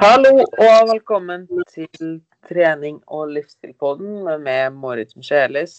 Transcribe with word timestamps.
Hallo 0.00 0.30
og 0.40 0.86
velkommen 0.88 1.42
til 1.68 2.22
trening- 2.48 3.02
og 3.12 3.34
livsstilpodden 3.34 4.22
med 4.40 4.72
Moritz 4.72 5.12
Michelis. 5.12 5.74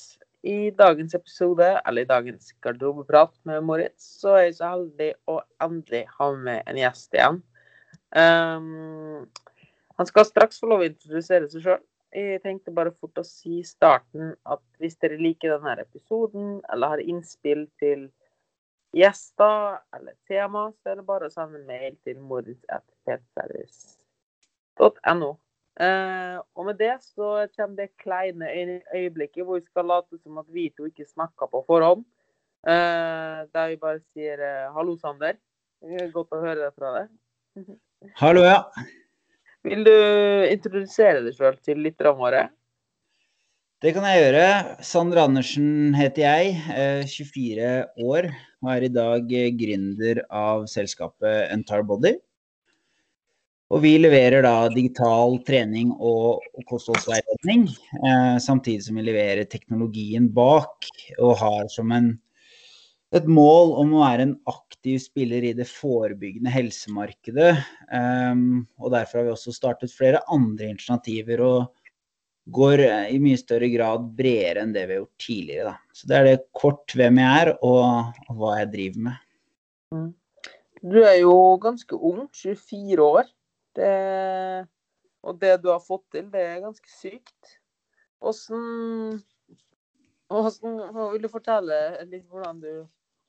I 0.45 0.69
dagens 0.77 1.15
episode, 1.17 1.65
eller 1.87 2.05
i 2.05 2.09
dagens 2.11 2.51
garderobeprat 2.61 3.31
med 3.49 3.63
Moritz, 3.65 4.03
så 4.21 4.35
er 4.35 4.43
jeg 4.43 4.53
så 4.59 4.67
heldig 4.75 5.07
å 5.25 5.39
endelig 5.65 6.03
ha 6.19 6.27
med 6.35 6.69
en 6.69 6.77
gjest 6.77 7.17
igjen. 7.17 7.39
Um, 8.13 9.25
han 9.97 10.09
skal 10.11 10.27
straks 10.29 10.61
få 10.61 10.69
lov 10.69 10.83
å 10.83 10.89
introdusere 10.91 11.49
seg 11.49 11.65
sjøl. 11.65 11.81
Jeg 12.13 12.43
tenkte 12.45 12.75
bare 12.77 12.93
fort 12.93 13.17
å 13.17 13.25
si 13.25 13.63
i 13.63 13.65
starten 13.65 14.35
at 14.45 14.61
hvis 14.77 15.01
dere 15.01 15.17
liker 15.17 15.55
denne 15.55 15.81
episoden, 15.81 16.59
eller 16.69 16.93
har 16.93 17.01
innspill 17.01 17.65
til 17.81 18.05
gjester 18.93 19.81
eller 19.97 20.13
tema, 20.29 20.67
så 20.77 20.93
er 20.93 21.01
det 21.01 21.07
bare 21.09 21.25
å 21.31 21.33
sende 21.33 21.65
mail 21.65 21.97
til 22.05 22.21
moritz.ptservice 22.21 23.97
no. 25.17 25.31
Eh, 25.79 26.37
og 26.57 26.67
med 26.67 26.77
det 26.81 26.97
så 26.99 27.47
kommer 27.55 27.77
det 27.79 27.93
kleine 28.01 28.49
øyeblikket 28.93 29.45
hvor 29.45 29.57
vi 29.57 29.65
skal 29.69 29.87
late 29.87 30.19
som 30.19 30.41
at 30.41 30.49
vi 30.51 30.67
to 30.75 30.89
ikke 30.89 31.07
snakker 31.07 31.47
på 31.51 31.63
forhånd. 31.67 32.03
Eh, 32.67 33.47
der 33.49 33.69
vi 33.71 33.79
bare 33.81 34.01
sier 34.11 34.37
eh, 34.37 34.71
'hallo, 34.73 34.97
Sander'. 34.97 35.39
Godt 36.13 36.35
å 36.35 36.41
høre 36.43 36.67
det 36.67 36.73
fra 36.77 36.91
deg. 36.99 37.77
Hallo, 38.21 38.43
ja. 38.45 38.59
Vil 39.65 39.85
du 39.85 39.95
introdusere 40.49 41.23
deg 41.25 41.37
sjøl 41.37 41.57
til 41.63 41.81
lytterne 41.81 42.17
våre? 42.17 42.49
Det 43.81 43.95
kan 43.95 44.05
jeg 44.05 44.21
gjøre. 44.21 44.45
Sander 44.85 45.23
Andersen 45.23 45.95
heter 45.97 46.21
jeg, 46.21 47.07
24 47.09 47.71
år 48.05 48.29
og 48.61 48.69
er 48.75 48.85
i 48.85 48.93
dag 48.93 49.31
gründer 49.57 50.21
av 50.29 50.67
selskapet 50.69 51.49
Entire 51.49 51.85
Body. 51.89 52.13
Og 53.71 53.79
vi 53.85 53.93
leverer 54.01 54.43
da 54.43 54.67
digital 54.71 55.37
trening 55.47 55.93
og, 55.95 56.43
og 56.57 56.65
kostholdsveiledning, 56.67 57.69
eh, 58.01 58.35
samtidig 58.43 58.83
som 58.83 58.99
vi 58.99 59.05
leverer 59.07 59.47
teknologien 59.47 60.27
bak 60.35 60.89
og 61.21 61.37
har 61.39 61.69
som 61.71 61.93
en, 61.95 62.11
et 63.15 63.29
mål 63.31 63.77
om 63.79 63.95
å 63.95 64.03
være 64.03 64.27
en 64.27 64.35
aktiv 64.51 64.99
spiller 65.03 65.47
i 65.47 65.53
det 65.55 65.69
forebyggende 65.71 66.51
helsemarkedet. 66.51 67.53
Um, 67.91 68.65
og 68.79 68.91
derfor 68.95 69.21
har 69.21 69.29
vi 69.29 69.35
også 69.37 69.55
startet 69.55 69.95
flere 69.95 70.23
andre 70.31 70.73
initiativer 70.73 71.43
og 71.47 71.65
går 72.51 72.83
i 73.13 73.19
mye 73.23 73.39
større 73.39 73.69
grad 73.71 74.07
bredere 74.17 74.65
enn 74.65 74.71
det 74.75 74.87
vi 74.89 74.97
har 74.97 75.05
gjort 75.05 75.27
tidligere. 75.27 75.71
Da. 75.71 75.95
Så 75.95 76.11
det 76.11 76.17
er 76.17 76.27
det 76.27 76.39
kort 76.57 76.95
hvem 76.97 77.19
jeg 77.23 77.43
er 77.43 77.53
og, 77.55 78.17
og 78.27 78.39
hva 78.39 78.55
jeg 78.59 78.73
driver 78.75 79.05
med. 79.11 79.27
Mm. 79.95 80.09
Du 80.81 81.03
er 81.05 81.21
jo 81.21 81.35
ganske 81.61 81.95
ung, 81.95 82.25
24 82.35 83.05
år. 83.05 83.29
Det, 83.77 84.67
og 85.23 85.37
det 85.41 85.55
du 85.63 85.69
har 85.71 85.83
fått 85.83 86.05
til, 86.11 86.27
det 86.31 86.41
er 86.43 86.63
ganske 86.65 86.91
sykt. 86.91 87.57
Åssen 88.21 89.21
Vil 90.31 91.23
du 91.23 91.29
fortelle 91.31 91.77
litt 92.05 92.27
hvordan 92.29 92.59
du 92.61 92.71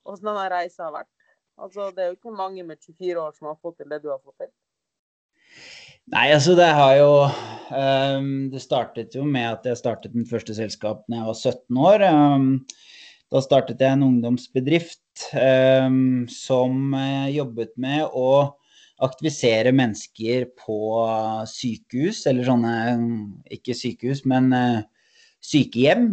Åssen 0.03 0.27
denne 0.27 0.49
reisa 0.51 0.89
har 0.89 0.97
vært? 0.99 1.09
Altså, 1.61 1.91
det 1.93 2.03
er 2.03 2.11
jo 2.11 2.17
ikke 2.17 2.33
mange 2.35 2.63
med 2.65 2.81
24 2.81 3.21
år 3.21 3.33
som 3.37 3.47
har 3.51 3.59
fått 3.61 3.77
til 3.79 3.91
det 3.91 4.01
du 4.03 4.09
har 4.11 4.19
fått 4.19 4.41
til. 4.41 4.51
Nei, 6.11 6.25
altså 6.33 6.55
det 6.57 6.67
har 6.75 6.95
jo 6.97 7.11
um, 7.23 8.31
Det 8.51 8.59
startet 8.59 9.15
jo 9.15 9.23
med 9.23 9.45
at 9.47 9.69
jeg 9.69 9.79
startet 9.79 10.17
mitt 10.17 10.31
første 10.31 10.55
selskap 10.57 11.05
da 11.07 11.21
jeg 11.21 11.29
var 11.29 11.37
17 11.37 11.79
år. 11.91 12.03
Um, 12.09 12.49
da 13.31 13.41
startet 13.41 13.81
jeg 13.81 13.95
en 13.95 14.07
ungdomsbedrift 14.09 15.29
um, 15.37 16.25
som 16.29 16.97
jobbet 17.31 17.71
med 17.79 18.11
å 18.11 18.27
aktivisere 19.01 19.73
mennesker 19.75 20.45
på 20.59 20.77
sykehus, 21.49 22.25
eller 22.29 22.47
sånne 22.47 22.75
Ikke 23.53 23.75
sykehus, 23.77 24.23
men 24.29 24.51
uh, 24.53 24.83
sykehjem. 25.43 26.11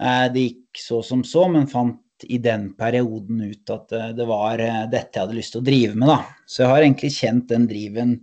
Uh, 0.00 0.26
det 0.32 0.46
gikk 0.46 0.82
så 0.82 1.02
som 1.04 1.24
så, 1.26 1.46
men 1.52 1.68
fant 1.70 2.00
i 2.30 2.38
den 2.38 2.70
perioden 2.78 3.42
ut 3.50 3.72
at 3.74 3.92
uh, 3.92 4.10
det 4.16 4.26
var 4.28 4.62
dette 4.90 5.18
jeg 5.18 5.26
hadde 5.26 5.38
lyst 5.38 5.56
til 5.56 5.62
å 5.62 5.68
drive 5.68 5.98
med, 5.98 6.08
da. 6.10 6.20
Så 6.46 6.64
jeg 6.64 6.72
har 6.72 6.86
egentlig 6.86 7.12
kjent 7.18 7.50
den 7.52 7.68
driven 7.70 8.16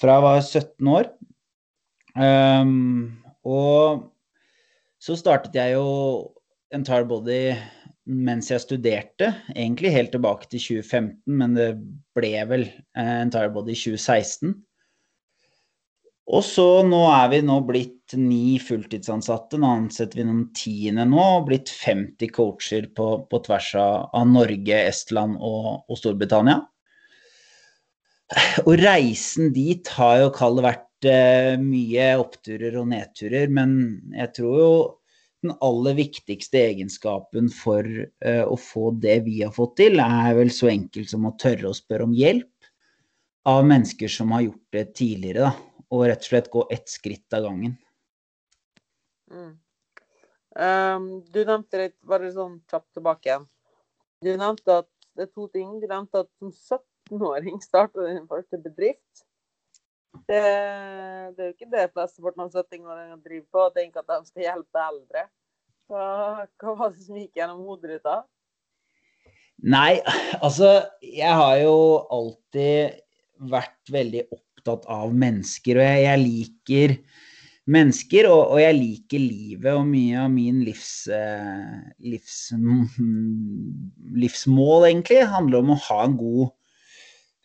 fra 0.00 0.16
jeg 0.18 0.26
var 0.26 0.40
17 0.40 0.92
år. 0.96 1.12
Um, 2.12 3.22
og 3.48 4.08
så 5.02 5.16
startet 5.18 5.56
jeg 5.56 5.76
jo 5.76 5.86
Entire 6.72 7.06
Body 7.08 7.52
mens 8.08 8.50
jeg 8.50 8.62
studerte, 8.64 9.30
egentlig 9.54 9.92
helt 9.94 10.12
tilbake 10.14 10.48
til 10.50 10.62
2015, 10.82 11.16
men 11.38 11.56
det 11.56 11.70
ble 12.16 12.34
vel 12.50 12.66
eh, 12.66 13.16
Entire 13.22 13.52
Body 13.54 13.76
2016. 13.78 14.56
Og 16.32 16.44
så 16.46 16.66
nå 16.86 17.00
er 17.10 17.30
vi 17.32 17.40
nå 17.44 17.58
blitt 17.66 18.14
ni 18.18 18.58
fulltidsansatte, 18.62 19.58
nå 19.58 19.70
ansetter 19.82 20.20
vi 20.20 20.26
noen 20.28 20.44
tiende 20.56 21.06
nå, 21.08 21.22
og 21.38 21.48
blitt 21.48 21.72
50 21.72 22.30
coacher 22.34 22.86
på, 22.94 23.08
på 23.28 23.42
tvers 23.46 23.72
av 23.80 24.28
Norge, 24.30 24.78
Estland 24.86 25.38
og, 25.38 25.82
og, 25.88 25.98
Storbritannia. 25.98 26.60
Og 28.64 28.74
reisen 28.80 29.52
dit 29.52 29.88
har 29.98 30.22
jo 30.22 30.32
kall 30.34 30.56
det 30.58 30.64
vært 30.64 31.08
eh, 31.10 31.54
mye 31.60 32.12
oppturer 32.22 32.78
og 32.80 32.88
nedturer, 32.94 33.50
men 33.52 33.76
jeg 34.16 34.34
tror 34.38 34.58
jo 34.62 34.72
den 35.42 35.54
aller 35.64 35.96
viktigste 35.98 36.60
egenskapen 36.70 37.50
for 37.52 37.86
uh, 37.86 38.44
å 38.46 38.56
få 38.58 38.92
det 39.02 39.20
vi 39.26 39.40
har 39.42 39.52
fått 39.54 39.76
til, 39.80 40.00
er 40.02 40.36
vel 40.38 40.52
så 40.54 40.70
enkelt 40.72 41.10
som 41.10 41.26
å 41.28 41.34
tørre 41.40 41.70
å 41.70 41.76
spørre 41.76 42.06
om 42.08 42.16
hjelp 42.16 42.48
av 43.48 43.64
mennesker 43.66 44.10
som 44.12 44.32
har 44.36 44.46
gjort 44.46 44.76
det 44.76 44.84
tidligere. 44.98 45.50
Da, 45.50 45.86
og 45.92 46.06
rett 46.08 46.22
og 46.24 46.30
slett 46.30 46.52
gå 46.52 46.62
ett 46.72 46.88
skritt 46.88 47.36
av 47.36 47.48
gangen. 47.48 47.74
Mm. 49.32 49.50
Um, 50.52 51.08
du 51.32 51.42
nevnte 51.44 51.80
litt, 51.80 51.98
bare 52.04 52.30
sånn 52.32 52.58
kjapt 52.70 52.90
tilbake 52.96 53.28
igjen. 53.28 53.44
Du 54.22 54.30
nevnte 54.30 54.78
at 54.82 54.88
det 55.16 55.26
er 55.26 55.32
to 55.34 55.48
ting. 55.52 55.76
Du 55.82 55.86
nevnte 55.88 56.24
at 56.24 56.30
som 56.40 56.52
17-åring 56.52 57.60
starta 57.64 58.06
din 58.06 58.28
første 58.30 58.60
bedrift. 58.62 59.26
Det, 60.12 60.40
det, 61.36 61.40
er 61.40 61.46
jo 61.48 61.54
ikke 61.54 61.70
det 61.72 61.86
flesteparten 61.94 62.44
av 62.44 62.52
70-åringer 62.52 63.22
driver 63.24 63.46
på, 63.48 63.64
å 63.64 63.72
tenke 63.74 64.02
at 64.02 64.10
de 64.10 64.18
skal 64.28 64.44
hjelpe 64.46 64.84
eldre. 64.84 65.24
Hva, 65.90 66.04
hva 66.60 66.74
var 66.78 66.92
det 66.92 67.04
som 67.06 67.18
gikk 67.18 67.40
gjennom 67.40 67.64
hodet 67.66 67.96
ditt 67.96 68.06
da? 68.06 68.20
Nei, 69.62 70.00
altså 70.42 70.72
Jeg 71.04 71.34
har 71.38 71.56
jo 71.62 71.74
alltid 72.10 73.02
vært 73.52 73.92
veldig 73.94 74.24
opptatt 74.34 74.86
av 74.90 75.12
mennesker, 75.14 75.78
og 75.78 75.86
jeg, 75.86 76.02
jeg 76.06 76.22
liker 76.22 76.96
mennesker, 77.72 78.28
og, 78.30 78.40
og, 78.54 78.58
jeg 78.62 78.76
liker 78.78 79.22
livet, 79.22 79.70
og 79.74 79.86
mye 79.86 80.24
av 80.24 80.30
min 80.34 80.62
livs, 80.66 81.06
eh, 81.14 81.78
livs, 82.02 82.38
livsmål, 84.22 84.88
egentlig, 84.90 85.22
handler 85.30 85.62
om 85.62 85.74
å 85.74 85.80
ha 85.88 86.00
en 86.06 86.18
god 86.18 86.50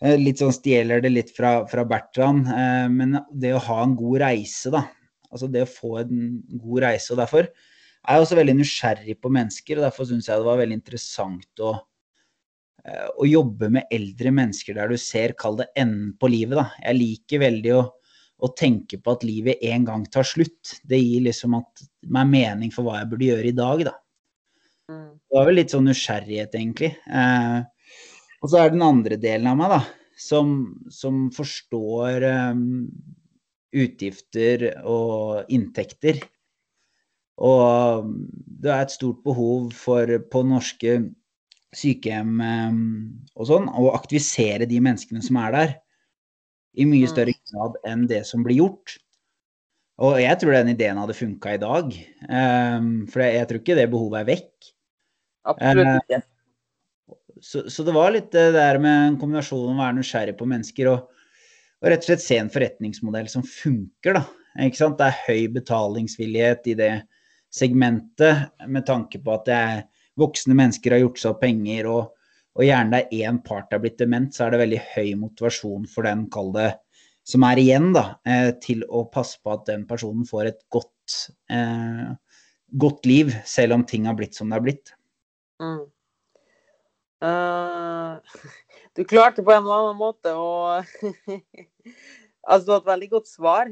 litt 0.02 0.42
sånn 0.42 0.54
stjeler 0.54 1.02
det 1.02 1.12
litt 1.14 1.32
fra, 1.34 1.64
fra 1.70 1.86
Bertrand, 1.88 2.48
eh, 2.54 2.86
men 2.94 3.18
det 3.34 3.56
å 3.58 3.64
ha 3.70 3.82
en 3.84 3.96
god 3.98 4.22
reise, 4.22 4.72
da. 4.74 4.84
Altså 5.32 5.50
det 5.52 5.66
å 5.66 5.70
få 5.70 5.98
en 6.04 6.40
god 6.54 6.84
reise. 6.86 7.12
Og 7.14 7.20
derfor 7.20 7.48
er 7.48 8.16
jeg 8.16 8.24
også 8.24 8.38
veldig 8.40 8.58
nysgjerrig 8.60 9.18
på 9.20 9.32
mennesker, 9.34 9.80
og 9.80 9.88
derfor 9.88 10.08
syns 10.08 10.30
jeg 10.30 10.40
det 10.40 10.48
var 10.48 10.62
veldig 10.62 10.78
interessant 10.78 11.64
å, 11.66 11.74
eh, 12.86 13.08
å 13.10 13.28
jobbe 13.28 13.72
med 13.74 13.94
eldre 13.94 14.34
mennesker 14.38 14.78
der 14.78 14.94
du 14.94 14.98
ser, 15.02 15.36
kall 15.40 15.60
det 15.60 15.72
enden 15.76 16.14
på 16.20 16.30
livet, 16.32 16.60
da. 16.62 16.70
Jeg 16.86 17.00
liker 17.02 17.44
veldig 17.48 17.74
å, 17.76 17.84
å 18.38 18.52
tenke 18.54 19.02
på 19.02 19.18
at 19.18 19.26
livet 19.26 19.64
en 19.66 19.88
gang 19.88 20.06
tar 20.14 20.28
slutt. 20.30 20.78
Det 20.86 21.02
gir 21.02 21.26
liksom 21.26 21.58
at, 21.58 21.88
meg 22.06 22.30
mening 22.30 22.76
for 22.76 22.86
hva 22.86 23.02
jeg 23.02 23.10
burde 23.12 23.32
gjøre 23.32 23.50
i 23.50 23.58
dag, 23.58 23.88
da. 23.90 23.96
Mm. 24.88 25.10
Det 25.18 25.36
var 25.36 25.50
vel 25.50 25.60
litt 25.60 25.74
sånn 25.74 25.90
nysgjerrighet, 25.90 26.54
egentlig. 26.56 26.94
Eh, 27.12 27.58
og 28.42 28.52
så 28.52 28.62
er 28.62 28.74
den 28.74 28.86
andre 28.86 29.18
delen 29.20 29.50
av 29.50 29.58
meg, 29.60 29.74
da, 29.74 29.82
som, 30.18 30.58
som 30.94 31.28
forstår 31.34 32.26
um, 32.54 32.66
utgifter 33.76 34.70
og 34.86 35.50
inntekter. 35.54 36.22
Og 37.38 38.14
det 38.62 38.74
er 38.74 38.84
et 38.84 38.94
stort 38.94 39.24
behov 39.26 39.72
for 39.78 40.10
på 40.32 40.44
norske 40.50 41.00
sykehjem 41.78 42.40
um, 42.42 42.86
og 43.36 43.50
sånn 43.50 43.68
å 43.70 43.92
aktivisere 43.94 44.70
de 44.70 44.80
menneskene 44.82 45.22
som 45.26 45.38
er 45.42 45.54
der, 45.54 45.76
i 46.78 46.86
mye 46.86 47.06
mm. 47.06 47.12
større 47.12 47.36
grad 47.50 47.78
enn 47.90 48.06
det 48.10 48.24
som 48.30 48.46
blir 48.46 48.62
gjort. 48.62 48.98
Og 49.98 50.20
jeg 50.22 50.38
tror 50.38 50.54
den 50.54 50.76
ideen 50.76 51.00
hadde 51.02 51.18
funka 51.18 51.56
i 51.56 51.62
dag. 51.62 51.94
Um, 52.30 52.90
for 53.10 53.26
jeg 53.26 53.50
tror 53.50 53.62
ikke 53.64 53.78
det 53.80 53.88
behovet 53.90 54.20
er 54.22 54.28
vekk. 54.30 54.74
Absolutt 55.48 55.88
ikke. 55.88 56.20
ikke 56.20 56.37
så, 57.42 57.66
så, 57.70 57.84
det 57.84 57.94
var 57.96 58.14
litt 58.14 58.32
det 58.34 58.52
der 58.56 58.80
med 58.84 59.12
en 59.12 59.20
kombinasjon 59.22 59.66
av 59.66 59.76
å 59.76 59.80
være 59.82 59.98
nysgjerrig 60.00 60.36
på 60.40 60.48
mennesker 60.50 60.90
og, 60.92 61.06
og, 61.82 61.90
rett 61.92 62.04
og 62.06 62.10
slett 62.10 62.24
se 62.24 62.40
en 62.42 62.52
forretningsmodell 62.54 63.30
som 63.32 63.46
funker. 63.46 64.20
da. 64.20 64.26
Ikke 64.66 64.82
sant? 64.82 64.98
Det 65.00 65.08
er 65.10 65.24
høy 65.28 65.48
betalingsvillighet 65.60 66.72
i 66.74 66.78
det 66.80 66.92
segmentet 67.54 68.50
med 68.68 68.86
tanke 68.88 69.22
på 69.24 69.34
at 69.36 69.48
det 69.48 69.58
er 69.58 69.86
voksne 70.18 70.58
mennesker 70.58 70.96
har 70.96 71.04
gjort 71.04 71.22
seg 71.22 71.34
opp 71.34 71.44
penger, 71.46 71.88
og, 71.92 72.32
og 72.58 72.66
gjerne 72.66 72.98
det 72.98 73.06
er 73.06 73.30
én 73.30 73.40
part 73.46 73.74
er 73.74 73.82
blitt 73.84 74.00
dement, 74.02 74.34
så 74.34 74.48
er 74.48 74.54
det 74.54 74.64
veldig 74.64 74.84
høy 74.96 75.10
motivasjon 75.22 75.88
for 75.92 76.10
den, 76.10 76.26
kall 76.34 76.52
det 76.56 76.72
som 77.28 77.44
er 77.44 77.60
igjen, 77.60 77.92
da, 77.96 78.06
eh, 78.28 78.54
til 78.64 78.86
å 78.88 79.04
passe 79.12 79.40
på 79.44 79.52
at 79.52 79.66
den 79.68 79.84
personen 79.90 80.24
får 80.28 80.52
et 80.54 80.62
godt, 80.74 81.18
eh, 81.52 82.14
godt 82.80 83.06
liv, 83.06 83.34
selv 83.46 83.76
om 83.76 83.84
ting 83.84 84.08
har 84.08 84.16
blitt 84.16 84.38
som 84.38 84.50
det 84.50 84.56
har 84.56 84.64
blitt. 84.64 84.94
Mm. 85.62 85.84
Uh, 87.24 88.18
du 88.96 89.04
klarte 89.06 89.44
på 89.44 89.52
en 89.52 89.64
eller 89.64 89.80
annen 89.82 89.98
måte 89.98 90.34
å 90.38 90.78
Altså, 92.48 92.64
du 92.64 92.72
har 92.72 92.82
et 92.84 92.90
veldig 92.92 93.08
godt 93.12 93.28
svar. 93.28 93.72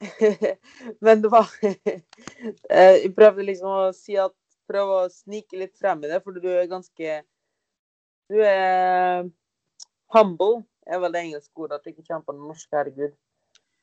Men 1.04 1.22
det 1.24 1.30
var 1.32 1.48
Jeg 1.60 3.10
prøvde 3.16 3.46
liksom 3.48 3.72
å 3.72 3.88
si 3.96 4.18
at 4.20 4.36
Prøve 4.70 5.00
å 5.00 5.08
snike 5.10 5.58
litt 5.58 5.74
frem 5.80 6.04
i 6.04 6.10
det, 6.12 6.20
for 6.22 6.36
du 6.36 6.46
er 6.46 6.68
ganske 6.70 7.16
Du 8.30 8.36
er 8.38 9.26
humble, 10.14 10.62
er 10.86 11.00
vel 11.02 11.16
det 11.16 11.24
engelske 11.24 11.64
ordet. 11.64 11.80
At 11.80 11.86
du 11.86 11.90
ikke 11.90 12.06
kommer 12.06 12.28
på 12.28 12.36
norsk, 12.36 12.68
herregud. 12.76 13.16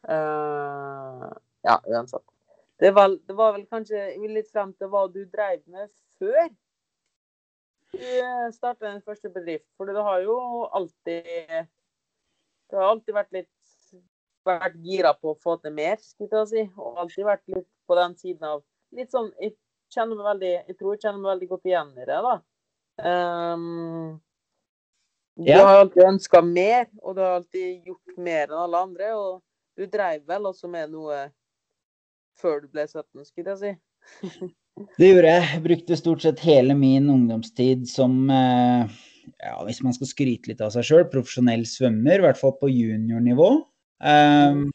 Uh, 0.07 1.27
ja, 1.67 1.75
uansett. 1.91 2.23
Det 2.79 2.93
var, 2.95 3.11
det 3.27 3.35
var, 3.35 3.57
vel 3.57 3.65
kanskje 3.67 4.05
litt 4.31 4.47
frem 4.53 4.71
til 4.77 4.91
hva 4.93 5.07
du 5.11 5.25
drev 5.25 5.59
med 5.67 5.89
før 6.21 6.47
du 7.93 8.51
starta 8.55 8.91
din 8.91 9.03
første 9.05 9.29
bedrift. 9.31 9.67
For 9.77 9.89
du 9.89 9.99
har 10.01 10.23
jo 10.25 10.37
alltid 10.75 11.67
Du 12.67 12.75
har 12.75 12.89
alltid 12.91 13.15
vært 13.15 13.31
litt 13.31 13.53
vært 14.47 14.75
gira 14.83 15.13
på 15.17 15.33
å 15.33 15.39
få 15.43 15.57
til 15.61 15.73
mer, 15.75 15.97
skulle 16.01 16.43
jeg 16.43 16.51
si. 16.51 16.65
Og 16.79 16.99
alltid 17.03 17.27
vært 17.27 17.43
litt 17.51 17.69
på 17.87 17.97
den 17.99 18.15
siden 18.19 18.51
av 18.55 18.63
Litt 18.95 19.11
sånn 19.11 19.33
Jeg, 19.43 19.57
kjenner 19.91 20.19
meg 20.19 20.27
veldig, 20.27 20.53
jeg 20.67 20.75
tror 20.79 20.93
jeg 20.93 21.01
kjenner 21.03 21.19
meg 21.19 21.31
veldig 21.33 21.47
godt 21.51 21.67
igjen 21.67 21.91
i 21.95 22.05
det, 22.07 22.15
da. 22.25 22.31
Um, 23.07 24.17
du 25.37 25.51
ja. 25.51 25.61
har 25.63 25.81
alltid 25.83 26.03
ønska 26.03 26.41
mer, 26.43 26.87
og 27.03 27.15
du 27.15 27.21
har 27.23 27.35
alltid 27.37 27.87
gjort 27.87 28.17
mer 28.17 28.49
enn 28.49 28.61
alle 28.65 28.81
andre. 28.87 29.11
Og 29.15 29.77
du 29.79 29.85
dreiv 29.91 30.25
vel 30.27 30.49
også 30.49 30.67
med 30.71 30.91
noe 30.91 31.21
før 32.41 32.63
du 32.63 32.67
ble 32.73 32.83
17, 32.87 33.27
skulle 33.29 33.55
jeg 33.55 33.61
si. 33.61 34.49
det 34.97 35.11
gjorde 35.11 35.33
jeg. 35.33 35.49
Jeg 35.53 35.63
brukte 35.65 35.99
stort 35.99 36.23
sett 36.25 36.41
hele 36.45 36.75
min 36.77 37.09
ungdomstid 37.09 37.87
som 37.89 38.27
eh, 38.29 38.97
ja, 39.43 39.55
hvis 39.65 39.81
man 39.85 39.95
skal 39.95 40.09
skryte 40.09 40.51
litt 40.51 40.61
av 40.63 40.71
seg 40.73 40.85
sjøl, 40.87 41.07
profesjonell 41.11 41.65
svømmer, 41.69 42.19
i 42.19 42.25
hvert 42.25 42.39
fall 42.39 42.55
på 42.59 42.69
juniornivå. 42.71 43.49
Um, 43.97 44.67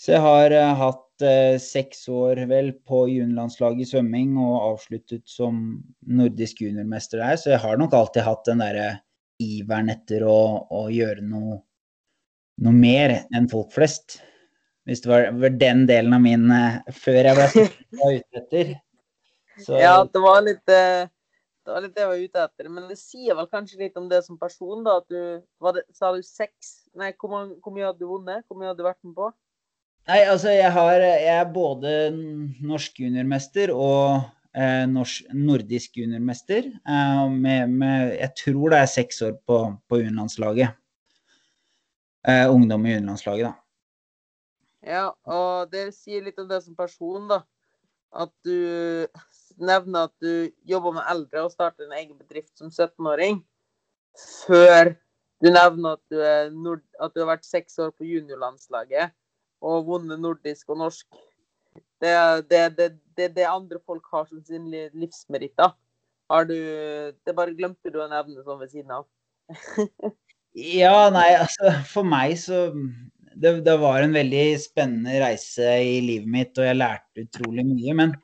så 0.00 0.14
jeg 0.14 0.24
har 0.24 0.54
uh, 0.56 0.72
hatt 0.78 1.24
uh, 1.24 1.56
seks 1.60 2.06
år 2.08 2.44
vel 2.50 2.72
på 2.88 3.04
juniorlandslaget 3.12 3.84
i 3.84 3.90
svømming 3.90 4.36
og 4.40 4.56
avsluttet 4.72 5.26
som 5.28 5.60
nordisk 6.08 6.62
juniormester 6.64 7.20
der, 7.20 7.40
så 7.40 7.54
jeg 7.54 7.62
har 7.64 7.80
nok 7.80 7.96
alltid 7.96 8.24
hatt 8.26 8.46
den 8.48 8.64
derre 8.64 8.88
iveren 9.40 9.92
etter 9.92 10.24
å, 10.28 10.40
å 10.72 10.86
gjøre 10.92 11.24
noe, 11.24 11.60
noe, 12.64 12.76
mer 12.76 13.22
enn 13.36 13.48
folk 13.52 13.72
flest. 13.76 14.20
Hvis 14.88 15.02
det 15.04 15.10
var, 15.10 15.50
den 15.60 15.84
delen 15.88 16.14
av 16.16 16.22
min 16.24 16.46
uh, 16.50 16.80
før 16.96 17.30
jeg 17.30 17.36
ble 17.38 17.64
ute 18.18 18.42
etter. 18.42 18.74
Så, 19.60 19.76
ja, 19.76 19.98
det 20.08 20.22
var 20.24 20.40
litt 20.46 20.64
det 21.70 21.74
var 21.74 21.84
litt 21.84 21.92
det 21.94 22.02
jeg 22.02 22.10
var 22.10 22.22
ute 22.24 22.42
etter. 22.46 22.68
Men 22.72 22.88
det 22.88 22.96
sier 22.98 23.36
vel 23.38 23.48
kanskje 23.50 23.82
litt 23.82 23.98
om 24.00 24.08
det 24.10 24.22
som 24.24 24.38
person, 24.40 24.80
da. 24.86 24.96
At 25.02 25.12
du 25.12 25.42
var 25.62 25.76
det, 25.76 25.84
Sa 25.94 26.10
du 26.16 26.24
seks? 26.24 26.72
Nei, 26.98 27.12
hvor, 27.20 27.30
mange, 27.34 27.58
hvor 27.60 27.76
mye 27.76 27.86
hadde 27.86 28.00
du 28.00 28.08
vunnet? 28.10 28.46
Hvor 28.48 28.58
mye 28.58 28.70
hadde 28.70 28.80
du 28.80 28.88
vært 28.88 29.00
med 29.04 29.14
på? 29.18 29.30
Nei, 30.08 30.20
altså 30.24 30.54
jeg, 30.54 30.72
har, 30.72 31.04
jeg 31.04 31.36
er 31.36 31.52
både 31.54 31.94
norsk 32.64 33.02
juniormester 33.02 33.70
og 33.74 34.22
eh, 34.56 34.86
norsk, 34.90 35.28
nordisk 35.36 36.00
juniormester. 36.00 36.70
Eh, 36.80 37.24
med, 37.30 37.76
med, 37.76 38.14
jeg 38.16 38.32
tror 38.40 38.74
det 38.74 38.80
er 38.80 38.94
seks 38.96 39.20
år 39.28 39.36
på, 39.46 39.62
på 39.86 40.00
juniorlandslaget. 40.00 40.78
Eh, 42.26 42.46
ungdom 42.48 42.88
i 42.88 42.96
juniorlandslaget, 42.96 43.50
da. 43.50 43.69
Ja, 44.86 45.10
og 45.28 45.72
det 45.72 45.90
sier 45.96 46.24
litt 46.24 46.38
om 46.40 46.48
det 46.48 46.62
som 46.64 46.76
person, 46.76 47.28
da. 47.28 47.42
At 48.10 48.32
du 48.46 49.06
nevner 49.60 50.08
at 50.08 50.14
du 50.24 50.50
jobber 50.66 50.96
med 50.96 51.06
eldre 51.12 51.44
og 51.44 51.52
starter 51.52 51.86
en 51.86 51.96
egen 51.98 52.16
bedrift 52.18 52.52
som 52.58 52.70
17-åring, 52.72 53.42
før 54.46 54.94
du 55.40 55.50
nevner 55.52 55.96
at 55.96 56.02
du, 56.12 56.20
nord, 56.56 56.82
at 57.00 57.14
du, 57.14 57.22
har 57.22 57.34
vært 57.36 57.48
seks 57.48 57.78
år 57.80 57.92
på 57.96 58.08
juniorlandslaget 58.08 59.14
og 59.64 59.86
vunnet 59.88 60.20
nordisk 60.20 60.72
og 60.72 60.80
norsk. 60.82 61.06
Det 62.00 62.10
er 62.16 62.42
det, 62.48 62.64
det, 62.78 62.88
det, 63.16 63.28
det, 63.36 63.46
andre 63.46 63.78
folk 63.86 64.08
har 64.12 64.26
som 64.28 64.42
sin 64.44 64.68
livsmeritter. 64.72 65.76
Har 66.30 66.44
du 66.48 66.54
Det 66.54 67.36
bare 67.36 67.54
glemte 67.56 67.92
du 67.92 68.00
å 68.00 68.08
nevne 68.08 68.44
sånn 68.44 68.60
ved 68.60 68.72
siden 68.72 68.92
av. 68.96 69.06
ja, 70.80 71.10
nei, 71.12 71.30
altså 71.36 71.72
for 71.90 72.06
meg 72.06 72.36
så 72.40 72.68
det, 73.34 73.60
det, 73.66 73.76
var 73.80 74.02
en 74.02 74.14
veldig 74.14 74.44
spennende 74.60 75.20
reise 75.22 75.76
i 75.84 76.00
livet 76.04 76.30
mitt, 76.30 76.52
og 76.58 76.66
jeg 76.66 76.78
lærte 76.78 77.24
utrolig 77.26 77.64
mye. 77.66 77.94
Men 77.96 78.14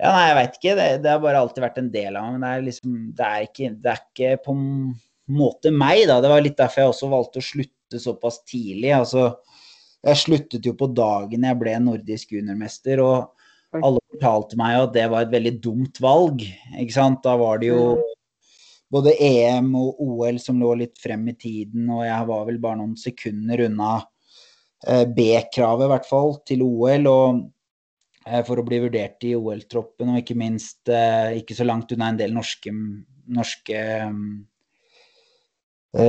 ja, 0.00 0.10
nei, 0.10 0.24
jeg 0.28 0.36
veit 0.38 0.58
ikke. 0.58 0.76
Det, 0.78 0.86
det, 1.04 1.10
har 1.10 1.22
bare 1.22 1.42
alltid 1.42 1.64
vært 1.64 1.80
en 1.82 1.90
del 1.94 2.18
av 2.18 2.28
meg. 2.28 2.36
Men 2.36 2.44
det 2.44 2.52
er 2.52 2.68
liksom 2.68 2.96
Det 3.18 3.28
er 3.28 3.48
ikke, 3.48 3.72
det 3.84 3.92
er 3.92 4.02
ikke 4.02 4.32
på 4.46 4.56
en 4.56 4.64
måte 5.34 5.72
meg, 5.74 6.04
da. 6.10 6.20
Det 6.22 6.32
var 6.32 6.44
litt 6.44 6.58
derfor 6.60 6.82
jeg 6.82 6.94
også 6.94 7.12
valgte 7.12 7.42
å 7.42 7.48
slutte 7.50 8.02
såpass 8.02 8.40
tidlig. 8.48 8.90
Altså, 8.96 9.28
jeg 10.04 10.20
sluttet 10.20 10.66
jo 10.68 10.74
på 10.78 10.90
dagen 10.92 11.46
jeg 11.48 11.60
ble 11.60 11.78
nordisk 11.80 12.34
juniormester, 12.36 13.00
og 13.04 13.30
alle 13.74 14.02
fortalte 14.12 14.58
meg 14.60 14.76
at 14.78 14.92
det 14.94 15.06
var 15.10 15.24
et 15.24 15.32
veldig 15.32 15.54
dumt 15.62 16.02
valg. 16.02 16.44
Ikke 16.78 16.94
sant. 16.94 17.22
Da 17.24 17.34
var 17.40 17.62
det 17.62 17.72
jo 17.72 17.94
mm. 17.98 18.04
Både 18.94 19.16
EM 19.18 19.72
og 19.78 20.02
OL 20.04 20.38
som 20.42 20.60
lå 20.62 20.74
litt 20.84 21.00
frem 21.02 21.26
i 21.32 21.36
tiden, 21.36 21.88
og 21.90 22.04
jeg 22.06 22.30
var 22.30 22.44
vel 22.46 22.60
bare 22.62 22.78
noen 22.78 22.94
sekunder 23.00 23.66
unna 23.66 23.96
eh, 24.86 25.04
B-kravet, 25.10 25.88
i 25.88 25.92
hvert 25.92 26.08
fall, 26.08 26.38
til 26.46 26.62
OL. 26.66 27.10
og 27.10 27.42
Eh, 28.24 28.40
for 28.46 28.60
å 28.60 28.64
bli 28.64 28.80
vurdert 28.80 29.24
i 29.28 29.34
OL-troppen, 29.36 30.14
og 30.14 30.22
ikke 30.22 30.36
minst 30.38 30.88
eh, 30.88 31.36
ikke 31.40 31.56
så 31.56 31.66
langt 31.68 31.92
unna 31.92 32.08
en 32.12 32.20
del 32.20 32.32
norske, 32.32 32.72
norske 33.36 33.80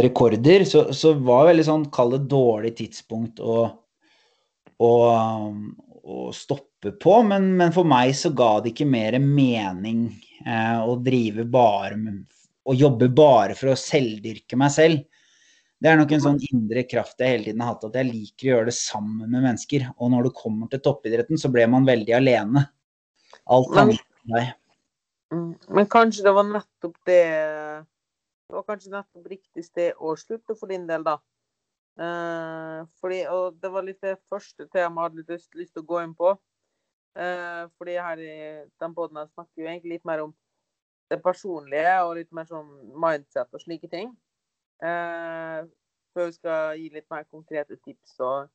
rekorder. 0.06 0.64
Så, 0.68 0.88
så 0.96 1.14
var 1.20 1.44
det 1.44 1.52
veldig 1.54 1.66
sånn, 1.68 1.90
kall 1.94 2.16
det 2.16 2.22
dårlig 2.32 2.72
tidspunkt 2.80 3.42
å, 3.44 3.58
å, 4.80 4.94
å 6.16 6.30
stoppe 6.36 6.96
på. 6.96 7.18
Men, 7.28 7.52
men, 7.60 7.76
for 7.76 7.88
meg 7.88 8.16
så 8.16 8.32
ga 8.36 8.54
det 8.64 8.72
ikke 8.72 8.88
mer 8.88 9.20
mening 9.20 10.08
eh, 10.46 10.80
å 10.80 10.96
drive 11.04 11.44
bare 11.52 12.00
å 12.66 12.76
jobbe 12.76 13.10
bare 13.14 13.56
for 13.58 13.72
å 13.72 13.80
selvdyrke 13.80 14.58
meg 14.60 14.74
selv. 14.74 15.04
Det 15.82 15.92
er 15.92 16.00
nok 16.00 16.14
en 16.16 16.24
sånn 16.24 16.40
indre 16.48 16.86
kraft 16.88 17.20
jeg 17.22 17.34
hele 17.34 17.50
tiden 17.50 17.62
har 17.62 17.74
hatt, 17.74 17.84
at 17.86 17.98
jeg 18.00 18.08
liker 18.08 18.48
å 18.48 18.52
gjøre 18.54 18.70
det 18.72 18.78
sammen 18.78 19.28
med 19.30 19.44
mennesker. 19.44 19.86
Og 20.00 20.12
når 20.14 20.30
det 20.30 20.38
kommer 20.40 20.72
til 20.72 20.82
toppidretten, 20.86 21.38
så 21.38 21.52
ble 21.54 21.66
man 21.70 21.88
veldig 21.88 22.16
alene. 22.16 22.64
Alt 23.52 23.76
handler 23.76 24.02
om 24.02 24.38
deg. 24.38 24.54
Mm, 25.34 25.52
men 25.78 25.90
kanskje 25.92 26.24
det 26.26 26.34
var 26.38 26.46
nettopp 26.48 26.98
det 27.10 27.22
Det 28.46 28.54
var 28.54 28.66
kanskje 28.68 28.92
nettopp 28.94 29.30
riktig 29.30 29.64
sted 29.66 29.98
å 29.98 30.12
slutte 30.22 30.54
for 30.58 30.70
din 30.70 30.86
del, 30.86 31.02
da. 31.06 31.16
Eh, 31.98 32.82
fordi, 33.02 33.24
og 33.32 33.56
det 33.58 33.72
var 33.74 33.86
litt 33.88 34.04
det 34.06 34.20
første 34.30 34.68
temaet 34.68 34.86
jeg 34.86 35.02
hadde 35.02 35.22
litt 35.22 35.32
lyst, 35.34 35.50
lyst 35.58 35.74
til 35.74 35.82
å 35.82 35.90
gå 35.90 36.02
inn 36.04 36.14
på. 36.18 36.36
Eh, 37.18 37.64
fordi 37.80 37.96
her 37.98 38.22
i 38.22 38.36
den 38.84 38.94
poden 38.94 39.22
snakker 39.32 39.64
vi 39.64 39.70
egentlig 39.70 39.98
litt 39.98 40.08
mer 40.08 40.26
om 40.28 40.34
det 41.12 41.22
personlige 41.24 41.96
og 42.04 42.16
litt 42.18 42.32
mer 42.34 42.48
sånn 42.50 42.70
mindset 43.02 43.52
og 43.54 43.62
slike 43.62 43.90
ting. 43.92 44.12
Eh, 44.84 45.66
før 46.16 46.30
vi 46.30 46.38
skal 46.38 46.80
gi 46.80 46.90
litt 46.94 47.08
mer 47.12 47.26
konkrete 47.30 47.78
tips 47.84 48.18
og 48.24 48.50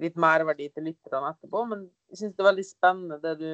litt 0.00 0.16
merverdi 0.20 0.70
til 0.72 0.88
lytterne 0.88 1.34
etterpå. 1.34 1.64
Men 1.72 1.84
jeg 2.10 2.22
syns 2.22 2.36
det 2.36 2.44
er 2.44 2.50
veldig 2.50 2.66
spennende 2.66 3.20
det 3.24 3.34
du, 3.40 3.52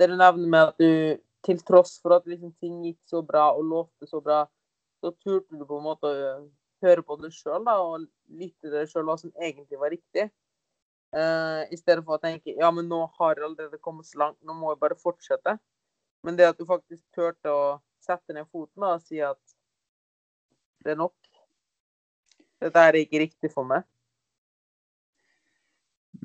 det 0.00 0.10
du 0.10 0.16
nevner 0.16 0.52
med 0.52 0.72
at 0.72 0.82
du 0.82 1.22
til 1.46 1.62
tross 1.62 1.96
for 2.02 2.16
at 2.16 2.26
liksom 2.28 2.52
ting 2.60 2.80
gikk 2.84 2.98
så 3.06 3.22
bra 3.24 3.48
og 3.54 3.66
lovte 3.70 4.08
så 4.10 4.20
bra, 4.24 4.44
så 5.00 5.12
turte 5.22 5.54
du 5.54 5.62
på 5.66 5.78
en 5.78 5.86
måte 5.86 6.10
å 6.10 6.40
høre 6.84 7.04
på 7.06 7.16
det 7.20 7.30
sjøl 7.36 7.68
og 7.70 8.08
lytte 8.34 8.66
til 8.66 8.74
deg 8.74 8.90
sjøl 8.90 9.06
hva 9.06 9.16
som 9.20 9.32
egentlig 9.38 9.78
var 9.80 9.94
riktig. 9.94 10.26
Uh, 11.14 11.62
I 11.70 11.78
stedet 11.78 12.02
for 12.04 12.18
å 12.18 12.20
tenke 12.20 12.56
ja, 12.58 12.68
men 12.74 12.90
nå 12.90 12.98
har 13.16 13.38
jeg 13.38 13.46
allerede 13.46 13.78
kommet 13.80 14.08
så 14.08 14.18
langt, 14.24 14.40
nå 14.42 14.56
må 14.58 14.74
jeg 14.74 14.82
bare 14.82 14.98
fortsette. 14.98 15.54
Men 16.26 16.38
det 16.38 16.48
at 16.50 16.58
du 16.58 16.66
faktisk 16.66 17.04
turte 17.14 17.52
å 17.52 17.78
sette 18.02 18.34
ned 18.34 18.48
foten 18.50 18.82
da, 18.82 18.96
og 18.96 19.04
si 19.06 19.20
at 19.22 19.38
det 20.82 20.94
er 20.94 20.98
nok. 20.98 21.14
Dette 22.62 22.82
er 22.82 22.98
ikke 22.98 23.22
riktig 23.22 23.50
for 23.52 23.68
meg. 23.68 23.86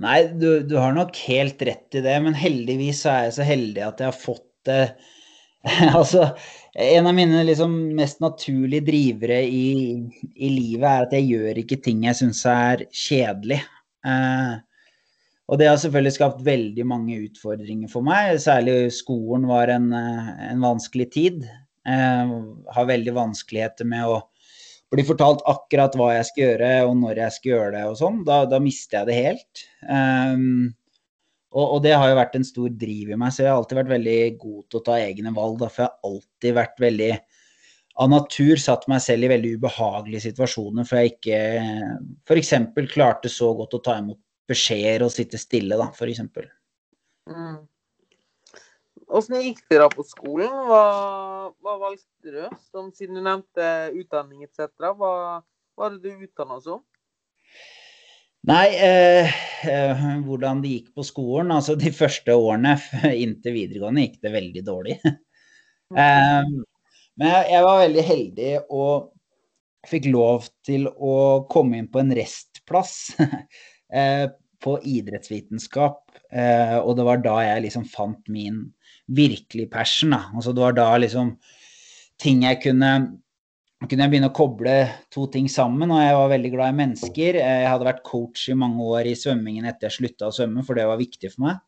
Nei, 0.01 0.24
du, 0.34 0.63
du, 0.65 0.77
har 0.79 0.96
nok 0.96 1.17
helt 1.27 1.62
rett 1.67 1.98
i 1.98 2.01
det, 2.01 2.13
men 2.24 2.38
heldigvis 2.38 3.03
er 3.10 3.27
jeg 3.27 3.36
så 3.38 3.46
heldig 3.46 3.84
at 3.86 4.01
jeg 4.01 4.10
har 4.10 4.17
fått 4.17 4.48
det 4.65 4.81
Altså, 6.00 6.31
en 6.74 7.10
av 7.10 7.13
mine 7.13 7.43
liksom 7.46 7.75
mest 7.98 8.22
naturlige 8.24 8.88
drivere 8.88 9.41
i, 9.46 9.67
i, 10.34 10.50
livet 10.50 10.88
er 10.89 11.05
at 11.05 11.13
jeg 11.13 11.27
gjør 11.27 11.60
ikke 11.62 11.77
ting 11.86 12.05
jeg 12.08 12.17
syns 12.17 12.41
er 12.50 12.86
kjedelig. 12.89 13.60
Eh, 14.08 14.55
og 15.51 15.60
det 15.60 15.67
har 15.67 15.79
selvfølgelig 15.81 16.15
skapt 16.15 16.43
veldig 16.48 16.86
mange 16.88 17.17
utfordringer 17.25 17.91
for 17.91 18.08
meg. 18.08 18.38
Særlig 18.39 18.93
skolen 18.96 19.50
var 19.50 19.72
en, 19.74 19.89
en 19.91 20.63
vanskelig 20.63 21.10
tid. 21.12 21.41
Eh, 21.84 22.36
har 22.75 22.88
veldig 22.88 23.15
vanskeligheter 23.17 23.89
med 23.89 24.08
å 24.08 24.22
bli 24.91 25.03
fortalt 25.08 25.43
akkurat 25.48 25.96
hva 25.98 26.12
jeg 26.17 26.27
skal 26.29 26.43
gjøre 26.43 26.70
og 26.86 26.93
når 27.00 27.24
jeg 27.24 27.36
skal 27.38 27.51
gjøre 27.53 27.74
det 27.77 27.84
og 27.88 27.98
sånn, 28.00 28.22
da, 28.27 28.43
da 28.50 28.60
mister 28.63 29.01
jeg 29.01 29.10
det 29.10 29.17
helt. 29.17 29.65
Um, 29.88 30.72
og, 31.51 31.65
og, 31.65 31.77
det 31.84 31.93
har 31.96 32.12
jo 32.12 32.17
vært 32.20 32.36
en 32.38 32.48
stor 32.48 32.72
driv 32.79 33.12
i 33.12 33.20
meg, 33.20 33.31
så 33.31 33.43
jeg 33.43 33.51
har 33.51 33.60
alltid 33.60 33.79
vært 33.81 33.93
veldig 33.93 34.17
god 34.39 34.65
til 34.67 34.79
å 34.79 34.84
ta 34.88 34.98
egne 35.03 35.36
valg. 35.36 35.60
Da, 35.60 35.72
for 35.72 35.84
jeg 35.84 35.91
har 35.91 36.12
alltid 36.12 36.58
vært 36.60 36.84
veldig 36.84 37.12
av 38.01 38.12
natur 38.12 38.60
satt 38.62 38.88
meg 38.88 39.01
selv 39.03 39.27
i 39.27 39.31
veldig 39.34 39.55
ubehagelige 39.60 40.25
situasjoner, 40.29 40.88
for 40.88 41.01
jeg 41.01 41.15
ikke 41.15 41.39
f.eks. 42.27 42.53
klarte 42.93 43.31
så 43.31 43.51
godt 43.58 43.75
å 43.75 43.81
ta 43.84 43.98
imot 44.00 44.20
beskjeder 44.51 45.05
og 45.08 45.13
sitte 45.13 45.39
stille, 45.41 45.79
da, 45.79 45.89
f.eks. 45.96 46.22
Mm. 47.31 47.60
Åssen 49.12 49.41
gikk 49.43 49.60
det 49.72 49.81
da 49.81 49.89
på 49.91 50.05
skolen? 50.08 50.51
Hva, 50.70 50.84
hva 51.60 51.75
valgte 51.81 52.31
du? 52.31 52.43
Som, 52.72 52.91
siden 52.96 53.20
du 53.20 53.25
nevnte 53.25 53.65
utdanning 53.98 54.46
etc. 54.46 54.70
Hva, 54.96 55.12
hva 55.75 55.88
er 55.88 55.98
det 55.98 56.13
du 56.13 56.25
utdanna 56.27 56.60
som? 56.63 56.84
Nei, 58.48 58.72
eh, 58.74 59.34
eh, 59.70 60.03
hvordan 60.25 60.63
det 60.63 60.74
gikk 60.74 60.93
på 60.98 61.05
skolen. 61.05 61.51
Altså 61.53 61.75
de 61.77 61.91
første 61.93 62.34
årene 62.34 62.77
inntil 63.24 63.58
videregående 63.58 64.08
gikk 64.08 64.22
det 64.24 64.34
veldig 64.34 64.63
dårlig. 64.65 64.98
eh, 65.05 66.51
men 67.20 67.27
jeg, 67.27 67.50
jeg, 67.51 67.65
var 67.67 67.84
veldig 67.84 68.05
heldig 68.08 68.51
og 68.72 69.12
fikk 69.91 70.08
lov 70.13 70.48
til 70.65 70.88
å 70.88 71.15
komme 71.51 71.81
inn 71.81 71.89
på 71.91 72.01
en 72.01 72.13
restplass 72.15 73.12
eh, 73.98 74.25
på 74.63 74.77
idrettsvitenskap. 74.87 76.03
Eh, 76.31 76.77
og 76.79 76.95
det 76.99 77.07
var 77.07 77.23
da 77.23 77.39
jeg 77.45 77.65
liksom 77.67 77.87
fant 77.89 78.21
min 78.31 78.63
virkelig 79.11 79.69
passion. 79.73 80.15
Da. 80.15 80.27
Altså 80.35 80.53
det 80.55 80.63
var 80.63 80.77
da 80.77 80.87
liksom 81.01 81.35
ting 82.21 82.45
jeg 82.45 82.61
kunne 82.63 82.93
kunne 83.89 84.05
jeg 84.05 84.11
begynne 84.11 84.29
å 84.29 84.37
koble 84.37 84.73
to 85.09 85.23
ting 85.33 85.47
sammen, 85.49 85.89
og 85.89 86.03
jeg 86.03 86.13
var 86.13 86.27
veldig 86.29 86.49
glad 86.53 86.73
i 86.73 86.77
mennesker. 86.83 87.37
Jeg 87.39 87.65
hadde 87.65 87.87
vært 87.87 88.03
coach 88.05 88.43
i 88.51 88.57
mange 88.57 88.85
år 88.85 89.09
i 89.09 89.15
svømmingen 89.17 89.65
etter 89.65 89.87
jeg 89.87 89.95
slutta 89.95 90.29
å 90.29 90.35
svømme, 90.35 90.61
for 90.67 90.77
det 90.77 90.85
var 90.85 91.01
viktig 91.01 91.31
for 91.33 91.47
meg. 91.47 91.63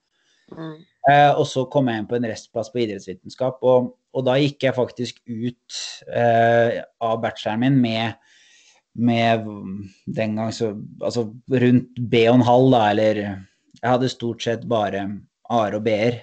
Mm. 0.53 0.75
Eh, 1.09 1.31
og 1.31 1.47
så 1.49 1.65
kom 1.73 1.89
jeg 1.89 2.03
inn 2.03 2.09
på 2.11 2.19
en 2.19 2.27
restplass 2.29 2.69
på 2.69 2.83
idrettsvitenskap, 2.83 3.57
og, 3.65 3.95
og 4.13 4.27
da 4.27 4.37
gikk 4.37 4.67
jeg 4.67 4.77
faktisk 4.77 5.23
ut 5.25 5.79
eh, 6.13 6.83
av 7.01 7.17
bacheloren 7.23 7.65
min 7.65 7.81
med, 7.81 8.32
med 8.93 9.47
den 10.05 10.35
gang 10.37 10.51
så 10.53 10.73
Altså 11.01 11.25
rundt 11.49 11.99
B&5, 11.99 12.69
da, 12.71 12.83
eller 12.91 13.21
Jeg 13.23 13.89
hadde 13.89 14.11
stort 14.11 14.43
sett 14.45 14.67
bare 14.69 15.07
A-er 15.49 15.75
og 15.79 15.83
B-er. 15.83 16.21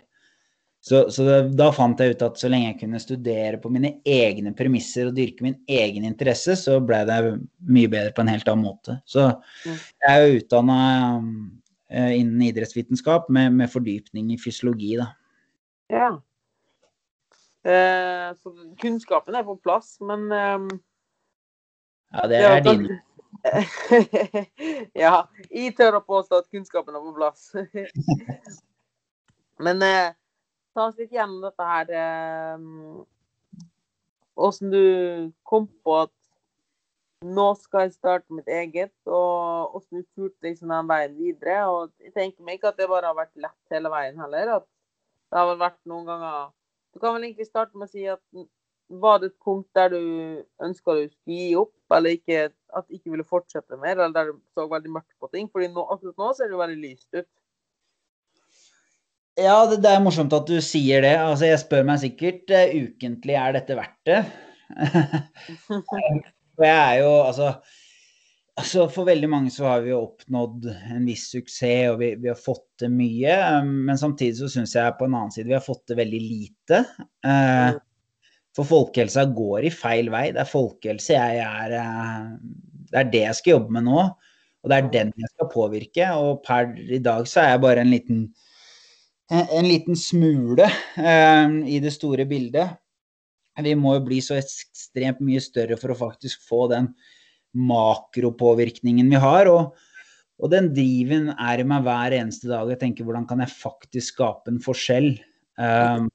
Så, 0.81 1.11
så 1.13 1.25
det, 1.27 1.41
da 1.61 1.67
fant 1.77 2.01
jeg 2.01 2.15
ut 2.15 2.23
at 2.25 2.39
så 2.41 2.49
lenge 2.49 2.71
jeg 2.71 2.79
kunne 2.81 3.01
studere 3.03 3.59
på 3.61 3.69
mine 3.73 3.99
egne 4.09 4.55
premisser 4.57 5.11
og 5.11 5.19
dyrke 5.19 5.45
min 5.45 5.59
egen 5.69 6.07
interesse, 6.09 6.57
så 6.57 6.79
ble 6.81 7.03
det 7.09 7.19
mye 7.69 7.91
bedre 7.93 8.15
på 8.17 8.25
en 8.25 8.33
helt 8.33 8.49
annen 8.49 8.65
måte. 8.65 8.97
Så 9.05 9.27
jeg 9.67 10.09
er 10.09 10.25
jo 10.25 10.39
utdanna 10.39 10.79
uh, 11.21 12.13
innen 12.17 12.41
idrettsvitenskap 12.49 13.29
med, 13.29 13.53
med, 13.61 13.69
fordypning 13.73 14.33
i 14.33 14.41
fysiologi, 14.41 14.95
da. 15.03 15.11
Ja. 15.93 16.11
Eh, 17.69 18.31
så 18.41 18.55
kunnskapen 18.81 19.37
er 19.37 19.45
på 19.45 19.59
plass, 19.61 19.99
men 20.01 20.31
um, 20.33 20.69
Ja, 22.11 22.27
det 22.29 22.41
er 22.43 22.61
din. 22.67 22.87
ja. 25.05 25.15
Jeg 25.51 25.75
tør 25.79 26.01
å 26.01 26.05
påstå 26.07 26.43
at 26.43 26.51
kunnskapen 26.51 26.97
er 26.97 27.05
på 27.05 27.15
plass. 27.17 27.51
men 29.65 29.85
eh, 29.87 30.13
ta 30.75 30.89
oss 30.89 30.99
litt 30.99 31.15
gjennom 31.15 31.45
dette 31.47 31.69
her. 31.71 31.93
Åssen 34.41 34.73
du 34.73 34.83
kom 35.47 35.69
på 35.85 36.01
at 36.07 36.15
nå 37.21 37.51
skal 37.61 37.85
jeg 37.85 37.99
starte 37.99 38.33
mitt 38.33 38.49
eget, 38.49 38.95
og 39.05 39.75
åssen 39.77 40.01
du 40.01 40.07
turte 40.17 40.47
liksom 40.47 40.71
den 40.73 40.89
veien 40.89 41.17
videre. 41.19 41.67
Og 41.69 41.91
jeg 42.01 42.15
tenker 42.15 42.45
meg 42.45 42.59
ikke 42.59 42.73
at 42.73 42.81
det 42.81 42.89
bare 42.89 43.11
har 43.11 43.19
vært 43.19 43.37
lett 43.37 43.75
hele 43.75 43.93
veien 43.93 44.21
heller. 44.23 44.55
At 44.57 44.67
det 45.31 45.39
har 45.39 45.51
vel 45.53 45.61
vært 45.61 45.79
noen 45.87 46.09
ganger 46.09 46.49
Du 46.91 46.99
kan 46.99 47.15
vel 47.15 47.29
egentlig 47.29 47.47
starte 47.47 47.79
med 47.79 47.87
å 47.87 47.93
si 47.93 48.03
at 48.11 48.23
var 48.91 49.21
det 49.23 49.31
et 49.31 49.45
punkt 49.45 49.69
der 49.77 49.93
du 49.93 50.01
ønska 50.65 50.97
du 50.97 51.05
skulle 51.09 51.37
gi 51.37 51.51
opp, 51.59 51.75
eller 51.95 52.17
ikke, 52.17 52.49
at 52.51 52.87
du 52.87 52.97
ikke 52.97 53.13
ville 53.13 53.27
fortsette 53.27 53.79
mer, 53.79 53.97
eller 53.97 54.15
der 54.15 54.33
du 54.33 54.41
så 54.57 54.67
veldig 54.71 54.95
mørkt 54.97 55.15
på 55.21 55.31
ting? 55.35 55.51
Fordi 55.53 55.71
nå, 55.71 55.85
akkurat 55.95 56.19
nå 56.19 56.31
ser 56.35 56.51
det 56.51 56.57
jo 56.57 56.63
veldig 56.63 56.81
lyst 56.83 57.09
ut. 57.15 57.29
Ja, 59.41 59.65
det, 59.71 59.81
det, 59.85 59.93
er 59.93 60.03
morsomt 60.03 60.35
at 60.37 60.49
du 60.49 60.59
sier 60.65 61.05
det. 61.05 61.15
Altså, 61.17 61.47
jeg 61.49 61.63
spør 61.63 61.87
meg 61.89 62.01
sikkert 62.03 62.51
uh, 62.53 62.73
ukentlig 62.87 63.37
er 63.39 63.55
dette 63.57 63.77
verdt 63.79 64.01
det. 64.11 64.25
For 66.61 66.67
jeg 66.67 66.77
er 66.77 66.97
jo 67.01 67.13
altså, 67.25 67.47
altså, 68.61 68.85
For 68.93 69.09
veldig 69.09 69.31
mange 69.33 69.51
så 69.55 69.65
har 69.67 69.81
vi 69.83 69.91
jo 69.95 70.03
oppnådd 70.05 70.69
en 70.97 71.07
viss 71.09 71.31
suksess, 71.33 71.93
og 71.93 72.03
vi, 72.03 72.13
vi 72.21 72.33
har 72.33 72.39
fått 72.39 72.67
til 72.83 72.93
mye. 72.93 73.39
Um, 73.61 73.87
men 73.89 74.01
samtidig 74.01 74.43
så 74.43 74.51
syns 74.51 74.75
jeg 74.77 74.99
på 74.99 75.07
en 75.07 75.15
annen 75.15 75.33
side 75.35 75.49
vi 75.49 75.57
har 75.57 75.65
fått 75.65 75.87
til 75.89 76.01
veldig 76.03 76.21
lite. 76.27 76.83
Uh, 77.25 77.79
for 78.57 78.67
folkehelsa 78.67 79.27
går 79.31 79.69
i 79.69 79.73
feil 79.75 80.11
vei. 80.13 80.31
Det 80.35 80.43
er 80.43 80.51
folkehelse 80.51 81.15
jeg 81.15 81.43
er 81.45 81.77
uh, 81.79 82.31
Det 82.91 82.99
er 82.99 83.11
det 83.13 83.25
jeg 83.29 83.39
skal 83.39 83.57
jobbe 83.59 83.77
med 83.79 83.87
nå. 83.87 84.05
Og 84.61 84.71
det 84.71 84.77
er 84.77 84.93
den 84.93 85.13
jeg 85.17 85.33
skal 85.33 85.51
påvirke. 85.53 86.11
Og 86.19 86.43
per 86.47 86.73
i 86.77 87.01
dag 87.03 87.29
så 87.31 87.45
er 87.45 87.55
jeg 87.55 87.65
bare 87.65 87.85
en 87.85 87.93
liten 87.95 88.25
en 89.31 89.67
liten 89.67 89.95
smule 89.95 90.67
eh, 90.99 91.53
i 91.71 91.79
det 91.83 91.93
store 91.95 92.27
bildet. 92.27 92.73
Vi 93.61 93.75
må 93.79 93.95
jo 93.97 94.05
bli 94.07 94.21
så 94.25 94.39
ekstremt 94.41 95.21
mye 95.23 95.43
større 95.43 95.77
for 95.79 95.93
å 95.93 95.99
faktisk 95.99 96.43
få 96.49 96.65
den 96.73 96.91
makropåvirkningen 97.55 99.11
vi 99.11 99.21
har. 99.21 99.51
Og, 99.51 99.77
og 100.41 100.53
den 100.53 100.71
driven 100.75 101.31
er 101.37 101.63
i 101.63 101.67
meg 101.69 101.85
hver 101.87 102.17
eneste 102.17 102.51
dag. 102.51 102.71
Jeg 102.73 102.81
tenker 102.83 103.07
hvordan 103.07 103.29
kan 103.31 103.43
jeg 103.45 103.55
faktisk 103.55 104.17
skape 104.17 104.55
en 104.55 104.63
forskjell? 104.65 105.13
Um, 105.61 106.09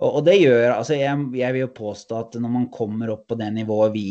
og, 0.00 0.08
og, 0.08 0.20
det 0.26 0.38
gjør 0.40 0.76
altså 0.78 0.96
jeg, 0.96 1.24
jeg 1.36 1.54
vil 1.54 1.66
jo 1.66 1.72
påstå 1.76 2.18
at 2.18 2.38
når 2.40 2.52
man 2.54 2.68
kommer 2.72 3.12
opp 3.12 3.26
på 3.30 3.38
det 3.40 3.50
nivået 3.54 3.92
vi 3.96 4.06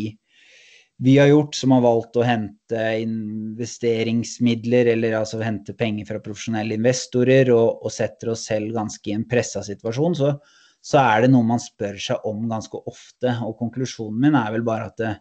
vi 1.02 1.16
har 1.18 1.32
gjort, 1.32 1.56
som 1.58 1.72
har 1.74 1.82
valgt 1.82 2.18
å 2.20 2.24
hente 2.26 2.82
investeringsmidler, 3.02 4.92
eller 4.94 5.16
altså 5.18 5.40
hente 5.42 5.74
penger 5.78 6.06
fra 6.12 6.20
profesjonelle 6.22 6.76
investorer, 6.78 7.50
og, 7.56 7.82
og 7.82 7.94
setter 7.94 8.30
oss 8.36 8.44
selv 8.52 8.76
ganske 8.76 9.10
i 9.10 9.16
en 9.16 9.26
pressa 9.30 9.64
situasjon, 9.66 10.18
så, 10.20 10.30
så, 10.78 11.00
er 11.02 11.24
det 11.24 11.32
noe 11.34 11.48
man 11.48 11.64
spør 11.64 11.98
seg 12.06 12.28
om 12.30 12.46
ganske 12.52 12.78
ofte. 12.86 13.34
Og 13.48 13.58
konklusjonen 13.64 14.20
min 14.28 14.38
er 14.38 14.54
vel 14.54 14.66
bare 14.68 14.92
at 14.92 14.98
det, 15.02 15.16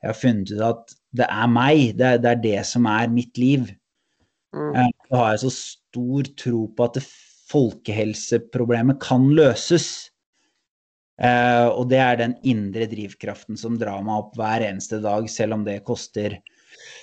jeg 0.00 0.08
har 0.08 0.16
funnet 0.16 0.54
ut 0.54 0.64
at 0.70 0.96
det 1.20 1.28
er 1.28 1.52
meg, 1.52 1.82
det, 1.98 2.14
det 2.24 2.30
er 2.30 2.40
det 2.46 2.60
som 2.70 2.88
er 2.88 3.12
mitt 3.12 3.36
liv. 3.40 3.68
Mm. 4.56 4.72
Eh, 4.72 4.90
så 5.04 5.20
har 5.20 5.34
jeg 5.34 5.42
så 5.44 5.52
stor 5.58 6.32
tro 6.46 6.62
på 6.72 6.88
at 6.88 6.96
folkehelseproblemet 7.50 9.00
kan 9.02 9.26
løses. 9.34 10.10
Eh, 11.20 11.66
og 11.68 11.90
det 11.90 12.00
er 12.00 12.16
den 12.20 12.36
indre 12.48 12.86
drivkraften 12.88 13.58
som 13.60 13.76
drar 13.80 14.00
meg 14.06 14.22
opp 14.22 14.38
hver 14.38 14.64
eneste 14.70 15.02
dag, 15.04 15.26
selv 15.30 15.58
om 15.58 15.66
det 15.66 15.82
koster 15.88 16.38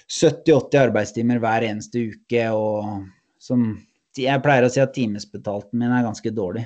70-80 0.09 0.79
arbeidstimer 0.87 1.41
hver 1.43 1.67
eneste 1.67 2.07
uke. 2.13 2.47
Og 2.55 3.05
som 3.41 3.69
jeg 4.17 4.41
pleier 4.43 4.65
å 4.65 4.71
si 4.73 4.81
at 4.81 4.95
timesbetalten 4.95 5.77
min 5.79 5.93
er 5.93 6.07
ganske 6.07 6.33
dårlig. 6.33 6.65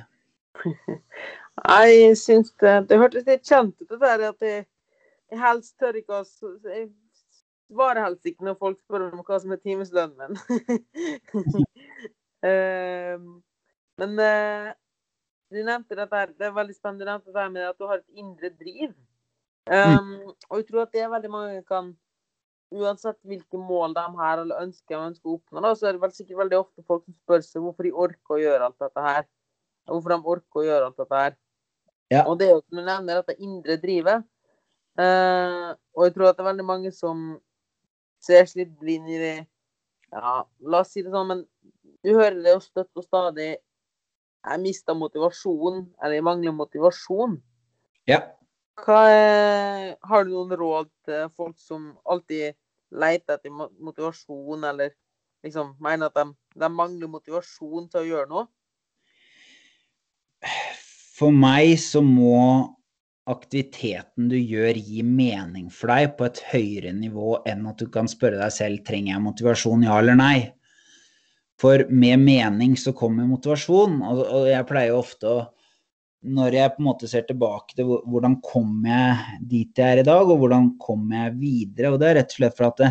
Jeg 1.61 2.15
syns 2.17 2.53
det 2.63 2.71
Det 2.89 2.97
hørtes 2.97 3.25
litt 3.27 3.43
kjent 3.45 3.75
ut, 3.81 3.89
det 3.89 3.97
der 3.99 4.21
at 4.29 4.45
jeg, 4.45 4.63
jeg 5.29 5.39
helst 5.41 5.73
tør 5.81 5.97
ikke 5.99 6.21
å 6.21 6.23
Jeg 6.71 6.85
svarer 7.67 8.05
helst 8.05 8.29
ikke 8.29 8.47
når 8.47 8.55
folk 8.61 8.79
spør 8.79 9.09
om 9.09 9.21
hva 9.27 9.39
som 9.43 9.51
er 9.53 9.59
timeslønnen 9.59 10.31
min. 10.31 10.39
uh, 12.47 13.19
men 13.99 14.15
uh, 14.19 14.69
du 15.51 15.59
nevnte 15.67 15.97
dette 15.99 16.21
det 16.37 16.47
er 16.47 16.55
veldig 16.55 16.75
spennende 16.77 17.03
du 17.03 17.09
nevnte 17.09 17.33
dette 17.33 17.49
med 17.51 17.67
at 17.67 17.79
du 17.79 17.87
har 17.89 17.99
et 17.99 18.21
indre 18.21 18.51
driv. 18.55 18.93
Mm. 19.67 19.97
Um, 19.97 20.31
og 20.49 20.61
jeg 20.61 20.67
tror 20.69 20.85
at 20.85 20.93
det 20.95 21.03
er 21.03 21.11
veldig 21.11 21.31
mange 21.31 21.59
kan 21.67 21.91
Uansett 22.71 23.17
hvilke 23.27 23.59
mål 23.59 23.91
de 23.97 24.03
har 24.15 24.39
eller 24.39 24.61
ønsker 24.63 24.95
ønsker 24.95 25.27
å 25.27 25.33
oppnå, 25.35 25.59
da, 25.59 25.73
så 25.75 25.89
er 25.89 25.97
det 25.97 26.01
vel 26.05 26.13
sikkert 26.15 26.37
veldig 26.39 26.55
ofte 26.61 26.83
folk 26.87 27.01
som 27.03 27.15
spør 27.17 27.41
seg 27.43 27.65
hvorfor 27.65 27.83
de 27.83 27.91
orker 27.91 28.35
å 28.37 28.39
gjøre 28.39 28.69
alt 28.69 28.77
dette 28.79 29.03
her. 29.03 29.25
Hvorfor 29.91 30.13
de 30.13 30.17
orker 30.33 30.61
å 30.61 30.63
gjøre 30.63 30.87
alt 30.87 31.01
dette 31.01 31.19
her. 31.19 31.35
Ja. 32.15 32.21
Og 32.23 32.37
det 32.39 32.47
er 32.47 32.53
jo 32.53 32.61
som 32.61 32.79
du 32.79 32.83
nevner, 32.85 33.19
dette 33.19 33.43
indre 33.43 33.75
drivet. 33.81 34.23
Uh, 34.99 35.75
og 35.97 36.07
jeg 36.07 36.15
tror 36.15 36.29
at 36.29 36.39
det 36.39 36.45
er 36.45 36.49
veldig 36.53 36.67
mange 36.67 36.93
som 36.95 37.27
ser 38.23 38.47
seg 38.47 38.63
litt 38.63 38.73
blind 38.79 39.11
i 39.11 39.19
det 39.19 39.35
Ja, 40.11 40.41
la 40.67 40.81
oss 40.83 40.91
si 40.91 41.03
det 41.03 41.13
sånn, 41.13 41.29
men 41.29 41.43
du 42.03 42.09
hører 42.11 42.39
det 42.43 42.55
jo 42.55 42.63
støtt 42.63 42.99
og 42.99 43.05
stadig 43.05 43.53
jeg 44.41 44.61
mista 44.63 44.95
motivasjon, 44.97 45.83
eller 46.01 46.17
jeg 46.17 46.25
mangler 46.25 46.55
motivasjon. 46.55 47.37
Ja. 48.09 48.23
Er, 48.81 49.93
har 50.01 50.25
du 50.25 50.33
noen 50.33 50.55
råd 50.57 50.89
til 51.05 51.29
folk 51.37 51.59
som 51.61 51.91
alltid 52.09 52.57
leter 52.91 53.37
etter 53.37 53.53
motivasjon, 53.53 54.65
eller 54.71 54.95
liksom 55.45 55.75
mener 55.83 56.09
at 56.09 56.17
de, 56.17 56.25
de 56.63 56.69
mangler 56.73 57.11
motivasjon 57.11 57.89
til 57.91 58.01
å 58.01 58.09
gjøre 58.09 58.31
noe? 58.31 58.47
For 61.17 61.33
meg 61.35 61.75
så 61.77 62.01
må 62.01 62.41
aktiviteten 63.29 64.31
du 64.31 64.37
gjør 64.39 64.79
gi 64.81 65.03
mening 65.05 65.67
for 65.69 65.93
deg 65.93 66.15
på 66.17 66.25
et 66.25 66.41
høyere 66.49 66.93
nivå 66.97 67.35
enn 67.47 67.67
at 67.69 67.77
du 67.77 67.91
kan 67.93 68.09
spørre 68.09 68.39
deg 68.41 68.55
selv 68.55 68.81
trenger 68.87 69.13
jeg 69.13 69.25
motivasjon, 69.27 69.85
ja 69.85 69.99
eller 70.01 70.17
nei. 70.17 70.37
For 71.61 71.85
med 71.93 72.21
mening 72.23 72.75
så 72.79 72.93
kommer 72.97 73.27
motivasjon, 73.29 73.99
og 74.01 74.47
jeg 74.49 74.67
pleier 74.69 74.93
jo 74.93 75.01
ofte 75.03 75.31
å 75.31 75.41
Når 76.21 76.53
jeg 76.53 76.71
på 76.75 76.81
en 76.81 76.85
måte 76.85 77.07
ser 77.09 77.23
tilbake 77.25 77.73
til 77.73 77.87
hvordan 77.89 78.35
kom 78.45 78.83
jeg 78.85 79.39
dit 79.49 79.79
jeg 79.79 79.95
er 79.95 80.01
i 80.03 80.05
dag, 80.05 80.29
og 80.29 80.37
hvordan 80.37 80.67
kom 80.77 81.07
jeg 81.09 81.33
videre, 81.39 81.89
og 81.89 81.97
det 82.01 82.11
er 82.11 82.19
rett 82.19 82.35
og 82.35 82.37
slett 82.37 82.57
for 82.59 82.67
at 82.67 82.77
det, 82.77 82.89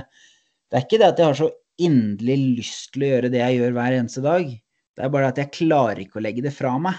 det 0.66 0.78
er 0.78 0.86
ikke 0.86 0.98
det 0.98 1.06
at 1.12 1.22
jeg 1.22 1.28
har 1.28 1.38
så 1.38 1.48
inderlig 1.80 2.36
lyst 2.58 2.90
til 2.94 3.04
å 3.06 3.12
gjøre 3.12 3.30
det 3.30 3.40
jeg 3.40 3.60
gjør 3.60 3.76
hver 3.76 3.96
eneste 4.00 4.24
dag. 4.24 4.50
Det 4.98 5.06
er 5.06 5.14
bare 5.14 5.30
at 5.30 5.38
jeg 5.40 5.54
klarer 5.54 6.02
ikke 6.02 6.18
å 6.18 6.24
legge 6.26 6.44
det 6.44 6.52
fra 6.56 6.74
meg. 6.82 6.98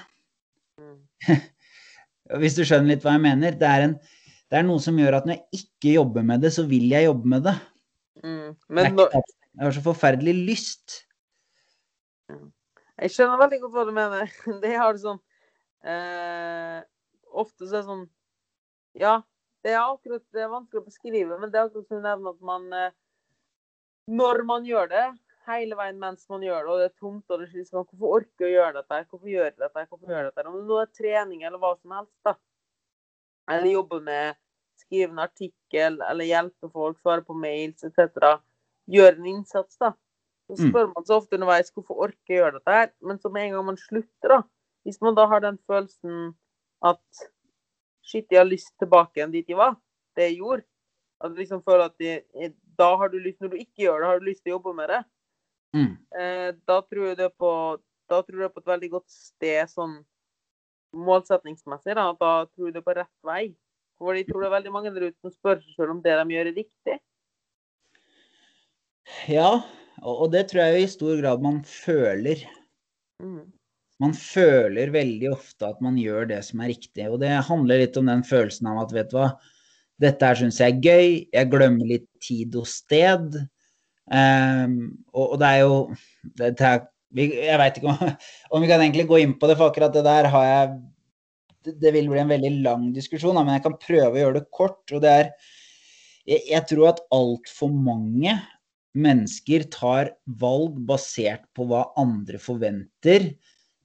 Hvis 2.41 2.55
du 2.57 2.63
skjønner 2.63 2.93
litt 2.93 3.05
hva 3.05 3.17
jeg 3.17 3.25
mener. 3.27 3.59
Det 3.59 3.67
er, 3.67 3.85
en, 3.89 3.97
det 4.47 4.59
er, 4.59 4.65
noe 4.67 4.81
som 4.83 4.97
gjør 4.99 5.19
at 5.19 5.27
når 5.27 5.37
jeg 5.37 5.65
ikke 5.65 5.95
jobber 5.97 6.25
med 6.31 6.43
det, 6.45 6.53
så 6.55 6.65
vil 6.69 6.87
jeg 6.91 7.09
jobbe 7.09 7.35
med 7.35 7.47
det. 7.49 7.55
Mm. 8.23 8.49
Men 8.71 8.97
nå... 8.97 9.07
Jeg 9.51 9.65
har 9.67 9.73
så 9.75 9.83
forferdelig 9.83 10.33
lyst. 10.47 11.01
Jeg 13.01 13.13
skjønner 13.15 13.41
veldig 13.41 13.59
godt 13.63 13.75
hva 13.75 13.85
du 13.87 13.93
mener. 13.95 14.31
Det 14.63 14.73
har 14.75 14.95
det 14.95 15.03
sånn 15.03 15.21
eh, 15.87 16.79
Ofte 17.31 17.65
så 17.65 17.77
er 17.77 17.79
det 17.79 17.87
sånn 17.87 18.05
Ja, 18.99 19.15
det 19.63 19.73
er 19.73 19.81
akkurat 19.83 20.23
det 20.35 20.43
er 20.43 20.51
vanskelig 20.51 20.81
å 20.81 20.87
beskrive, 20.89 21.37
men 21.39 21.51
det 21.51 21.59
er 21.59 21.69
akkurat 21.69 21.87
som 21.87 22.01
du 22.01 22.05
nevner 22.05 22.35
at 22.35 22.45
man 22.51 22.67
eh, 22.75 22.93
Når 24.11 24.43
man 24.49 24.67
gjør 24.67 24.91
det, 24.91 25.05
hele 25.47 25.77
veien 25.79 25.99
mens 26.01 26.27
man 26.29 26.43
gjør 26.45 26.65
det, 26.65 26.71
og 26.73 26.81
det 26.81 26.87
er 26.89 26.95
tomt 26.99 27.33
og 27.33 27.41
det 27.41 27.47
er 27.47 27.57
liksom, 27.61 27.85
hvorfor 27.85 28.15
orker 28.19 28.45
jeg 28.45 28.51
å 28.51 28.55
gjøre 28.57 28.77
dette? 28.79 29.01
Hvorfor 29.09 29.31
gjør 29.33 29.47
jeg 29.47 29.57
dette? 29.57 29.85
Hvorfor 29.89 30.13
gjør 30.13 30.29
dette? 30.29 30.47
Om 30.49 30.57
det 30.57 30.63
nå 30.69 30.79
er 30.81 30.95
trening 30.99 31.43
eller 31.47 31.61
hva 31.61 31.73
som 31.79 31.95
helst, 31.97 32.17
da. 32.27 32.35
Eller 33.51 33.73
jobbe 33.73 34.01
med 34.05 34.39
skrive 34.81 35.11
en 35.11 35.23
artikkel, 35.23 35.99
eller 36.09 36.27
hjelpe 36.27 36.69
folk, 36.73 36.99
svare 37.01 37.23
på 37.25 37.35
mails 37.37 37.85
etc. 37.87 38.37
Gjøre 38.91 39.17
en 39.17 39.29
innsats, 39.35 39.77
da. 39.81 39.93
Så 40.51 40.65
mm. 40.65 40.71
spør 40.71 40.89
man 40.91 41.05
så 41.07 41.17
ofte 41.19 41.37
underveis 41.37 41.71
hvorfor 41.71 42.01
orker 42.07 42.33
jeg 42.33 42.41
gjøre 42.41 42.57
dette 42.59 42.75
her. 42.75 42.89
Men 43.07 43.19
så 43.21 43.31
med 43.31 43.47
en 43.47 43.55
gang 43.55 43.69
man 43.71 43.79
slutter, 43.79 44.35
da 44.35 44.41
Hvis 44.83 45.01
man 45.01 45.15
da 45.15 45.27
har 45.29 45.43
den 45.43 45.59
følelsen 45.69 46.33
at 46.83 47.23
shit, 48.01 48.25
jeg 48.31 48.39
har 48.39 48.49
lyst 48.49 48.73
tilbake 48.81 49.19
igjen 49.19 49.33
dit 49.33 49.49
jeg 49.49 49.57
var, 49.59 49.75
det 50.17 50.31
jeg 50.31 50.39
gjorde 50.39 50.63
At 51.21 51.37
liksom 51.37 51.61
føler 51.63 51.85
at 51.85 51.97
de, 52.01 52.51
da 52.77 52.95
har 52.97 53.11
du 53.13 53.19
lyst, 53.21 53.39
når 53.41 53.53
du 53.53 53.59
ikke 53.61 53.85
gjør 53.85 53.99
det, 54.01 54.07
har 54.09 54.19
du 54.19 54.25
lyst 54.25 54.43
til 54.43 54.51
å 54.51 54.55
jobbe 54.57 54.73
med 54.73 54.89
det. 54.89 55.01
Mm. 55.77 55.91
Eh, 56.19 56.47
da 56.67 56.79
tror 56.81 57.11
jeg 57.11 57.17
det 57.19 57.29
på 57.37 57.51
da 58.11 58.19
tror 58.25 58.41
jeg 58.43 58.51
på 58.51 58.59
et 58.59 58.71
veldig 58.71 58.89
godt 58.91 59.11
sted 59.13 59.69
sånn 59.71 59.93
målsetningsmessig. 60.91 61.93
Da, 61.95 62.09
da 62.19 62.31
tror 62.49 62.67
jeg 62.67 62.75
det 62.75 62.81
er 62.81 62.87
på 62.89 62.95
rett 62.97 63.27
vei. 63.27 63.43
For 64.01 64.17
jeg 64.17 64.27
tror 64.27 64.43
det 64.43 64.49
er 64.49 64.55
veldig 64.57 64.73
mange 64.73 64.91
der 64.95 65.07
ute 65.07 65.19
som 65.21 65.31
spør 65.31 65.61
seg 65.61 65.77
selv 65.77 65.93
om 65.93 66.01
det 66.03 66.17
de 66.17 66.35
gjør, 66.35 66.49
er 66.49 66.57
riktig. 66.57 66.97
Ja, 69.29 69.61
og 70.01 70.31
det 70.33 70.47
tror 70.49 70.63
jeg 70.63 70.75
jo 70.75 70.83
i 70.83 70.91
stor 70.91 71.17
grad 71.21 71.43
man 71.45 71.59
føler. 71.67 72.41
Mm. 73.21 73.51
Man 74.01 74.13
føler 74.17 74.93
veldig 74.93 75.29
ofte 75.35 75.67
at 75.67 75.81
man 75.85 75.97
gjør 76.01 76.29
det 76.31 76.39
som 76.47 76.61
er 76.63 76.71
riktig. 76.73 77.05
Og 77.05 77.19
det 77.21 77.31
handler 77.47 77.83
litt 77.83 77.97
om 78.01 78.09
den 78.09 78.23
følelsen 78.25 78.71
av 78.71 78.85
at 78.85 78.95
vet 78.95 79.11
du 79.11 79.19
hva, 79.19 79.31
dette 80.01 80.25
her 80.25 80.39
syns 80.39 80.57
jeg 80.61 80.73
er 80.73 80.85
gøy, 80.87 81.09
jeg 81.29 81.49
glemmer 81.51 81.89
litt 81.89 82.07
tid 82.23 82.55
og 82.57 82.65
sted. 82.69 83.37
Um, 84.11 84.79
og, 85.13 85.25
og, 85.27 85.35
det 85.39 85.49
er 85.51 85.59
jo 85.61 85.75
det, 86.23 86.47
det 86.59 86.65
er, 86.67 86.81
Jeg 87.15 87.59
veit 87.61 87.77
ikke 87.77 87.91
om, 87.93 88.09
om, 88.51 88.63
vi 88.63 88.71
kan 88.71 88.81
egentlig 88.81 89.05
gå 89.07 89.19
inn 89.21 89.35
på 89.39 89.47
det, 89.47 89.55
for 89.59 89.69
akkurat 89.69 89.93
det 89.93 90.03
der 90.07 90.27
har 90.33 90.47
jeg 90.47 90.71
Det, 91.61 91.75
det 91.77 91.91
vil 91.93 92.09
bli 92.09 92.17
en 92.17 92.31
veldig 92.33 92.51
lang 92.65 92.87
diskusjon, 92.95 93.37
men 93.37 93.53
jeg 93.53 93.63
kan 93.67 93.77
prøve 93.77 94.15
å 94.15 94.21
gjøre 94.23 94.39
det 94.39 94.47
kort. 94.49 94.81
Og 94.89 95.03
det 95.03 95.13
er 95.13 95.29
Jeg, 96.25 96.41
jeg 96.49 96.65
tror 96.69 96.89
at 96.89 97.05
altfor 97.13 97.69
mange 97.69 98.33
mennesker 98.97 99.65
tar 99.71 100.11
valg 100.41 100.79
basert 100.87 101.45
på 101.55 101.67
hva 101.69 101.85
andre 101.99 102.39
forventer, 102.41 103.31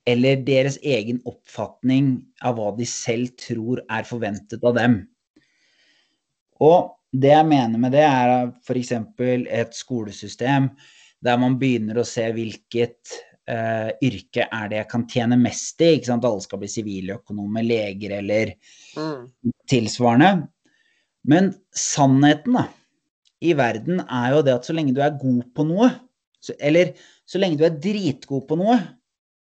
eller 0.07 0.43
deres 0.47 0.79
egen 0.87 1.19
oppfatning 1.27 2.17
av 2.47 2.59
hva 2.59 2.73
de 2.77 2.87
selv 2.87 3.35
tror 3.43 3.83
er 3.91 4.07
forventet 4.07 4.63
av 4.67 4.77
dem. 4.79 5.01
Og 6.63 6.93
det 7.17 7.33
jeg 7.33 7.49
mener 7.49 7.81
med 7.81 7.95
det, 7.97 8.05
er 8.07 8.53
f.eks. 8.63 8.93
et 8.93 9.75
skolesystem 9.75 10.71
der 11.25 11.41
man 11.41 11.57
begynner 11.59 11.99
å 11.99 12.07
se 12.07 12.27
hvilket 12.35 13.17
uh, 13.51 13.91
yrke 14.05 14.47
er 14.47 14.71
det 14.71 14.81
jeg 14.83 14.91
kan 14.93 15.07
tjene 15.11 15.39
mest 15.41 15.81
i. 15.83 15.97
ikke 15.97 16.11
sant? 16.11 16.27
Alle 16.29 16.45
skal 16.45 16.61
bli 16.63 16.71
siviløkonomer, 16.71 17.67
leger 17.67 18.19
eller 18.21 18.53
mm. 18.99 19.23
tilsvarende. 19.71 20.33
Men 21.27 21.51
sannheten 21.75 22.61
da, 22.61 22.67
i 23.45 23.53
verden 23.57 24.01
er 24.05 24.35
jo 24.35 24.43
det 24.47 24.55
at 24.57 24.69
så 24.69 24.75
lenge 24.77 24.95
du 24.97 25.03
er 25.05 25.17
god 25.21 25.45
på 25.57 25.67
noe, 25.69 25.91
så, 26.41 26.55
eller 26.61 26.95
så 27.29 27.41
lenge 27.41 27.59
du 27.61 27.67
er 27.67 27.79
dritgod 27.83 28.47
på 28.49 28.59
noe, 28.61 28.79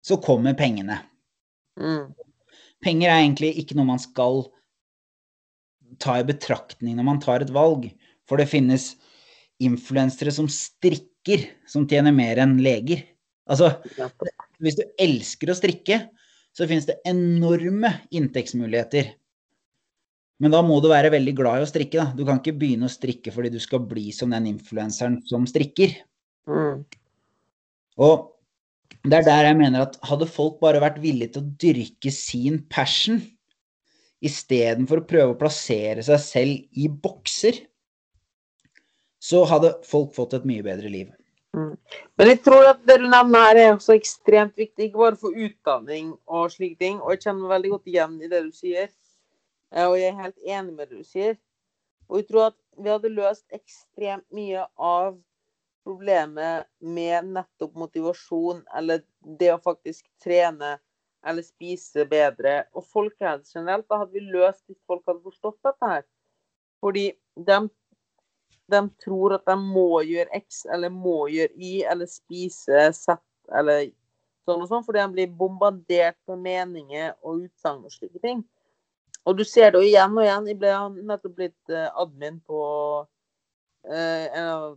så 0.03 0.19
kommer 0.23 0.57
pengene. 0.59 1.01
Mm. 1.79 2.15
Penger 2.83 3.11
er 3.11 3.23
egentlig 3.23 3.53
ikke 3.61 3.77
noe 3.79 3.89
man 3.89 4.03
skal 4.03 4.45
ta 6.03 6.19
i 6.21 6.27
betraktning 6.27 6.97
når 6.99 7.09
man 7.09 7.21
tar 7.23 7.45
et 7.45 7.53
valg. 7.55 7.89
For 8.27 8.41
det 8.41 8.49
finnes 8.51 8.95
influensere 9.63 10.33
som 10.35 10.49
strikker, 10.51 11.47
som 11.71 11.87
tjener 11.89 12.15
mer 12.15 12.41
enn 12.43 12.57
leger. 12.63 13.05
Altså, 13.47 13.71
hvis 14.63 14.79
du 14.79 14.85
elsker 15.03 15.53
å 15.53 15.59
strikke, 15.59 16.01
så 16.57 16.67
finnes 16.69 16.89
det 16.89 16.99
enorme 17.07 17.93
inntektsmuligheter. 18.15 19.13
Men 20.43 20.53
da 20.53 20.61
må 20.65 20.79
du 20.85 20.91
være 20.93 21.13
veldig 21.15 21.33
glad 21.39 21.61
i 21.61 21.65
å 21.65 21.69
strikke. 21.71 21.97
Da. 21.97 22.07
Du 22.17 22.25
kan 22.29 22.41
ikke 22.41 22.57
begynne 22.61 22.91
å 22.91 22.93
strikke 22.93 23.33
fordi 23.33 23.55
du 23.55 23.61
skal 23.63 23.85
bli 23.89 24.11
som 24.13 24.35
den 24.35 24.51
influenseren 24.51 25.23
som 25.29 25.47
strikker. 25.49 25.95
Mm. 26.51 26.83
Og 28.05 28.33
det 29.07 29.21
er 29.21 29.27
der 29.27 29.49
jeg 29.49 29.59
mener 29.59 29.87
at 29.87 29.97
hadde 30.07 30.29
folk 30.29 30.59
bare 30.61 30.83
vært 30.83 31.01
villige 31.03 31.37
til 31.37 31.45
å 31.45 31.55
dyrke 31.63 32.13
sin 32.13 32.61
passion, 32.73 33.23
istedenfor 34.25 35.03
å 35.03 35.09
prøve 35.09 35.35
å 35.35 35.39
plassere 35.39 36.05
seg 36.05 36.21
selv 36.23 36.83
i 36.83 36.89
bokser, 36.91 37.61
så 39.23 39.45
hadde 39.49 39.77
folk 39.87 40.13
fått 40.17 40.37
et 40.37 40.47
mye 40.49 40.65
bedre 40.65 40.91
liv. 40.93 41.09
Mm. 41.57 41.73
Men 42.19 42.31
jeg 42.31 42.43
tror 42.45 42.69
at 42.69 42.83
det 42.89 42.99
du 43.01 43.07
nevner 43.09 43.47
her, 43.49 43.61
er 43.61 43.75
også 43.75 43.97
ekstremt 43.97 44.57
viktig, 44.59 44.91
ikke 44.91 45.01
bare 45.01 45.21
for 45.21 45.33
utdanning 45.33 46.13
og 46.29 46.51
slike 46.53 46.77
ting. 46.83 46.99
Og 47.01 47.15
jeg 47.15 47.25
kjenner 47.25 47.45
meg 47.45 47.55
veldig 47.55 47.73
godt 47.77 47.93
igjen 47.93 48.17
i 48.21 48.31
det 48.33 48.43
du 48.45 48.53
sier. 48.55 48.91
Og 49.85 49.99
jeg 50.01 50.09
er 50.09 50.23
helt 50.23 50.39
enig 50.41 50.75
med 50.75 50.89
det 50.89 51.03
du 51.03 51.05
sier. 51.05 51.37
Og 52.09 52.21
jeg 52.21 52.29
tror 52.31 52.51
at 52.51 52.59
vi 52.79 52.93
hadde 52.93 53.13
løst 53.13 53.45
ekstremt 53.57 54.27
mye 54.35 54.63
av 54.77 55.17
problemet 55.87 56.67
med 56.83 57.29
nettopp 57.37 57.77
motivasjon, 57.79 58.65
eller 58.75 59.05
det 59.41 59.53
å 59.55 59.63
faktisk 59.63 60.07
trene 60.23 60.77
eller 61.27 61.47
spise 61.47 62.07
bedre. 62.09 62.63
Og 62.75 62.87
folkehelse 62.91 63.59
generelt, 63.59 63.87
da 63.91 64.01
hadde 64.03 64.15
vi 64.15 64.25
løst 64.31 64.63
hvis 64.67 64.81
folk 64.87 65.05
hadde 65.07 65.25
forstått 65.27 65.59
dette 65.67 65.91
her. 65.91 66.07
Fordi 66.83 67.07
de, 67.49 67.61
de, 68.73 68.83
tror 69.03 69.37
at 69.39 69.47
de 69.49 69.57
må 69.61 70.03
gjøre 70.07 70.41
X 70.43 70.65
eller 70.73 70.93
må 70.95 71.27
gjøre 71.33 71.55
Y 71.57 71.73
eller 71.91 72.11
spise 72.11 72.91
Z 72.95 73.19
eller 73.55 73.89
sånn 74.47 74.63
og 74.63 74.69
sånn, 74.71 74.85
fordi 74.87 75.03
de 75.03 75.15
blir 75.17 75.39
bombardert 75.39 76.19
med 76.31 76.45
meninger 76.45 77.15
og 77.23 77.47
utsagn 77.49 77.83
og 77.87 77.95
slike 77.95 78.23
ting. 78.23 78.45
Og 79.27 79.39
du 79.39 79.45
ser 79.45 79.73
det 79.75 79.81
jo 79.83 79.89
igjen 79.89 80.15
og 80.15 80.25
igjen. 80.25 80.51
Jeg 80.53 80.59
ble 80.61 80.75
nettopp 81.09 81.35
blitt 81.39 81.73
uh, 81.75 81.89
admin 82.03 82.39
på 82.47 82.61
eh, 83.91 84.27
av 84.39 84.77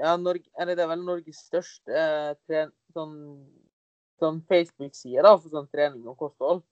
ja, 0.00 0.14
Norge, 0.16 0.46
eller 0.58 0.78
det 0.78 0.84
er 0.84 0.92
vel 0.92 1.02
Norges 1.04 1.42
største 1.48 2.04
uh, 2.46 2.70
sånn 2.94 3.16
sånn 4.20 4.40
Facebook-side 4.48 5.24
da, 5.24 5.34
for 5.38 5.52
sånn 5.52 5.68
trening 5.72 6.06
og 6.08 6.18
kosthold. 6.20 6.62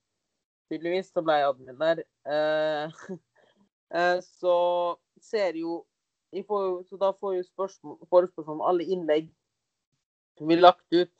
Tydeligvis 0.68 1.12
så 1.12 1.24
ble 1.24 1.38
jeg 1.40 1.48
admin 1.48 1.80
der. 1.80 2.02
Eh, 2.28 2.98
eh, 4.00 4.18
så 4.40 4.56
ser 5.24 5.56
jo 5.56 5.82
får, 6.44 6.84
Så 6.90 6.98
da 7.00 7.12
får 7.16 7.38
jo 7.38 7.46
spørsmål, 7.46 7.96
forespørsmål 8.12 8.58
om 8.58 8.66
alle 8.68 8.84
innlegg 8.84 9.30
som 10.36 10.50
blir 10.50 10.60
lagt 10.60 10.84
ut. 10.92 11.14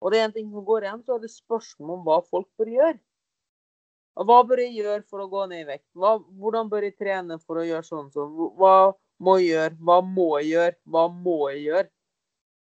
Og 0.00 0.12
det 0.12 0.20
er 0.20 0.28
en 0.28 0.36
ting 0.36 0.52
som 0.52 0.64
går 0.64 0.86
igjen, 0.86 1.02
så 1.02 1.16
er 1.16 1.24
det 1.24 1.32
spørsmål 1.32 1.98
om 1.98 2.06
hva 2.06 2.20
folk 2.28 2.48
bør 2.60 2.70
gjøre. 2.70 2.98
Hva 4.14 4.36
bør 4.46 4.60
jeg 4.62 4.76
gjøre 4.76 5.02
for 5.10 5.24
å 5.24 5.30
gå 5.30 5.46
ned 5.50 5.64
i 5.64 5.68
vekt? 5.72 5.88
Hva, 5.98 6.14
hvordan 6.38 6.68
bør 6.70 6.86
jeg 6.86 6.94
trene 7.00 7.38
for 7.42 7.58
å 7.58 7.66
gjøre 7.66 7.86
sånn 7.86 8.12
sånn? 8.14 8.36
Hva 8.60 8.94
må 9.24 9.36
jeg 9.40 9.48
gjøre? 9.50 9.78
Hva 9.88 9.96
må 10.06 10.28
jeg 10.38 10.50
gjøre? 10.52 10.76
Hva 10.94 11.04
må 11.10 11.38
jeg 11.50 11.64
gjøre? 11.64 11.88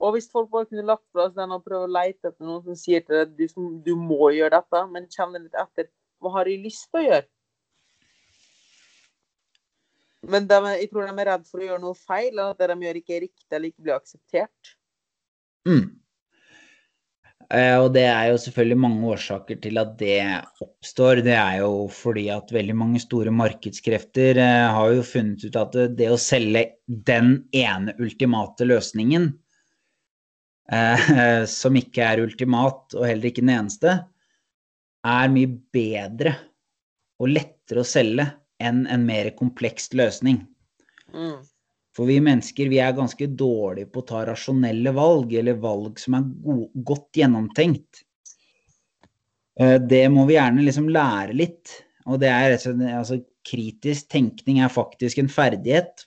Og 0.04 0.16
hvis 0.16 0.32
folk 0.34 0.50
bare 0.52 0.68
kunne 0.68 0.88
lagt 0.88 1.06
fra 1.14 1.30
seg 1.30 1.38
den 1.38 1.54
og 1.56 1.64
prøve 1.64 1.86
å 1.88 1.94
lete 1.94 2.32
etter 2.32 2.48
noen 2.48 2.64
som 2.66 2.78
sier 2.80 3.06
til 3.06 3.22
deg 3.22 3.38
du, 3.38 3.46
du 3.86 3.94
må 3.96 4.34
gjøre 4.34 4.58
dette, 4.58 4.82
men 4.92 5.08
kjenner 5.14 5.46
litt 5.46 5.56
etter 5.62 5.88
hva 6.24 6.34
har 6.40 6.50
jeg 6.50 6.64
lyst 6.64 6.90
til 6.90 7.04
å 7.04 7.06
gjøre? 7.06 7.28
Men 10.34 10.48
de, 10.48 10.58
jeg 10.80 10.90
tror 10.90 11.08
de 11.08 11.20
er 11.20 11.28
redd 11.28 11.50
for 11.50 11.60
å 11.60 11.66
gjøre 11.68 11.84
noe 11.84 12.00
feil, 12.00 12.32
eller 12.32 12.54
at 12.54 12.62
det 12.62 12.70
de 12.72 12.88
gjør, 12.88 13.00
ikke 13.02 13.16
er 13.16 13.26
riktig 13.26 13.58
eller 13.58 13.70
ikke 13.70 13.86
blir 13.86 13.96
akseptert. 13.98 14.74
Mm. 15.68 15.88
Eh, 17.54 17.76
og 17.78 17.92
det 17.94 18.08
er 18.10 18.32
jo 18.32 18.40
selvfølgelig 18.42 18.80
mange 18.82 19.10
årsaker 19.14 19.60
til 19.62 19.78
at 19.78 19.94
det 20.00 20.18
oppstår. 20.64 21.22
Det 21.26 21.36
er 21.38 21.60
jo 21.62 21.86
fordi 21.94 22.26
at 22.34 22.54
veldig 22.54 22.76
mange 22.80 23.02
store 23.04 23.34
markedskrefter 23.36 24.40
eh, 24.42 24.70
har 24.74 24.94
jo 24.96 25.06
funnet 25.06 25.46
ut 25.46 25.60
at 25.62 25.78
det 26.00 26.10
å 26.10 26.20
selge 26.22 26.66
den 26.88 27.36
ene 27.54 27.94
ultimate 28.02 28.66
løsningen, 28.66 29.30
eh, 30.74 31.06
som 31.60 31.78
ikke 31.78 32.08
er 32.08 32.24
ultimat 32.26 32.98
og 32.98 33.06
heller 33.06 33.30
ikke 33.30 33.46
den 33.46 33.54
eneste, 33.60 34.00
er 35.04 35.30
mye 35.30 35.52
bedre 35.76 36.38
og 37.22 37.30
lettere 37.36 37.84
å 37.84 37.88
selge 37.88 38.32
enn 38.64 38.86
en 38.90 39.06
mer 39.06 39.30
kompleks 39.38 39.92
løsning. 39.94 40.42
Mm. 41.14 41.44
For 41.94 42.10
vi 42.10 42.18
mennesker 42.26 42.72
vi 42.72 42.80
er 42.82 42.96
ganske 42.98 43.28
dårlige 43.38 43.92
på 43.94 44.02
å 44.02 44.08
ta 44.10 44.24
rasjonelle 44.26 44.94
valg, 44.96 45.34
eller 45.38 45.60
valg 45.62 46.00
som 46.02 46.18
er 46.18 46.30
go 46.46 46.56
godt 46.74 47.22
gjennomtenkt. 47.22 48.02
Eh, 49.60 49.78
det 49.78 50.08
må 50.10 50.26
vi 50.30 50.38
gjerne 50.40 50.66
liksom 50.66 50.90
lære 50.90 51.38
litt. 51.38 51.76
Og 52.10 52.18
det 52.20 52.32
er 52.34 52.58
altså, 52.58 53.20
kritisk 53.48 54.10
tenkning 54.12 54.60
er 54.64 54.74
faktisk 54.74 55.22
en 55.22 55.32
ferdighet. 55.32 56.06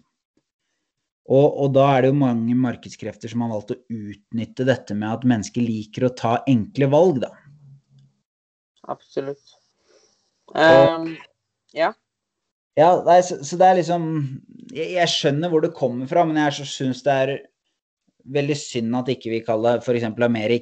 Og, 1.27 1.46
og, 1.46 1.70
da 1.75 1.87
er 1.92 2.05
det 2.05 2.11
jo 2.12 2.18
mange 2.20 2.55
markedskrefter 2.59 3.31
som 3.33 3.42
har 3.42 3.51
valgt 3.55 3.72
å 3.75 3.81
utnytte 3.90 4.66
dette 4.66 4.94
med 4.94 5.11
at 5.11 5.27
mennesker 5.27 5.64
liker 5.64 6.07
å 6.07 6.14
ta 6.14 6.37
enkle 6.46 6.87
valg, 6.92 7.22
da. 7.25 7.33
Absolutt. 8.87 9.57
Um, 10.55 11.16
ja. 11.75 11.90
Ja, 12.77 12.91
nei, 13.07 13.21
så, 13.25 13.39
så, 13.45 13.57
det 13.57 13.67
er 13.67 13.79
liksom 13.79 14.09
jeg, 14.69 14.91
jeg, 14.99 15.09
skjønner 15.09 15.53
hvor 15.53 15.65
det 15.65 15.77
kommer 15.77 16.09
fra, 16.11 16.27
men 16.29 16.37
jeg 16.43 16.67
syns 16.69 17.01
det 17.07 17.15
er 17.23 17.37
veldig 18.37 18.57
synd 18.59 18.99
at 18.99 19.12
ikke 19.12 19.33
vi 19.33 19.45
kaller 19.47 19.81
f.eks. 19.81 20.09
mer 20.33 20.57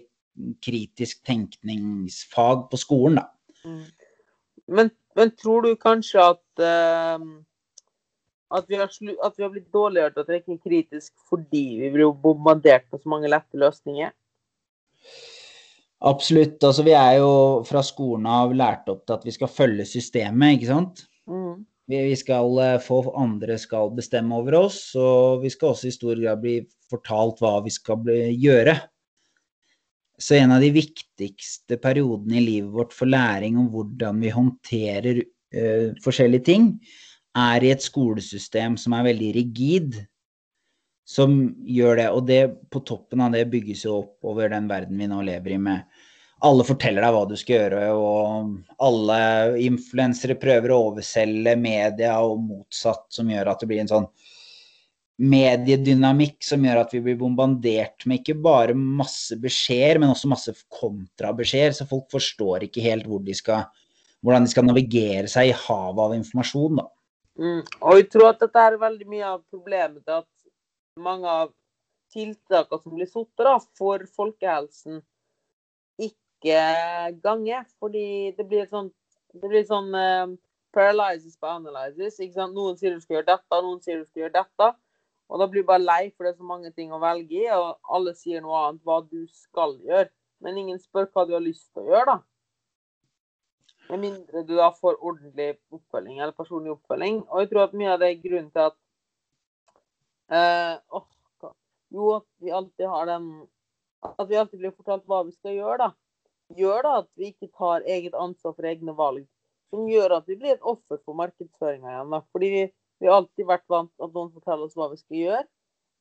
kritisk 0.63 1.25
tenkningsfag 1.27 2.69
på 2.71 2.79
skolen, 2.79 3.19
da. 3.23 3.27
Mm. 3.65 3.83
Men, 4.75 4.91
men, 5.19 5.33
tror 5.41 5.67
du 5.67 5.75
kanskje 5.81 6.23
at 6.23 6.63
uh, 6.63 7.27
at, 8.55 8.67
vi 8.69 8.79
har 8.79 8.89
at 8.89 9.35
vi 9.37 9.45
har 9.45 9.53
blitt 9.53 9.73
dårligere 9.75 10.15
til 10.15 10.23
å 10.23 10.29
trekke 10.29 10.59
kritisk 10.63 11.13
fordi 11.31 11.65
vi 11.83 11.91
blir 11.95 12.15
bombardert 12.23 12.87
på 12.91 13.01
så 13.01 13.11
mange 13.11 13.31
lette 13.33 13.59
løsninger? 13.61 14.15
Absolutt. 16.05 16.59
Altså, 16.63 16.85
vi 16.85 16.95
er 16.97 17.19
jo 17.19 17.31
fra 17.69 17.83
skolen 17.85 18.27
av 18.29 18.53
lært 18.57 18.89
opp 18.93 19.05
til 19.07 19.17
at 19.17 19.25
vi 19.27 19.35
skal 19.35 19.51
følge 19.51 19.87
systemet, 19.89 20.59
ikke 20.59 20.71
sant? 20.71 21.07
Mm. 21.31 21.65
Vi 21.91 22.17
skal 22.17 22.59
eh, 22.65 22.81
få 22.81 23.03
andre 23.21 23.59
skal 23.61 23.93
bestemme 23.97 24.37
over 24.39 24.57
oss, 24.63 24.81
og 24.97 25.45
vi 25.45 25.53
skal 25.53 25.75
også 25.75 25.91
i 25.91 25.95
stor 25.95 26.17
grad 26.21 26.41
bli 26.41 26.59
fortalt 26.91 27.43
hva 27.45 27.59
vi 27.65 27.73
skal 27.75 28.01
bli, 28.01 28.19
gjøre. 28.41 28.77
Så 30.21 30.39
en 30.39 30.55
av 30.55 30.63
de 30.63 30.71
viktigste 30.73 31.77
periodene 31.83 32.39
i 32.39 32.45
livet 32.45 32.73
vårt 32.73 32.95
for 32.97 33.11
læring 33.11 33.59
om 33.61 33.67
hvordan 33.73 34.21
vi 34.23 34.31
håndterer 34.33 35.21
uh, 35.21 35.89
forskjellige 36.05 36.47
ting, 36.47 36.69
er 37.35 37.67
i 37.67 37.73
et 37.75 37.83
skolesystem 37.83 38.79
som 38.79 38.95
er 38.95 39.09
veldig 39.09 39.31
rigid, 39.35 39.97
som 41.05 41.35
gjør 41.67 41.99
det. 41.99 42.09
Og 42.15 42.29
det 42.31 42.41
på 42.71 42.85
toppen 42.87 43.25
av 43.27 43.35
det 43.35 43.49
bygges 43.51 43.85
jo 43.89 43.99
opp 44.05 44.31
over 44.31 44.53
den 44.55 44.71
verden 44.71 45.03
vi 45.03 45.11
nå 45.11 45.19
lever 45.27 45.57
i 45.57 45.61
med 45.67 45.94
alle 46.45 46.65
forteller 46.67 47.05
deg 47.05 47.15
hva 47.15 47.25
du 47.29 47.35
skal 47.41 47.57
gjøre, 47.57 47.83
og 47.97 48.79
alle 48.85 49.19
influensere 49.65 50.37
prøver 50.41 50.75
å 50.75 50.81
overselge 50.91 51.57
media 51.61 52.19
og 52.25 52.43
motsatt, 52.45 53.07
som 53.15 53.31
gjør 53.33 53.53
at 53.53 53.63
det 53.63 53.69
blir 53.71 53.85
en 53.85 53.93
sånn 53.93 54.09
mediedynamikk 55.23 56.43
som 56.43 56.65
gjør 56.67 56.81
at 56.81 56.93
vi 56.97 57.01
blir 57.05 57.19
bombardert 57.21 58.03
med 58.11 58.21
ikke 58.21 58.35
bare 58.43 58.75
masse 58.75 59.39
beskjeder, 59.41 60.01
men 60.03 60.11
også 60.11 60.31
masse 60.31 60.55
kontrabeskjeder, 60.75 61.77
så 61.77 61.87
folk 61.91 62.09
forstår 62.13 62.67
ikke 62.67 62.83
helt 62.85 63.07
hvor 63.09 63.23
de 63.25 63.37
skal, 63.39 63.69
hvordan 64.27 64.47
de 64.47 64.53
skal 64.53 64.67
navigere 64.67 65.31
seg 65.31 65.53
i 65.53 65.57
havet 65.65 66.03
av 66.03 66.17
informasjon. 66.19 66.83
Da. 66.83 66.89
Mm. 67.39 67.61
Og 67.63 68.01
jeg 68.01 68.09
tror 68.11 68.33
at 68.33 68.43
dette 68.43 68.67
er 68.67 68.81
veldig 68.83 69.11
mye 69.11 69.35
av 69.37 69.43
problemet 69.55 70.17
at 70.19 70.31
mange 70.99 71.31
av 71.31 71.55
tiltakene 72.15 72.83
som 72.83 72.95
blir 72.95 73.11
satt 73.11 73.71
for 73.79 74.05
folkehelsen, 74.19 75.01
ikke 76.45 77.21
gange. 77.23 77.65
Fordi 77.81 78.35
det 78.37 78.47
blir 78.49 78.67
sånn, 78.69 78.91
det 79.35 79.49
blir 79.49 79.65
sånn 79.69 79.93
uh, 79.97 80.35
paralysis 80.75 81.39
på 81.41 81.49
analysis. 81.49 82.21
Ikke 82.21 82.37
sant? 82.41 82.57
Noen 82.57 82.77
sier 82.79 82.95
du 82.95 83.01
skal 83.03 83.19
gjøre 83.19 83.33
dette, 83.33 83.63
noen 83.63 83.81
sier 83.85 84.03
du 84.03 84.05
skal 84.09 84.27
gjøre 84.27 84.37
dette. 84.37 84.71
Og 85.33 85.41
da 85.41 85.49
blir 85.49 85.65
du 85.65 85.71
bare 85.71 85.83
lei, 85.83 86.03
for 86.13 86.27
det 86.27 86.35
er 86.35 86.43
så 86.43 86.47
mange 86.47 86.71
ting 86.77 86.93
å 86.93 87.01
velge 87.01 87.47
i, 87.47 87.49
og 87.49 87.81
alle 87.97 88.13
sier 88.19 88.45
noe 88.45 88.61
annet 88.67 88.85
hva 88.85 89.01
du 89.09 89.25
skal 89.33 89.79
gjøre. 89.87 90.11
Men 90.45 90.61
ingen 90.61 90.79
spør 90.83 91.09
hva 91.15 91.25
du 91.25 91.33
har 91.33 91.43
lyst 91.43 91.71
til 91.73 91.87
å 91.87 91.95
gjøre, 91.95 92.13
da. 92.13 92.21
Med 93.89 94.01
mindre 94.01 94.43
du 94.49 94.55
da 94.57 94.71
får 94.73 95.01
ordentlig 95.01 95.55
oppfølging, 95.73 96.21
eller 96.21 96.37
personlig 96.37 96.73
oppfølging. 96.75 97.23
Og 97.31 97.43
jeg 97.43 97.51
tror 97.51 97.67
at 97.67 97.75
mye 97.77 97.97
av 97.97 97.99
det 98.01 98.11
er 98.11 98.21
grunnen 98.21 98.53
til 98.53 98.69
at 98.69 98.79
uh, 100.33 101.01
oh, 101.01 101.09
Jo, 101.95 102.07
at 102.17 102.25
vi 102.43 102.51
alltid 102.51 102.89
har 102.91 103.05
den 103.07 103.27
At 104.03 104.25
vi 104.27 104.39
alltid 104.41 104.59
blir 104.59 104.73
fortalt 104.73 105.05
hva 105.09 105.21
vi 105.25 105.35
skal 105.37 105.55
gjøre, 105.55 105.77
da 105.85 105.91
gjør 106.59 106.87
da 106.87 106.95
at 107.03 107.11
vi 107.19 107.31
ikke 107.33 107.51
tar 107.59 107.85
eget 107.87 108.17
ansvar 108.19 108.55
for 108.55 108.69
egne 108.69 108.95
valg. 108.97 109.27
Som 109.73 109.89
gjør 109.91 110.19
at 110.19 110.29
vi 110.31 110.39
blir 110.39 110.55
et 110.55 110.67
offer 110.73 111.01
for 111.03 111.19
markedsføringa 111.19 111.91
igjen. 111.91 112.13
Da. 112.15 112.21
Fordi 112.35 112.51
vi, 112.53 112.65
vi, 113.01 113.09
har 113.09 113.21
alltid 113.23 113.49
vært 113.49 113.67
vant 113.73 113.91
til 113.95 114.07
at 114.07 114.17
noen 114.17 114.33
forteller 114.35 114.69
oss 114.69 114.77
hva 114.79 114.91
vi 114.93 115.01
skal 115.01 115.21
gjøre. 115.21 115.47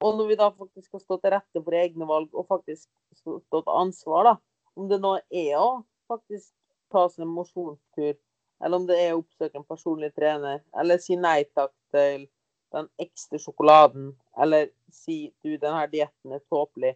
Og 0.03 0.17
når 0.17 0.29
vi 0.29 0.37
da 0.39 0.49
faktisk 0.51 0.89
skal 0.89 1.01
stå 1.03 1.17
til 1.21 1.33
rette 1.33 1.63
for 1.63 1.79
egne 1.79 2.07
valg 2.09 2.35
og 2.35 2.49
faktisk 2.49 2.89
stå 3.15 3.39
til 3.49 3.71
ansvar, 3.71 4.27
da, 4.27 4.35
om 4.75 4.89
det 4.89 4.99
nå 5.01 5.15
er 5.31 5.57
å 5.61 5.83
faktisk 6.11 6.51
ta 6.93 7.05
seg 7.09 7.23
en 7.25 7.33
mosjonstur, 7.33 8.17
eller 8.63 8.79
om 8.79 8.87
det 8.89 8.97
er 8.99 9.13
å 9.13 9.21
oppsøke 9.21 9.59
en 9.59 9.67
personlig 9.67 10.11
trener, 10.17 10.61
eller 10.79 11.01
si 11.01 11.15
nei 11.19 11.43
takk 11.55 11.71
til 11.95 12.27
den 12.73 12.89
ekstra 13.01 13.39
sjokoladen, 13.41 14.11
eller 14.41 14.69
si 14.93 15.27
du, 15.45 15.55
denne 15.61 15.85
dietten 15.91 16.35
er 16.35 16.43
tåpelig, 16.51 16.95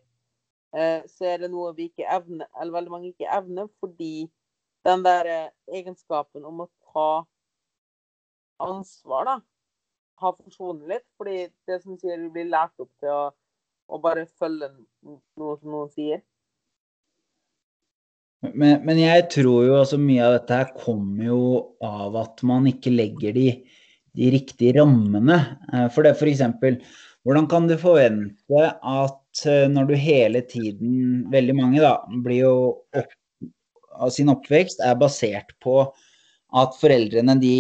så 0.74 1.30
er 1.30 1.40
det 1.42 1.48
noe 1.54 1.72
vi 1.78 1.88
ikke 1.88 2.08
evner, 2.12 2.50
eller 2.60 2.76
veldig 2.76 2.92
mange 2.92 3.12
ikke 3.14 3.30
evner, 3.38 3.70
fordi 3.80 4.28
den 4.88 5.04
der 5.06 5.30
eh, 5.32 5.50
egenskapen 5.80 6.46
om 6.48 6.64
å 6.64 6.70
ta 6.94 7.10
ansvar, 8.64 9.28
da, 9.28 9.36
har 10.22 10.38
forsvunnet 10.40 10.94
litt. 10.94 11.06
Fordi 11.20 11.38
det 11.70 11.82
som 11.84 11.98
sier, 12.00 12.20
du 12.22 12.32
blir 12.34 12.50
lært 12.50 12.76
opp 12.82 12.92
til 13.02 13.14
å, 13.14 13.24
å 13.88 14.02
bare 14.04 14.28
følge 14.40 14.72
noe 15.04 15.60
som 15.60 15.74
noen 15.74 15.94
sier. 15.94 16.24
Men, 18.48 18.84
men, 18.86 19.00
jeg 19.02 19.26
tror 19.34 19.66
jo 19.66 19.76
altså 19.80 19.98
mye 20.00 20.24
av 20.24 20.36
dette 20.38 20.60
her 20.60 20.74
kommer 20.78 21.26
jo 21.26 21.42
av 21.84 22.16
at 22.22 22.44
man 22.46 22.68
ikke 22.70 22.94
legger 22.94 23.34
de, 23.36 23.48
de 24.16 24.32
riktige 24.34 24.78
rammene. 24.80 25.40
Eh, 25.74 25.88
for 25.94 26.08
det 26.08 26.16
f.eks. 26.16 26.46
Hvordan 27.28 27.50
kan 27.52 27.68
du 27.68 27.76
forvente 27.82 28.68
at 28.72 29.18
eh, 29.20 29.27
når 29.46 29.90
du 29.90 29.96
hele 30.00 30.42
tiden, 30.50 31.26
veldig 31.32 31.56
mange 31.58 31.82
da, 31.84 31.98
blir 32.24 32.44
jo 32.46 32.54
opp, 32.96 33.14
av 33.98 34.12
sin 34.14 34.30
oppvekst 34.30 34.82
er 34.86 34.98
basert 35.00 35.54
på 35.64 35.80
at 36.58 36.78
foreldrene 36.80 37.36
de 37.42 37.56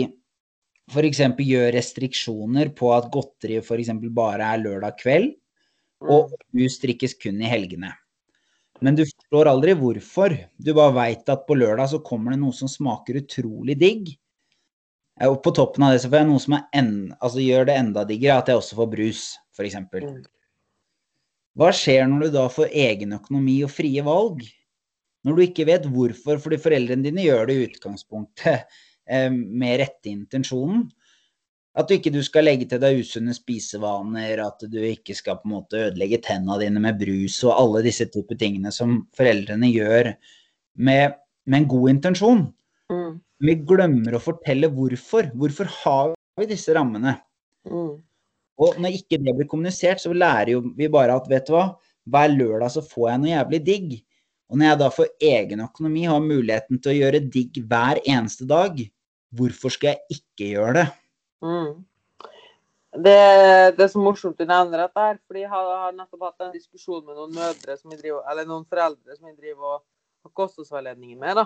f.eks. 0.91 1.21
gjør 1.43 1.71
restriksjoner 1.75 2.71
på 2.77 2.91
at 2.95 3.09
godteri 3.11 3.59
f.eks. 3.59 3.91
bare 4.15 4.53
er 4.53 4.61
lørdag 4.61 4.99
kveld, 5.01 5.31
og 6.07 6.35
hus 6.55 6.77
drikkes 6.83 7.17
kun 7.19 7.41
i 7.41 7.49
helgene. 7.49 7.91
Men 8.85 8.95
du 8.95 9.03
forstår 9.07 9.49
aldri 9.49 9.73
hvorfor. 9.73 10.35
Du 10.61 10.69
bare 10.77 10.93
veit 10.93 11.29
at 11.33 11.47
på 11.47 11.57
lørdag 11.57 11.89
så 11.91 11.99
kommer 12.05 12.33
det 12.33 12.41
noe 12.43 12.53
som 12.53 12.69
smaker 12.69 13.23
utrolig 13.23 13.75
digg. 13.81 14.11
Og 15.25 15.39
på 15.41 15.53
toppen 15.57 15.87
av 15.87 15.95
det 15.95 16.03
så 16.03 16.11
får 16.11 16.21
jeg 16.21 16.29
noe 16.29 16.43
som 16.43 16.55
en, 16.61 16.91
altså 17.17 17.41
gjør 17.41 17.65
det 17.67 17.77
enda 17.81 18.03
diggere, 18.05 18.37
at 18.37 18.51
jeg 18.51 18.59
også 18.59 18.77
får 18.77 18.91
brus, 18.91 19.21
f.eks. 19.57 19.79
Hva 21.57 21.71
skjer 21.73 22.05
når 22.05 22.27
du 22.27 22.35
da 22.35 22.45
får 22.53 22.69
egen 22.85 23.15
økonomi 23.17 23.57
og 23.65 23.73
frie 23.73 24.03
valg? 24.05 24.43
Når 25.25 25.37
du 25.37 25.43
ikke 25.47 25.65
vet 25.67 25.87
hvorfor, 25.89 26.37
fordi 26.43 26.59
foreldrene 26.61 27.07
dine 27.07 27.25
gjør 27.25 27.49
det 27.49 27.55
i 27.55 27.63
utgangspunktet 27.65 28.77
eh, 29.09 29.31
med 29.33 29.79
rette 29.81 30.11
intensjonen. 30.11 30.85
At 31.77 31.89
du 31.89 31.93
ikke 31.97 32.13
du 32.13 32.23
skal 32.25 32.47
legge 32.47 32.65
til 32.69 32.81
deg 32.81 33.01
usunne 33.01 33.35
spisevaner, 33.37 34.39
at 34.41 34.63
du 34.69 34.77
ikke 34.81 35.13
skal 35.17 35.37
på 35.37 35.49
en 35.49 35.55
måte 35.59 35.81
ødelegge 35.89 36.21
tennene 36.25 36.57
dine 36.61 36.81
med 36.81 36.97
brus 36.97 37.37
og 37.45 37.53
alle 37.53 37.83
disse 37.85 38.07
typer 38.13 38.37
tingene 38.39 38.73
som 38.73 39.03
foreldrene 39.17 39.69
gjør 39.69 40.09
med, 40.81 41.19
med 41.45 41.59
en 41.59 41.69
god 41.73 41.91
intensjon. 41.93 42.43
Mm. 42.93 43.19
Vi 43.45 43.57
glemmer 43.69 44.17
å 44.17 44.23
fortelle 44.23 44.71
hvorfor. 44.73 45.29
Hvorfor 45.37 45.69
har 45.83 46.15
vi 46.37 46.49
disse 46.49 46.73
rammene? 46.73 47.19
Mm. 47.69 47.97
Og 48.57 48.77
når 48.81 48.97
ikke 48.97 49.19
det 49.21 49.35
blir 49.37 49.49
kommunisert, 49.49 50.01
så 50.01 50.13
lærer 50.13 50.55
jo 50.55 50.63
vi 50.77 50.89
bare 50.91 51.15
at 51.17 51.27
vet 51.29 51.45
du 51.47 51.53
hva, 51.53 51.67
hver 52.09 52.31
lørdag 52.33 52.71
så 52.73 52.83
får 52.85 53.09
jeg 53.11 53.21
noe 53.21 53.33
jævlig 53.33 53.59
digg. 53.65 53.89
Og 54.47 54.59
når 54.59 54.69
jeg 54.69 54.79
da 54.79 54.87
får 54.95 55.09
egen 55.29 55.61
økonomi 55.65 56.05
har 56.07 56.23
muligheten 56.23 56.79
til 56.79 56.93
å 56.93 56.97
gjøre 56.97 57.25
digg 57.33 57.59
hver 57.67 57.99
eneste 58.05 58.47
dag, 58.49 58.79
hvorfor 59.35 59.73
skal 59.73 59.93
jeg 59.93 60.19
ikke 60.19 60.49
gjøre 60.55 60.73
det? 60.79 60.87
Mm. 61.43 61.85
Det, 62.97 63.17
det, 63.77 63.83
er 63.83 63.91
så 63.91 64.01
morsomt 64.01 64.39
du 64.39 64.45
nevner 64.47 64.85
dette, 64.85 65.03
her, 65.03 65.19
fordi 65.27 65.43
jeg 65.43 65.51
har, 65.51 65.91
nettopp 65.93 66.23
hatt 66.29 66.47
en 66.47 66.55
diskusjon 66.55 67.03
med 67.05 67.19
noen 67.19 67.35
mødre 67.35 67.75
som 67.77 67.91
jeg 67.93 68.01
driver, 68.01 68.23
eller 68.31 68.47
noen 68.49 68.65
foreldre 68.71 69.17
som 69.17 69.27
jeg 69.29 69.37
driver 69.37 69.75
og 69.75 69.83
har 70.25 70.33
kostholdsveiledningen 70.39 71.19
med, 71.21 71.43
da. 71.43 71.45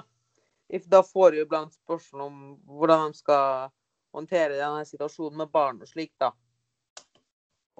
Da 0.93 1.01
får 1.03 1.35
jeg 1.35 1.49
iblant 1.49 1.73
spørsmål 1.75 2.23
om 2.29 2.37
hvordan 2.77 3.09
de 3.11 3.19
skal 3.19 3.73
håndtere 4.15 4.55
denne 4.55 4.85
situasjonen 4.87 5.41
med 5.41 5.51
barn 5.51 5.81
og 5.83 5.89
slik, 5.89 6.13
da. 6.21 6.31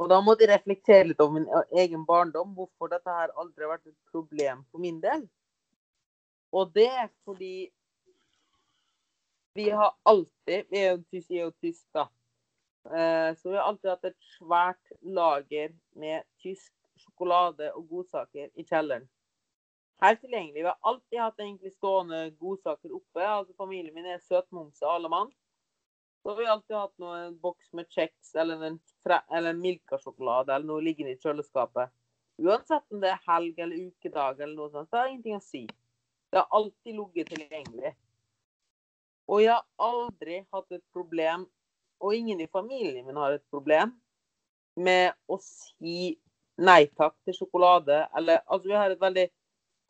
Og 0.02 0.10
da 0.10 0.18
måtte 0.26 0.48
jeg 0.48 0.56
reflektere 0.56 1.12
litt 1.12 1.20
over 1.22 1.38
min 1.38 1.78
egen 1.78 2.08
barndom, 2.08 2.56
hvorfor 2.58 2.90
dette 2.90 3.14
her 3.14 3.34
aldri 3.38 3.68
har 3.68 3.76
vært 3.76 3.92
et 3.92 4.14
problem 4.14 4.64
for 4.72 4.82
min 4.82 4.98
del. 5.04 5.28
Og 6.52 6.74
det 6.74 6.88
er 6.90 7.12
fordi 7.28 7.70
vi 9.56 9.68
har 9.70 9.94
alltid 10.08 10.66
Vi 10.72 10.80
er 10.80 10.92
jo 10.94 11.04
tysk, 11.12 11.32
er 11.32 11.44
jo 11.44 11.52
tysk, 11.62 11.86
da. 11.94 12.08
Eh, 12.86 13.36
så 13.38 13.50
vi 13.50 13.58
har 13.58 13.68
alltid 13.68 13.90
hatt 13.92 14.06
et 14.10 14.30
svært 14.38 14.94
lager 15.02 15.74
med 15.94 16.24
tysk 16.42 16.72
sjokolade 16.98 17.70
og 17.76 17.86
godsaker 17.90 18.50
i 18.56 18.66
kjelleren. 18.66 19.06
Helt 20.02 20.22
tilgjengelig. 20.24 20.64
Vi 20.64 20.70
har 20.70 20.80
alltid 20.82 21.20
hatt 21.20 21.40
egentlig 21.40 21.76
stående 21.76 22.24
godsaker 22.40 22.96
oppe. 22.96 23.22
altså 23.22 23.54
Familien 23.58 23.94
min 23.94 24.10
er 24.10 24.24
søtmomse 24.26 24.88
alle 24.88 25.10
mann. 25.10 25.30
Så 26.24 26.36
vi 26.36 26.46
har 26.46 26.54
alltid 26.54 26.76
hatt 26.78 26.98
noe, 27.02 27.18
en 27.26 27.38
boks 27.42 27.72
med 27.74 27.90
kjeks 27.90 28.36
eller 28.38 28.62
en, 28.68 28.78
eller 29.10 29.50
en 29.50 29.62
Milka-sjokolade 29.62 30.54
eller 30.54 30.70
noe 30.70 30.84
liggende 30.86 31.16
i 31.16 31.22
kjøleskapet. 31.22 31.90
Uansett 32.42 32.86
om 32.94 33.02
det 33.02 33.10
er 33.10 33.24
helg 33.26 33.58
eller 33.62 33.88
ukedag 33.90 34.40
eller 34.42 34.54
noe 34.58 34.70
sånt, 34.74 34.90
så 34.90 35.00
har 35.00 35.08
det 35.08 35.16
ingenting 35.16 35.40
å 35.40 35.46
si. 35.46 35.64
Det 36.32 36.40
har 36.40 36.48
alltid 36.58 36.98
ligget 36.98 37.34
tilgjengelig. 37.34 37.94
Og 39.32 39.42
jeg 39.44 39.56
har 39.56 39.90
aldri 39.90 40.44
hatt 40.54 40.78
et 40.78 40.86
problem 40.94 41.48
og 42.02 42.16
ingen 42.18 42.42
i 42.42 42.50
familien 42.50 43.06
min 43.06 43.20
har 43.22 43.36
et 43.36 43.46
problem 43.54 43.94
med 44.80 45.14
å 45.30 45.38
si 45.44 46.16
nei 46.62 46.86
takk 46.98 47.18
til 47.26 47.38
sjokolade. 47.38 48.04
Eller 48.18 48.42
altså, 48.46 48.70
vi 48.70 48.78
har 48.78 48.94
et 48.94 49.02
veldig 49.02 49.30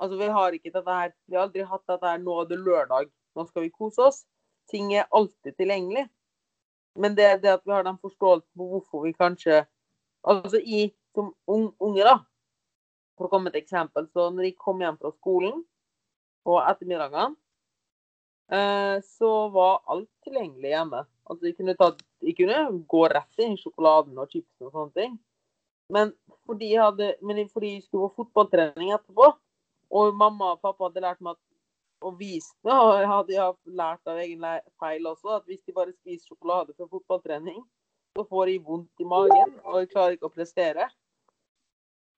Altså, 0.02 0.18
vi 0.18 0.28
har 0.34 0.56
ikke 0.58 0.72
dette 0.74 0.94
her 0.98 1.12
Vi 1.30 1.36
har 1.38 1.44
aldri 1.46 1.62
hatt 1.70 1.84
dette 1.86 2.08
her 2.10 2.22
nå 2.24 2.40
er 2.42 2.48
det 2.50 2.58
lørdag, 2.58 3.12
nå 3.38 3.44
skal 3.46 3.68
vi 3.68 3.70
kose 3.70 4.02
oss. 4.02 4.24
Ting 4.72 4.90
er 4.98 5.06
alltid 5.14 5.54
tilgjengelig. 5.60 6.08
Men 7.00 7.16
det 7.16 7.42
det 7.44 7.54
at 7.54 7.64
vi 7.66 7.72
har 7.72 7.86
den 7.88 8.00
forståelsen 8.02 8.50
på 8.58 8.68
hvorfor 8.74 9.06
vi 9.06 9.14
kanskje 9.14 9.66
Altså 10.22 10.60
i 10.60 10.92
som 11.16 11.32
unge, 11.48 12.04
da. 12.06 12.20
For 13.18 13.26
å 13.26 13.32
komme 13.32 13.50
med 13.50 13.56
et 13.56 13.64
eksempel. 13.64 14.06
Så 14.14 14.30
når 14.30 14.48
de 14.48 14.52
kom 14.54 14.82
hjem 14.84 15.00
fra 15.02 15.10
skolen 15.16 15.64
på 16.46 16.60
ettermiddagene, 16.62 17.34
eh, 18.54 18.98
så 19.02 19.32
var 19.54 19.82
alt 19.90 20.10
tilgjengelig 20.26 20.74
hjemme. 20.76 21.04
Altså, 21.26 21.46
de 21.48 21.54
kunne, 21.58 21.76
ta, 21.80 21.90
de 22.22 22.36
kunne 22.38 22.62
gå 22.94 23.02
rett 23.16 23.44
i 23.44 23.50
sjokoladen 23.60 24.18
og 24.22 24.30
chipsen 24.30 24.70
og 24.70 24.76
sånne 24.76 24.98
ting. 24.98 25.20
Men 25.92 26.14
fordi 26.48 26.72
de 26.72 26.80
hadde, 26.80 27.14
men 27.22 27.44
fordi 27.52 27.76
jeg 27.76 27.86
skulle 27.86 28.10
på 28.10 28.24
fotballtrening 28.24 28.94
etterpå, 28.96 29.32
og 29.92 30.16
mamma 30.16 30.54
og 30.54 30.62
pappa 30.64 30.88
hadde 30.88 31.04
lært 31.04 31.24
meg 31.24 31.36
at, 31.36 31.42
og 32.02 32.18
viste, 32.20 32.72
og 32.72 32.96
jeg 33.00 33.10
hadde 33.12 33.36
jeg 33.36 33.78
lært 33.78 34.10
av 34.10 34.20
egen 34.24 34.46
feil 34.82 35.06
også, 35.08 35.38
at 35.38 35.46
hvis 35.50 35.62
de 35.68 35.76
bare 35.76 35.94
spiser 35.94 36.32
sjokolade 36.32 36.74
for 36.78 36.90
fotballtrening, 36.92 37.62
så 38.18 38.26
får 38.28 38.50
de 38.50 38.58
vondt 38.66 39.04
i 39.04 39.08
magen, 39.08 39.54
og 39.64 39.80
de 39.80 39.92
klarer 39.92 40.18
ikke 40.18 40.28
å 40.28 40.34
prestere. 40.34 40.90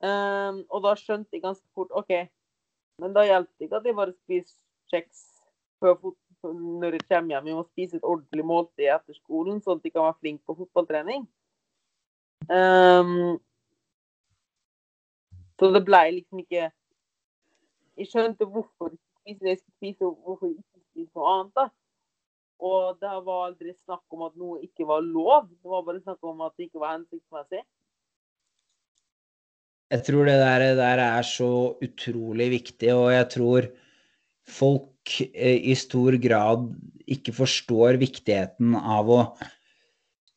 Um, 0.03 0.63
og 0.73 0.81
da 0.83 0.95
skjønte 0.99 1.31
de 1.31 1.43
ganske 1.43 1.67
fort 1.75 1.93
OK, 1.95 2.11
men 2.99 3.13
da 3.15 3.23
hjelper 3.27 3.53
det 3.59 3.67
ikke 3.67 3.79
at 3.79 3.85
de 3.87 3.95
bare 3.99 4.15
spiser 4.15 4.57
kjeks 4.91 5.29
når 6.43 6.97
de 6.97 6.99
kommer 7.07 7.33
hjem. 7.33 7.45
Vi 7.45 7.55
må 7.55 7.63
spise 7.67 7.97
et 7.97 8.05
ordentlig 8.07 8.45
måltid 8.45 8.89
etter 8.91 9.15
skolen, 9.15 9.61
sånn 9.63 9.79
at 9.79 9.85
de 9.85 9.91
kan 9.93 10.07
være 10.07 10.19
flinke 10.19 10.43
på 10.47 10.57
fotballtrening. 10.59 11.25
Um, 12.51 13.39
så 15.59 15.69
det 15.71 15.85
ble 15.87 16.01
liksom 16.17 16.41
ikke 16.41 16.65
Jeg 17.95 18.09
skjønte 18.09 18.47
hvorfor 18.49 18.89
jeg 19.25 19.37
skulle 19.37 19.55
spise, 19.77 20.05
og 20.05 20.19
hvorfor 20.25 20.51
ikke 20.51 20.83
spise 20.91 21.11
noe 21.15 21.31
annet. 21.33 21.53
da. 21.57 21.67
Og 22.63 22.97
det 23.01 23.13
var 23.27 23.45
aldri 23.49 23.73
snakk 23.75 24.15
om 24.15 24.25
at 24.27 24.35
noe 24.39 24.61
ikke 24.63 24.87
var 24.87 25.03
lov. 25.03 25.49
Det 25.51 25.71
var 25.71 25.85
bare 25.87 26.03
snakk 26.03 26.27
om 26.29 26.43
at 26.45 26.53
det 26.57 26.69
ikke 26.69 26.83
var 26.83 26.97
hensiktsmessig. 26.97 27.63
Jeg 29.93 30.05
tror 30.07 30.25
det 30.25 30.37
der, 30.41 30.63
der 30.79 31.01
er 31.03 31.25
så 31.27 31.51
utrolig 31.85 32.49
viktig, 32.55 32.89
og 32.95 33.11
jeg 33.13 33.27
tror 33.29 33.67
folk 34.49 35.17
eh, 35.19 35.59
i 35.69 35.75
stor 35.77 36.17
grad 36.23 36.71
ikke 37.13 37.35
forstår 37.35 37.99
viktigheten 38.01 38.73
av 38.79 39.11
å 39.11 39.19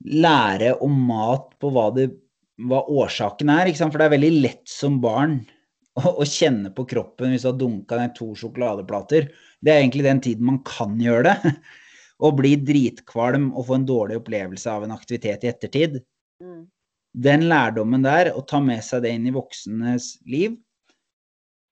lære 0.05 0.75
om 0.85 0.99
mat 1.09 1.55
på 1.63 1.71
hva, 1.73 1.89
det, 1.95 2.11
hva 2.69 2.83
årsaken 2.85 3.55
er. 3.55 3.71
For 3.79 3.97
det 3.97 4.09
er 4.09 4.17
veldig 4.19 4.33
lett 4.43 4.67
som 4.69 5.01
barn 5.01 5.41
å, 5.97 6.13
å 6.23 6.27
kjenne 6.29 6.73
på 6.75 6.87
kroppen 6.89 7.33
hvis 7.33 7.47
du 7.47 7.51
har 7.51 7.59
dunka 7.61 7.99
ned 8.01 8.15
to 8.17 8.31
sjokoladeplater. 8.39 9.31
Det 9.61 9.73
er 9.73 9.83
egentlig 9.83 10.07
den 10.07 10.23
tiden 10.25 10.49
man 10.51 10.63
kan 10.67 10.97
gjøre 11.01 11.33
det. 11.33 11.55
Å 12.27 12.31
bli 12.33 12.55
dritkvalm 12.65 13.51
og 13.53 13.67
få 13.69 13.77
en 13.77 13.89
dårlig 13.89 14.21
opplevelse 14.23 14.73
av 14.73 14.87
en 14.87 14.95
aktivitet 14.95 15.43
i 15.45 15.51
ettertid. 15.51 15.99
Mm. 16.41 16.63
Den 17.27 17.45
lærdommen 17.51 18.05
der, 18.05 18.31
å 18.37 18.41
ta 18.49 18.61
med 18.65 18.81
seg 18.85 19.05
det 19.05 19.13
inn 19.13 19.27
i 19.29 19.35
voksnes 19.35 20.15
liv, 20.29 20.55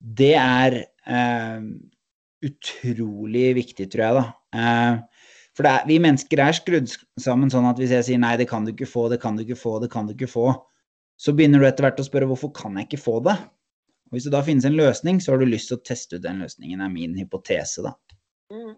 det 0.04 0.34
er 0.37 0.76
eh, 1.08 1.64
utrolig 2.44 3.46
viktig, 3.56 3.88
tror 3.92 4.04
jeg, 4.04 4.20
da. 4.20 4.24
Eh, 4.60 5.24
for 5.56 5.68
er, 5.70 5.84
vi 5.88 5.96
mennesker 6.02 6.42
er 6.42 6.56
skrudd 6.56 6.92
sammen 7.20 7.52
sånn 7.52 7.68
at 7.70 7.80
hvis 7.80 7.92
jeg 7.94 8.08
sier 8.08 8.20
nei, 8.20 8.34
det 8.40 8.48
kan 8.50 8.66
du 8.66 8.72
ikke 8.72 8.88
få, 8.90 9.06
det 9.12 9.20
kan 9.22 9.37
du 9.38 9.44
ikke 9.44 9.60
få, 9.60 9.78
det 9.80 9.90
kan 9.92 10.08
du 10.08 10.12
ikke 10.16 10.30
få, 10.30 10.48
så 11.20 11.32
begynner 11.37 11.62
du 11.62 11.68
etter 11.68 11.87
hvert 11.87 12.00
å 12.02 12.06
spørre 12.08 12.28
hvorfor 12.28 12.52
kan 12.56 12.76
jeg 12.80 12.88
ikke 12.88 13.04
få 13.04 13.20
det? 13.24 13.37
Og 14.09 14.17
hvis 14.17 14.27
det 14.29 14.35
da 14.35 14.43
finnes 14.47 14.67
en 14.69 14.79
løsning, 14.79 15.21
så 15.21 15.33
har 15.33 15.40
du 15.40 15.49
lyst 15.49 15.71
til 15.71 15.79
å 15.79 15.85
teste 15.85 16.19
ut 16.19 16.25
den 16.25 16.43
løsningen, 16.45 16.83
er 16.85 16.93
min 16.93 17.17
hypotese, 17.19 17.85
da. 17.87 17.95
Mm. 18.53 18.75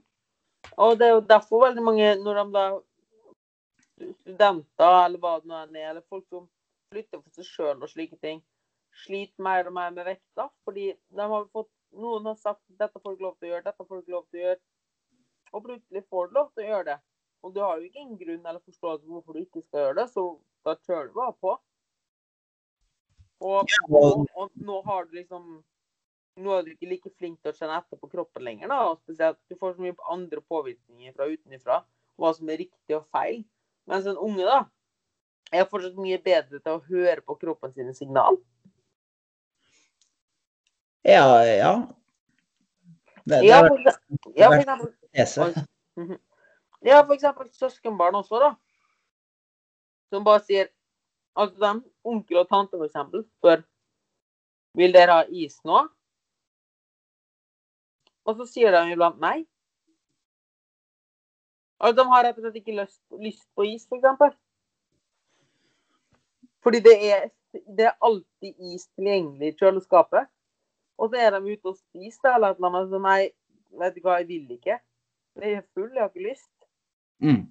Og 0.82 0.98
det 0.98 1.06
er 1.06 1.14
jo 1.14 1.24
derfor 1.28 1.66
veldig 1.68 1.84
mange, 1.84 2.10
når 2.22 2.40
de 2.40 2.44
da 2.54 2.66
studenter 3.96 4.98
eller 5.06 5.20
hva 5.22 5.38
det 5.40 5.50
nå 5.50 5.62
er, 5.64 5.90
eller 5.90 6.04
folk 6.10 6.26
som 6.28 6.46
flytter 6.92 7.22
for 7.22 7.38
seg 7.38 7.48
sjøl 7.48 7.80
og 7.80 7.90
slike 7.90 8.18
ting, 8.22 8.42
sliter 9.04 9.44
mer 9.44 9.68
og 9.68 9.76
mer 9.76 9.92
med 9.94 10.08
vekta, 10.08 10.48
fordi 10.64 10.90
de 10.92 11.28
har 11.32 11.48
fått 11.52 11.72
noen 11.96 12.26
har 12.28 12.36
sagt 12.40 12.62
dette 12.80 13.00
får 13.00 13.16
du 13.16 13.24
lov 13.24 13.36
til 13.36 13.48
å 13.48 13.52
gjøre, 13.52 13.66
dette 13.66 13.86
får 13.86 14.02
du 14.02 14.12
lov 14.12 14.24
til 14.28 14.40
å 14.40 14.44
gjøre. 14.46 14.60
Og 15.54 15.62
plutselig 15.64 16.02
får 16.10 16.26
du 16.28 16.34
lov 16.36 16.50
til 16.52 16.64
å 16.64 16.68
gjøre 16.70 16.88
det. 16.90 16.96
Og 17.46 17.54
du 17.54 17.60
har 17.62 17.78
jo 17.78 17.86
ikke 17.86 18.02
en 18.02 18.18
grunn 18.20 18.42
eller 18.42 18.62
forståelse 18.64 19.04
for 19.04 19.14
hvorfor 19.14 19.36
du 19.36 19.42
ikke 19.44 19.62
skal 19.62 19.82
gjøre 19.84 19.98
det, 20.00 20.06
så 20.12 20.24
da 20.66 20.74
kjører 20.88 21.08
du 21.08 21.16
bare 21.16 21.36
på. 21.44 21.54
Og, 23.44 23.68
og, 23.90 24.22
og, 24.32 24.52
nå 24.64 24.78
har 24.86 25.04
du 25.04 25.18
liksom 25.18 25.58
Nå 26.40 26.52
er 26.52 26.64
du 26.64 26.72
ikke 26.72 26.88
like 26.88 27.10
flink 27.16 27.38
til 27.40 27.52
å 27.52 27.56
kjenne 27.56 27.76
etter 27.80 27.96
på 28.00 28.10
kroppen 28.12 28.44
lenger. 28.44 28.68
da, 28.68 28.80
og 28.90 28.98
spesielt 29.00 29.38
Du 29.48 29.56
får 29.56 29.76
så 29.76 29.84
mye 29.84 29.96
andre 30.12 30.42
påvirkninger 30.44 31.14
fra 31.16 31.28
utenfra, 31.32 31.78
hva 32.20 32.32
som 32.36 32.50
er 32.52 32.60
riktig 32.60 32.96
og 32.96 33.06
feil. 33.12 33.40
Mens 33.88 34.08
en 34.10 34.20
unge 34.20 34.44
da, 34.44 34.58
er 35.52 35.68
fortsatt 35.70 35.96
mye 35.96 36.18
bedre 36.20 36.60
til 36.60 36.76
å 36.76 36.82
høre 36.90 37.24
på 37.24 37.38
kroppen 37.40 37.72
sine 37.72 37.94
signal. 37.96 38.36
Ja, 41.06 41.24
ja. 41.46 41.72
Det, 43.24 43.40
det 43.40 43.42
ja, 43.46 43.62
for, 43.64 43.80
ja, 44.36 44.48
for 44.50 44.60
eksempel, 44.60 45.64
mhm. 45.96 46.18
ja, 46.86 47.00
for 47.00 47.14
eksempel 47.16 47.48
søskenbarn 47.56 48.20
også, 48.20 48.42
da. 48.42 48.52
Som 50.12 50.26
bare 50.26 50.44
sier 50.46 50.68
Altså, 51.36 51.56
dem, 51.60 51.82
onkel 52.04 52.40
og 52.40 52.48
tante, 52.48 52.76
for 52.76 52.88
eksempel, 52.88 53.24
spør 53.38 53.64
Vil 54.76 54.92
dere 54.92 55.20
ha 55.20 55.24
is 55.32 55.56
nå? 55.64 55.86
Og 58.26 58.36
så 58.36 58.46
sier 58.50 58.74
de 58.74 58.92
iblant 58.92 59.20
nei. 59.22 59.38
Altså, 61.80 61.96
de 62.00 62.06
har 62.10 62.24
rett 62.26 62.40
og 62.40 62.44
slett 62.44 62.58
ikke 62.60 62.76
lyst, 62.76 63.00
lyst 63.22 63.46
på 63.56 63.64
is, 63.68 63.86
for 63.88 64.00
eksempel. 64.00 64.32
Fordi 66.64 66.80
det 66.82 66.96
er, 67.08 67.28
det 67.78 67.86
er 67.88 68.08
alltid 68.08 68.72
is 68.72 68.88
tilgjengelig 68.96 69.52
i 69.52 69.56
kjøleskapet. 69.60 70.28
Og 70.98 71.12
så 71.12 71.20
er 71.20 71.36
de 71.36 71.52
ute 71.52 71.72
og 71.72 71.78
spiser 71.78 72.34
eller 72.34 72.52
et 72.54 72.60
eller 72.60 72.72
annet. 72.72 72.90
Så 72.90 73.00
nei, 73.04 73.20
vet 73.80 73.96
du 73.96 74.02
hva, 74.02 74.18
jeg 74.20 74.28
vil 74.32 74.56
ikke. 74.56 74.80
Jeg 75.36 75.60
er 75.60 75.64
full, 75.76 75.92
jeg 75.92 76.02
har 76.02 76.10
ikke 76.10 76.28
lyst. 76.28 76.52
Mm. 77.22 77.42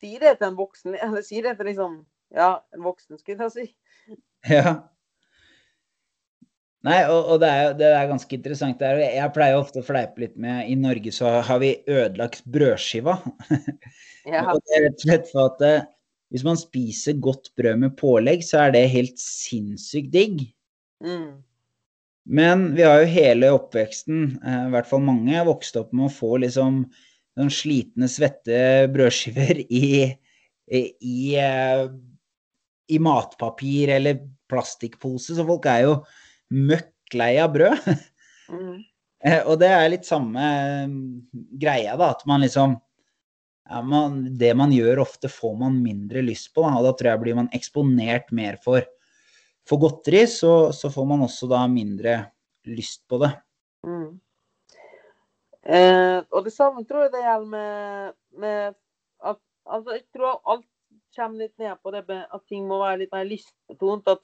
Si 0.00 0.12
det 0.20 0.36
til 0.38 0.48
en 0.48 0.58
voksen, 0.58 0.96
eller 0.96 1.24
si 1.24 1.40
det 1.44 1.56
til 1.56 1.70
liksom 1.70 2.00
Ja, 2.34 2.50
en 2.74 2.84
voksen, 2.86 3.18
skulle 3.20 3.48
jeg 3.48 3.56
si. 3.56 3.70
Ja. 4.46 4.76
Nei, 6.86 7.00
og, 7.10 7.32
og 7.32 7.40
det, 7.42 7.48
er, 7.50 7.72
det, 7.74 7.86
er, 7.88 8.04
ganske 8.06 8.36
interessant. 8.36 8.82
Er, 8.84 9.00
jeg 9.02 9.32
pleier 9.34 9.58
ofte 9.58 9.80
å 9.82 9.86
fleipe 9.86 10.22
litt 10.22 10.36
med 10.38 10.68
I 10.70 10.76
Norge 10.78 11.10
så 11.14 11.40
har 11.42 11.58
vi 11.62 11.72
ødelagt 11.82 12.46
brødskiva. 12.46 13.18
Ja. 14.26 14.40
og 14.50 14.58
det 14.66 14.74
er 14.74 14.80
rett 14.82 14.96
og 14.96 15.02
slett 15.04 15.28
for 15.30 15.52
at 15.52 15.60
eh, 15.62 15.84
hvis 16.34 16.42
man 16.42 16.56
spiser 16.58 17.14
godt 17.22 17.52
brød 17.54 17.76
med 17.78 17.92
pålegg, 17.94 18.40
så 18.42 18.64
er 18.64 18.72
det 18.74 18.88
helt 18.90 19.20
sinnssykt 19.22 20.10
digg. 20.10 20.40
Mm. 20.98 21.44
Men 22.26 22.64
vi 22.74 22.82
har 22.82 23.04
jo 23.04 23.12
hele 23.12 23.52
oppveksten, 23.54 24.24
eh, 24.42 24.64
i 24.66 24.72
hvert 24.74 24.88
fall 24.90 25.04
mange, 25.06 25.44
vokst 25.46 25.78
opp 25.78 25.94
med 25.94 26.08
å 26.08 26.14
få 26.16 26.32
liksom 26.42 26.82
noen 27.38 27.52
slitne, 27.54 28.10
svette 28.10 28.58
brødskiver 28.90 29.62
i, 29.62 29.86
i, 30.74 31.18
eh, 31.38 31.86
i, 32.88 32.98
matpapir 33.02 33.92
eller 33.96 34.20
plastikkpose, 34.50 35.34
så 35.36 35.46
folk 35.46 35.66
er 35.70 35.86
jo 35.86 35.94
møkk 36.54 37.16
lei 37.18 37.32
av 37.42 37.56
brød. 37.56 37.88
Mm. 38.46 38.76
Eh, 39.26 39.40
og 39.42 39.56
det 39.58 39.66
er 39.74 39.88
litt 39.90 40.06
samme 40.06 40.38
eh, 40.38 40.92
greia, 41.58 41.96
da. 41.98 42.12
At 42.14 42.20
man 42.30 42.44
liksom 42.44 42.76
ja, 43.66 43.80
man, 43.82 44.20
Det 44.38 44.52
man 44.54 44.70
gjør 44.70 45.02
ofte, 45.02 45.26
får 45.32 45.56
man 45.58 45.80
mindre 45.82 46.22
lyst 46.22 46.52
på. 46.54 46.62
Da, 46.62 46.76
og 46.78 46.86
da 46.86 46.92
tror 46.94 47.10
jeg 47.10 47.22
blir 47.24 47.38
man 47.40 47.50
eksponert 47.56 48.30
mer 48.30 48.60
for, 48.62 48.86
for 49.66 49.82
godteri, 49.82 50.22
så, 50.30 50.70
så, 50.70 50.92
får 50.94 51.08
man 51.10 51.24
også 51.26 51.50
da 51.50 51.64
mindre 51.70 52.20
lyst 52.70 53.02
på 53.10 53.18
det. 53.24 53.32
Mm. 53.86 54.08
Eh, 55.66 56.18
og 56.30 56.46
det 56.46 56.54
samme 56.54 56.86
tror 56.86 57.08
jeg 57.08 57.16
det 57.16 57.24
gjelder 57.24 57.50
med, 57.50 58.14
med 58.38 58.76
at 59.26 59.40
altså, 59.66 59.96
Jeg 59.96 60.04
tror 60.14 60.38
alt 60.46 60.66
kommer 61.16 61.44
litt 61.44 61.58
ned 61.58 61.80
på 61.82 61.92
det 61.94 62.04
at 62.08 62.46
ting 62.50 62.66
må 62.68 62.78
være 62.82 63.02
litt 63.04 63.14
mer 63.14 63.26
lystbetont. 63.28 64.08
At 64.12 64.22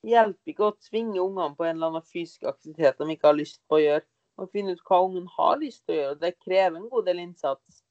det 0.00 0.14
hjelper 0.14 0.54
ikke 0.54 0.68
å 0.70 0.78
tvinge 0.88 1.20
ungene 1.20 1.56
på 1.58 1.66
en 1.66 1.76
eller 1.76 1.92
annen 1.92 2.08
fysisk 2.08 2.46
aktivitet 2.48 3.00
de 3.00 3.14
ikke 3.14 3.28
har 3.28 3.38
lyst 3.38 3.60
på 3.68 3.78
å 3.78 3.84
gjøre. 3.84 4.06
Å 4.40 4.48
finne 4.48 4.72
ut 4.72 4.84
hva 4.88 5.02
ungen 5.04 5.26
har 5.36 5.58
lyst 5.60 5.82
til 5.84 5.96
å 5.96 5.98
gjøre. 5.98 6.20
Det 6.22 6.36
krever 6.38 6.78
en 6.78 6.88
god 6.92 7.10
del 7.10 7.20
innsats. 7.26 7.82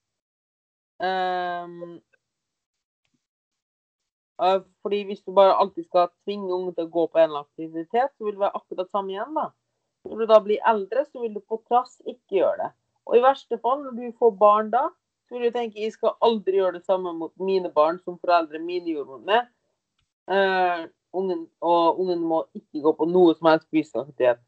Um, 0.99 1.99
fordi 4.81 5.03
hvis 5.07 5.21
du 5.21 5.31
bare 5.35 5.57
alltid 5.59 5.85
skal 5.85 6.09
tvinge 6.25 6.51
ungen 6.55 6.73
til 6.75 6.87
å 6.87 6.93
gå 6.95 7.05
på 7.11 7.19
en 7.19 7.29
eller 7.29 7.43
annen 7.43 7.47
aktivitet, 7.51 8.15
så 8.15 8.25
vil 8.25 8.37
det 8.37 8.45
være 8.45 8.57
akkurat 8.61 8.89
samme 8.89 9.13
igjen. 9.13 9.35
da. 9.35 9.49
Når 10.07 10.21
du 10.21 10.25
da 10.31 10.39
blir 10.43 10.65
eldre, 10.71 11.05
så 11.05 11.21
vil 11.21 11.35
du 11.35 11.41
på 11.43 11.59
trass 11.67 11.99
ikke 12.07 12.39
gjøre 12.39 12.63
det. 12.63 12.71
Og 13.09 13.17
i 13.17 13.23
verste 13.23 13.59
fall, 13.61 13.83
når 13.83 13.97
du 13.99 14.17
får 14.19 14.35
barn 14.39 14.71
da, 14.73 14.87
så 15.29 15.37
vil 15.37 15.51
du 15.51 15.53
tenke 15.53 15.81
jeg 15.83 15.93
skal 15.93 16.15
aldri 16.25 16.57
gjøre 16.57 16.79
det 16.79 16.85
samme 16.89 17.13
mot 17.13 17.33
mine 17.37 17.69
barn 17.73 17.99
som 18.01 18.17
foreldre 18.17 18.59
mine 18.59 18.89
gjorde 18.89 19.13
mot 19.13 19.25
meg. 19.29 19.49
Uh, 20.29 20.89
ungen, 21.13 21.43
og 21.61 21.99
ungen 22.01 22.23
må 22.25 22.43
ikke 22.57 22.81
gå 22.81 22.93
på 22.97 23.05
noe 23.09 23.35
som 23.37 23.49
helst 23.51 23.69
fysisk 23.69 23.99
aktivitet. 24.01 24.41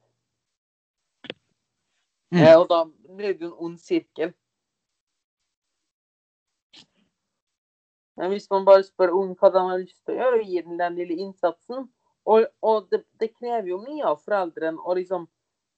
Mm. 2.33 2.41
Uh, 2.41 2.55
og 2.55 2.65
da 2.71 2.79
blir 2.89 3.35
det 3.35 3.45
jo 3.45 3.51
en 3.51 3.67
ond 3.67 3.77
sirkel. 3.81 4.33
Men 8.17 8.33
hvis 8.33 8.49
man 8.49 8.65
bare 8.65 8.85
spør 8.85 9.13
ungen 9.19 9.37
hva 9.37 9.49
de 9.53 9.61
har 9.69 9.83
lyst 9.83 10.01
til 10.05 10.15
å 10.15 10.17
gjøre, 10.17 10.39
og 10.41 10.49
gir 10.49 10.65
den 10.65 10.81
den 10.81 10.97
lille 10.97 11.21
innsatsen 11.25 11.87
Og, 12.29 12.43
og 12.61 12.89
det, 12.93 13.03
det, 13.21 13.31
krever 13.33 13.69
jo 13.71 13.79
mye 13.81 14.05
av 14.05 14.19
foreldrene 14.21 14.77
å 14.77 14.93
liksom 14.93 15.23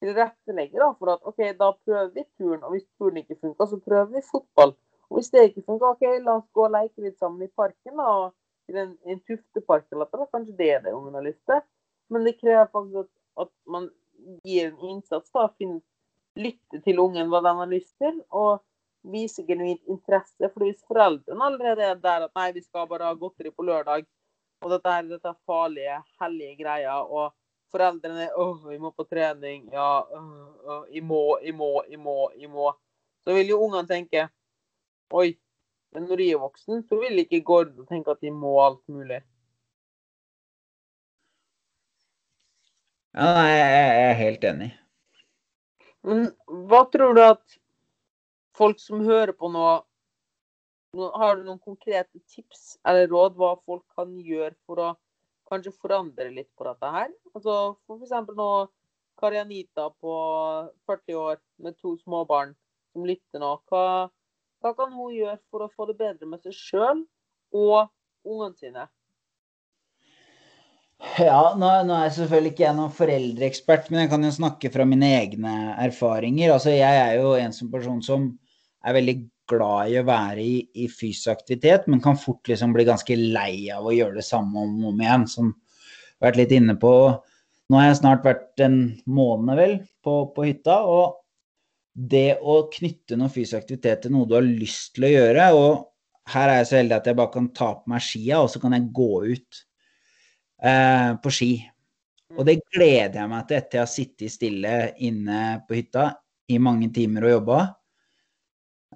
tilrettelegge 0.04 0.90
for 0.98 1.14
at 1.14 1.22
OK, 1.24 1.40
da 1.56 1.70
prøver 1.72 2.10
vi 2.12 2.24
turen, 2.36 2.60
og 2.64 2.74
hvis 2.74 2.84
turen 2.98 3.22
ikke 3.22 3.38
funker, 3.40 3.68
så 3.70 3.78
prøver 3.80 4.10
vi 4.12 4.24
fotball. 4.28 4.74
Og 5.10 5.18
hvis 5.18 5.30
det 5.32 5.48
ikke 5.50 5.66
funker, 5.66 5.94
OK, 5.94 6.04
la 6.24 6.38
oss 6.38 6.48
gå 6.56 6.64
og 6.66 6.74
leke 6.74 7.04
litt 7.04 7.18
sammen 7.20 7.46
i 7.46 7.52
parken. 7.56 7.98
da, 8.00 8.30
I 8.70 8.78
en, 8.80 8.94
en 9.04 9.20
tuftepark 9.28 9.90
eller 9.92 10.08
noe. 10.08 10.30
Kanskje 10.32 10.56
det 10.58 10.70
er 10.76 10.84
det 10.84 10.94
ungen 10.96 11.16
har 11.18 11.26
lyst 11.26 11.42
til. 11.50 11.60
Men 12.12 12.24
det 12.26 12.38
krever 12.40 12.70
faktisk 12.72 13.04
at, 13.04 13.10
at 13.46 13.52
man 13.68 13.90
gir 14.44 14.70
en 14.70 14.88
innsats. 14.90 15.30
da, 15.34 15.48
finner, 15.58 15.82
Lytte 16.34 16.80
til 16.82 16.98
ungen 16.98 17.28
hva 17.30 17.38
den 17.44 17.60
har 17.60 17.68
lyst 17.70 17.92
til, 18.02 18.16
og 18.34 18.58
vise 19.06 19.44
genuint 19.46 19.82
interesse. 19.86 20.48
For 20.48 20.64
hvis 20.64 20.82
foreldrene 20.88 21.46
allerede 21.46 21.84
er 21.86 22.00
der 22.02 22.26
at 22.26 22.34
nei, 22.34 22.48
vi 22.56 22.62
skal 22.64 22.88
bare 22.90 23.06
ha 23.06 23.14
godteri 23.18 23.52
på 23.54 23.66
lørdag, 23.66 24.06
og 24.64 24.72
dette 24.72 24.94
er 24.96 25.06
dette 25.12 25.34
farlige, 25.46 26.00
hellige 26.22 26.56
greia, 26.62 26.96
og 27.04 27.34
foreldrene 27.74 28.30
åh, 28.40 28.64
vi 28.70 28.80
må 28.82 28.90
på 28.96 29.06
trening, 29.06 29.68
ja, 29.74 29.88
åh, 30.02 30.32
åh, 30.64 30.82
jeg 30.90 31.04
må, 31.06 31.22
jeg 31.44 31.54
må, 31.58 31.70
jeg 31.90 32.00
må, 32.02 32.16
jeg 32.40 32.50
må. 32.50 32.72
Så 33.24 33.36
vil 33.36 33.54
jo 33.54 33.60
ungene 33.66 33.86
tenke 33.88 34.28
Oi, 35.14 35.28
men 35.94 36.08
når 36.08 36.18
de 36.20 36.26
er 36.34 36.40
voksen, 36.42 36.82
så 36.88 36.98
vil 36.98 37.22
ikke 37.22 37.44
Gordon 37.46 37.86
tenke 37.86 38.10
at 38.10 38.22
de 38.24 38.32
må 38.34 38.56
alt 38.62 38.82
mulig. 38.90 39.20
Ja, 43.14 43.44
jeg 43.46 44.08
er 44.08 44.16
helt 44.18 44.44
enig. 44.48 44.72
Men 46.02 46.24
hva 46.68 46.80
tror 46.90 47.14
du 47.14 47.20
at 47.22 47.58
folk 48.58 48.80
som 48.82 49.04
hører 49.06 49.32
på 49.38 49.48
nå 49.54 49.66
Har 50.94 51.38
du 51.38 51.46
noen 51.46 51.62
konkrete 51.62 52.20
tips 52.30 52.76
eller 52.86 53.08
råd 53.10 53.38
hva 53.38 53.54
folk 53.66 53.82
kan 53.98 54.12
gjøre 54.22 54.52
for 54.66 54.82
å 54.82 54.90
kanskje 55.50 55.72
forandre 55.74 56.28
litt 56.30 56.50
på 56.58 56.66
dette 56.68 56.90
her? 56.96 57.08
Altså 57.34 57.54
for 57.86 58.02
eksempel 58.02 58.38
nå 58.38 58.50
Karianita 59.18 59.88
på 60.02 60.12
40 60.90 61.18
år 61.18 61.40
med 61.62 61.78
to 61.78 61.96
småbarn 62.02 62.54
som 62.92 63.06
lytter 63.06 63.42
nå. 63.42 63.56
Hva, 63.70 64.10
hva 64.64 64.72
kan 64.76 64.92
hun 64.96 65.12
gjøre 65.12 65.38
for 65.52 65.66
å 65.66 65.72
få 65.76 65.90
det 65.90 65.98
bedre 65.98 66.28
med 66.28 66.40
seg 66.40 66.56
sjøl 66.56 67.02
og 67.52 67.90
ungene 68.24 68.56
sine? 68.56 68.86
Ja, 71.20 71.52
nå, 71.58 71.68
nå, 71.84 71.92
er 71.92 72.06
jeg 72.06 72.14
selvfølgelig 72.16 72.52
ikke 72.54 72.64
jeg 72.64 72.76
noen 72.78 72.94
foreldreekspert, 72.96 73.90
men 73.90 74.04
jeg 74.04 74.10
kan 74.14 74.24
jo 74.24 74.30
snakke 74.32 74.70
fra 74.72 74.86
mine 74.88 75.10
egne 75.18 75.52
erfaringer. 75.84 76.54
Altså, 76.54 76.72
jeg 76.72 77.00
er 77.02 77.18
jo 77.18 77.34
en 77.36 77.52
som 77.52 77.68
person 77.72 78.00
som 78.02 78.30
er 78.84 78.96
veldig 78.96 79.16
glad 79.50 79.92
i 79.92 79.98
å 80.00 80.06
være 80.08 80.40
i, 80.40 80.54
i 80.80 80.86
fysisk 80.88 81.34
aktivitet, 81.34 81.84
men 81.90 82.00
kan 82.04 82.16
fort 82.16 82.48
liksom 82.48 82.72
bli 82.72 82.86
ganske 82.88 83.18
lei 83.20 83.68
av 83.74 83.84
å 83.84 83.92
gjøre 83.92 84.16
det 84.16 84.24
samme 84.24 84.64
om 84.64 84.78
og 84.80 84.94
om 84.94 85.04
igjen. 85.04 85.26
Som 85.28 85.52
vært 86.24 86.40
litt 86.40 86.54
inne 86.56 86.78
på. 86.80 86.94
Nå 87.68 87.80
har 87.80 87.90
jeg 87.90 88.00
snart 88.00 88.24
vært 88.24 88.64
en 88.64 88.78
måned, 89.04 89.58
vel, 89.60 89.76
på, 90.04 90.16
på 90.32 90.48
hytta. 90.48 90.80
og 90.88 91.20
det 91.94 92.40
å 92.42 92.64
knytte 92.74 93.16
noe 93.18 93.30
fysisk 93.32 93.60
aktivitet 93.62 94.04
til 94.04 94.14
noe 94.14 94.26
du 94.26 94.34
har 94.36 94.46
lyst 94.46 94.96
til 94.96 95.06
å 95.08 95.12
gjøre 95.14 95.50
og 95.58 95.90
Her 96.24 96.48
er 96.48 96.62
jeg 96.62 96.68
så 96.70 96.76
heldig 96.78 96.94
at 96.96 97.08
jeg 97.10 97.16
bare 97.18 97.32
kan 97.34 97.46
ta 97.52 97.66
på 97.76 97.90
meg 97.92 98.00
skia, 98.00 98.38
og 98.40 98.46
så 98.48 98.56
kan 98.56 98.72
jeg 98.72 98.86
gå 98.96 99.08
ut 99.28 99.58
eh, 100.64 101.10
på 101.20 101.32
ski. 101.36 101.50
Og 102.32 102.46
det 102.48 102.62
gleder 102.72 103.18
jeg 103.18 103.28
meg 103.28 103.42
til 103.44 103.58
etter 103.58 103.76
jeg 103.76 103.82
har 103.82 103.90
sittet 103.92 104.32
stille 104.32 104.78
inne 105.04 105.42
på 105.68 105.76
hytta 105.76 106.06
i 106.48 106.56
mange 106.56 106.88
timer 106.96 107.28
og 107.28 107.34
jobba. 107.34 107.58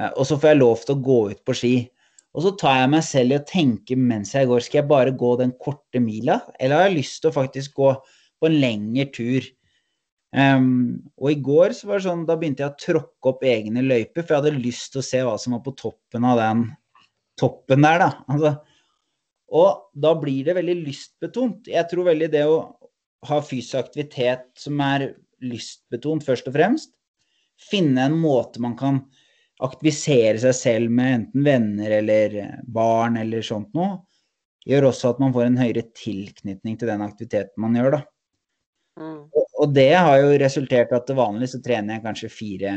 Eh, 0.01 0.09
og 0.15 0.25
så 0.25 0.39
får 0.41 0.55
jeg 0.55 0.61
lov 0.63 0.87
til 0.87 0.97
å 0.97 1.05
gå 1.11 1.19
ut 1.35 1.45
på 1.45 1.59
ski. 1.61 1.75
Og 2.33 2.45
så 2.47 2.55
tar 2.61 2.81
jeg 2.81 2.95
meg 2.97 3.05
selv 3.05 3.35
i 3.35 3.39
å 3.39 3.47
tenke 3.53 4.01
mens 4.09 4.33
jeg 4.33 4.49
går, 4.49 4.65
skal 4.65 4.81
jeg 4.81 4.91
bare 4.91 5.15
gå 5.21 5.35
den 5.41 5.53
korte 5.61 6.01
mila, 6.01 6.41
eller 6.57 6.81
har 6.81 6.89
jeg 6.89 7.01
lyst 7.01 7.21
til 7.21 7.33
å 7.33 7.37
faktisk 7.37 7.77
gå 7.77 7.93
på 8.39 8.49
en 8.49 8.59
lengre 8.63 9.09
tur? 9.13 9.53
Um, 10.37 11.09
og 11.17 11.31
i 11.33 11.39
går 11.41 11.73
så 11.73 11.89
var 11.89 12.01
det 12.01 12.05
sånn, 12.05 12.27
da 12.29 12.37
begynte 12.37 12.65
jeg 12.65 12.75
å 12.75 12.81
tråkke 12.83 13.31
opp 13.31 13.45
egne 13.49 13.85
løyper, 13.85 14.23
for 14.25 14.35
jeg 14.35 14.43
hadde 14.43 14.65
lyst 14.67 14.93
til 14.93 15.01
å 15.01 15.07
se 15.07 15.23
hva 15.25 15.37
som 15.41 15.55
var 15.57 15.63
på 15.65 15.77
toppen 15.79 16.27
av 16.29 16.41
den 16.43 16.67
toppen 17.39 17.87
der, 17.87 18.03
da. 18.03 18.11
Altså, 18.29 18.53
og 19.59 19.87
da 19.97 20.13
blir 20.21 20.45
det 20.45 20.59
veldig 20.59 20.77
lystbetont. 20.83 21.71
Jeg 21.73 21.89
tror 21.89 22.11
veldig 22.11 22.29
det 22.35 22.45
å 22.45 22.59
ha 23.29 23.39
fysisk 23.43 23.79
aktivitet 23.81 24.51
som 24.61 24.81
er 24.85 25.09
lystbetont, 25.45 26.27
først 26.27 26.51
og 26.51 26.59
fremst. 26.59 26.93
Finne 27.59 28.05
en 28.07 28.19
måte 28.21 28.61
man 28.63 28.77
kan 28.79 29.01
aktivisere 29.65 30.39
seg 30.43 30.55
selv 30.55 30.93
med 30.95 31.15
enten 31.15 31.47
venner 31.47 31.97
eller 31.97 32.37
barn 32.71 33.17
eller 33.19 33.43
sånt 33.43 33.73
noe, 33.75 33.97
gjør 34.69 34.91
også 34.93 35.15
at 35.15 35.23
man 35.23 35.33
får 35.35 35.49
en 35.49 35.59
høyere 35.59 35.87
tilknytning 35.97 36.77
til 36.79 36.91
den 36.93 37.03
aktiviteten 37.03 37.65
man 37.65 37.75
gjør, 37.79 37.97
da. 37.97 38.03
Mm. 39.01 39.21
Og, 39.27 39.48
og, 39.59 39.73
det 39.75 39.91
har 39.95 40.21
jo 40.23 40.37
resultert 40.41 40.93
i 40.93 40.97
at 40.97 41.09
til 41.09 41.19
vanlig 41.19 41.51
så 41.53 41.61
trener 41.65 41.97
jeg 41.97 42.05
kanskje 42.05 42.31
fire, 42.33 42.75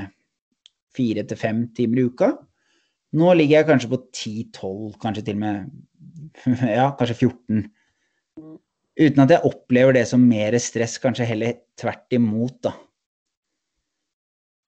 fire 0.95 1.25
til 1.27 1.39
fem 1.39 1.65
timer 1.77 2.01
i 2.01 2.07
uka. 2.09 2.31
Nå 3.19 3.33
ligger 3.35 3.59
jeg 3.59 3.67
kanskje 3.67 3.91
på 3.91 3.99
10-12, 4.07 4.97
kanskje 5.03 5.25
til 5.27 5.37
og 5.37 5.43
med 5.43 6.65
ja, 6.79 6.87
kanskje 6.97 7.17
14. 7.27 7.65
Uten 9.01 9.23
at 9.23 9.33
jeg 9.33 9.47
opplever 9.47 9.95
det 9.95 10.05
som 10.09 10.23
mer 10.27 10.55
stress, 10.61 10.97
kanskje 11.01 11.27
heller 11.27 11.59
tvert 11.79 12.15
imot, 12.15 12.57
da. 12.67 12.73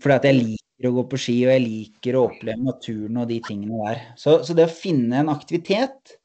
Fordi 0.04 0.16
at 0.20 0.28
jeg 0.28 0.40
liker 0.40 0.90
å 0.90 0.94
gå 0.98 1.04
på 1.12 1.20
ski, 1.22 1.36
og 1.46 1.54
jeg 1.54 1.64
liker 1.64 2.18
å 2.18 2.26
oppleve 2.28 2.60
naturen 2.60 3.22
og 3.22 3.30
de 3.30 3.40
tingene 3.46 3.80
der. 3.88 4.02
Så, 4.20 4.42
så 4.44 4.56
det 4.58 4.68
å 4.68 4.74
finne 4.74 5.22
en 5.22 5.32
aktivitet 5.32 6.18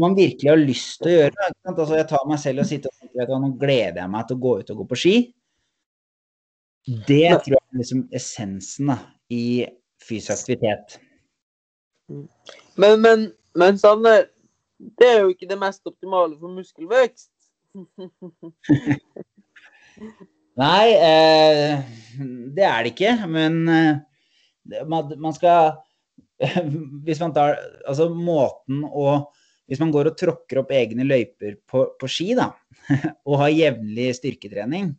man 0.00 0.16
virkelig 0.16 0.50
har 0.50 0.60
lyst 0.60 1.02
til 1.02 1.10
å 1.10 1.18
gjøre. 1.18 1.50
Altså, 1.72 1.94
jeg 1.98 2.08
tar 2.10 2.24
meg 2.28 2.40
selv 2.42 2.62
og 2.62 2.68
sitter 2.70 2.92
og 2.92 3.02
tenker 3.02 3.22
at 3.24 3.44
nå 3.44 3.52
gleder 3.60 4.00
jeg 4.02 4.12
meg 4.14 4.26
til 4.26 4.38
å 4.38 4.42
gå 4.44 4.52
ut 4.60 4.72
og 4.72 4.80
gå 4.80 4.86
på 4.90 4.98
ski. 5.02 5.14
Det 6.88 7.28
tror 7.44 7.54
jeg 7.56 7.60
er 7.60 7.80
liksom 7.82 8.02
essensen 8.16 8.92
da, 8.92 8.98
i 9.30 9.44
fysisk 10.02 10.32
aktivitet. 10.38 10.96
Men, 12.80 13.00
men, 13.04 13.26
men 13.58 13.78
Sanne, 13.78 14.14
det 14.98 15.08
er 15.10 15.20
jo 15.20 15.34
ikke 15.34 15.48
det 15.50 15.58
mest 15.60 15.86
optimale 15.86 16.38
for 16.40 16.48
muskelvekst. 16.56 17.30
Nei, 20.60 20.86
eh, 20.96 21.76
det 22.56 22.64
er 22.66 22.82
det 22.82 22.94
ikke. 22.94 23.12
Men 23.30 23.60
eh, 23.68 24.00
man, 24.88 25.12
man 25.20 25.36
skal 25.36 25.78
Hvis 27.04 27.20
man 27.20 27.34
tar 27.36 27.58
Altså 27.84 28.08
måten 28.08 28.84
å 28.88 29.30
hvis 29.70 29.78
man 29.78 29.92
går 29.94 30.10
og 30.10 30.18
tråkker 30.18 30.58
opp 30.64 30.72
egne 30.74 31.06
løyper 31.06 31.54
på, 31.70 31.84
på 31.94 32.10
ski, 32.10 32.32
da, 32.38 32.48
og 33.28 33.38
har 33.44 33.54
jevnlig 33.54 34.08
styrketrening, 34.18 34.90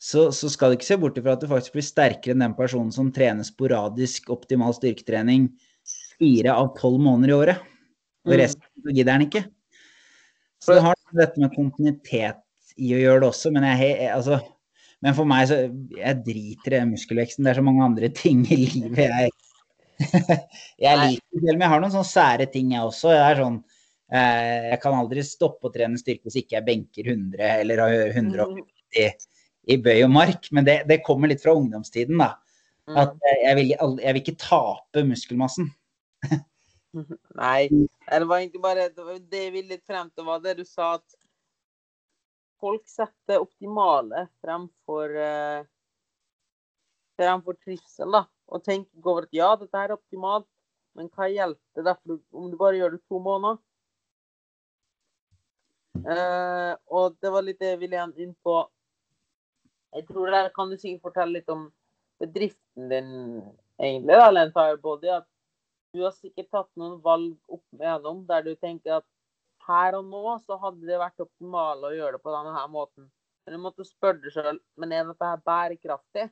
så, 0.00 0.30
så, 0.32 0.48
skal 0.48 0.70
du 0.70 0.78
ikke 0.78 0.86
se 0.86 0.96
bort 1.00 1.18
ifra 1.20 1.34
at 1.34 1.42
du 1.42 1.48
faktisk 1.50 1.74
blir 1.74 1.84
sterkere 1.84 2.32
enn 2.32 2.44
den 2.46 2.54
personen 2.56 2.92
som 2.94 3.10
trener 3.12 3.44
sporadisk 3.44 4.30
optimal 4.32 4.72
styrketrening 4.78 5.50
fire 6.20 6.54
av 6.54 6.70
tolv 6.78 7.02
måneder 7.04 7.32
i 7.32 7.36
året. 7.36 7.66
Og 8.24 8.32
mm. 8.32 8.38
resten 8.40 8.86
mm. 8.86 8.94
gidder 8.94 9.12
han 9.12 9.26
ikke. 9.26 9.42
Så 10.60 10.76
det 10.76 10.86
har 10.86 10.96
dette 11.18 11.42
med 11.42 11.52
kontinuitet 11.56 12.40
i 12.80 12.94
å 12.96 13.02
gjøre 13.02 13.24
det 13.24 13.28
også, 13.32 13.52
men 13.52 13.66
jeg, 13.66 14.08
altså, 14.14 14.40
Men 15.00 15.14
for 15.16 15.24
meg 15.24 15.46
så 15.48 15.56
Jeg 15.96 16.18
driter 16.26 16.74
i 16.76 16.80
muskelveksten. 16.90 17.44
Det 17.44 17.54
er 17.54 17.60
så 17.60 17.64
mange 17.64 17.84
andre 17.84 18.10
ting 18.22 18.44
i 18.46 18.62
livet 18.62 19.04
jeg 19.08 19.30
Jeg 20.84 20.96
liker 21.00 21.42
Selv 21.44 21.56
om 21.56 21.62
jeg 21.62 21.72
har 21.72 21.82
noen 21.82 21.92
sånne 21.92 22.08
sære 22.08 22.46
ting, 22.52 22.72
jeg 22.74 22.86
også. 22.88 23.10
Jeg 23.12 23.24
er 23.26 23.40
sånn 23.42 23.58
eh, 24.12 24.68
Jeg 24.70 24.78
kan 24.82 24.96
aldri 24.96 25.24
stoppe 25.26 25.68
å 25.68 25.74
trene 25.74 26.00
styrke 26.00 26.28
hvis 26.28 26.40
ikke 26.42 26.56
jeg 26.56 26.66
benker 26.68 27.10
100 27.12 27.50
eller 27.60 27.82
har 27.84 27.96
150 28.14 29.26
i 29.70 29.76
bøy 29.80 30.04
og 30.06 30.12
mark. 30.14 30.48
Men 30.56 30.66
det, 30.68 30.78
det 30.88 31.02
kommer 31.06 31.30
litt 31.30 31.42
fra 31.44 31.54
ungdomstiden, 31.56 32.20
da. 32.22 32.32
At 32.90 33.14
jeg 33.22 33.54
vil, 33.58 33.68
jeg 33.76 34.14
vil 34.16 34.22
ikke 34.24 34.40
tape 34.40 35.04
muskelmassen. 35.06 35.68
Nei. 37.38 37.68
Det 37.70 38.26
var 38.26 38.40
egentlig 38.40 38.62
bare 38.64 38.88
det 38.90 39.44
jeg 39.44 39.52
ville 39.54 39.76
litt 39.76 39.86
frem 39.86 40.10
til, 40.10 40.26
var 40.26 40.42
det 40.42 40.56
du 40.58 40.64
sa 40.66 40.96
at 40.96 41.18
folk 42.60 42.82
setter 42.90 43.40
optimale 43.40 44.26
fremfor, 44.42 45.14
uh, 45.14 45.62
fremfor 47.20 47.56
trivsel. 47.62 48.10
da, 48.10 48.24
Og 48.50 48.62
tenker 48.66 49.06
over 49.06 49.26
at 49.28 49.34
ja, 49.36 49.50
dette 49.58 49.82
er 49.84 49.94
optimalt, 49.94 50.48
men 50.98 51.10
hva 51.14 51.28
hjelper 51.30 51.86
det 51.86 51.96
om 52.34 52.48
du 52.50 52.56
bare 52.58 52.80
gjør 52.80 52.96
det 52.96 53.02
to 53.06 53.20
måneder? 53.22 53.60
Uh, 56.00 56.74
og 56.88 57.16
det 57.20 57.30
var 57.34 57.44
litt 57.44 57.60
det 57.60 57.74
jeg 57.74 57.80
ville 57.82 58.04
inn 58.22 58.34
på. 58.46 58.56
Jeg 59.94 60.06
tror 60.08 60.30
der 60.32 60.50
kan 60.54 60.70
du 60.70 60.78
sikkert 60.78 61.10
fortelle 61.10 61.38
litt 61.38 61.50
om 61.50 61.66
bedriften 62.22 62.90
din, 62.92 63.12
egentlig, 63.80 64.16
da, 64.16 64.30
Lentire 64.30 64.78
Body. 64.82 65.10
At 65.20 65.26
du 65.94 66.04
har 66.04 66.14
sikkert 66.14 66.50
tatt 66.54 66.70
noen 66.78 67.00
valg 67.02 67.34
opp 67.50 67.64
igjennom 67.74 68.22
der 68.28 68.44
du 68.46 68.52
tenker 68.54 69.00
at 69.00 69.08
her 69.66 69.96
og 69.98 70.06
nå 70.08 70.36
så 70.46 70.56
hadde 70.62 70.86
det 70.86 70.98
vært 71.00 71.22
optimalt 71.22 71.84
å 71.86 71.92
gjøre 71.94 72.16
det 72.16 72.22
på 72.24 72.34
denne 72.34 72.54
her 72.54 72.68
måten. 72.70 73.10
Men 73.44 73.56
du 73.56 73.62
måtte 73.62 73.86
spørre 73.86 74.22
deg 74.22 74.34
sjøl 74.34 74.60
men 74.80 74.94
er 74.94 75.08
dette 75.08 75.32
her 75.32 75.42
bærekraftig 75.46 76.28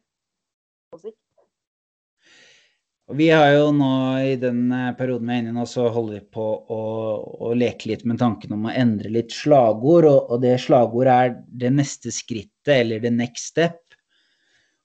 på 0.93 1.01
sikt. 1.03 1.21
Vi 3.17 3.31
har 3.33 3.55
jo 3.55 3.69
nå 3.73 3.91
i 4.21 4.35
den 4.37 4.67
eh, 4.75 4.91
perioden 4.99 5.31
vi 5.31 5.33
er 5.33 5.41
inne 5.41 5.53
i 5.55 5.57
nå, 5.57 5.65
så 5.65 5.87
holder 5.89 6.19
vi 6.19 6.33
på 6.37 6.45
å, 6.45 6.81
å 7.49 7.55
leke 7.57 7.89
litt 7.89 8.05
med 8.05 8.19
tanken 8.21 8.53
om 8.53 8.67
å 8.69 8.75
endre 8.77 9.09
litt 9.15 9.33
slagord. 9.33 10.05
Og, 10.05 10.35
og 10.35 10.43
det 10.43 10.59
slagordet 10.61 11.15
er 11.15 11.33
det 11.63 11.71
neste 11.73 12.13
skrittet, 12.13 12.75
eller 12.75 13.01
the 13.01 13.13
next 13.15 13.49
step. 13.55 13.81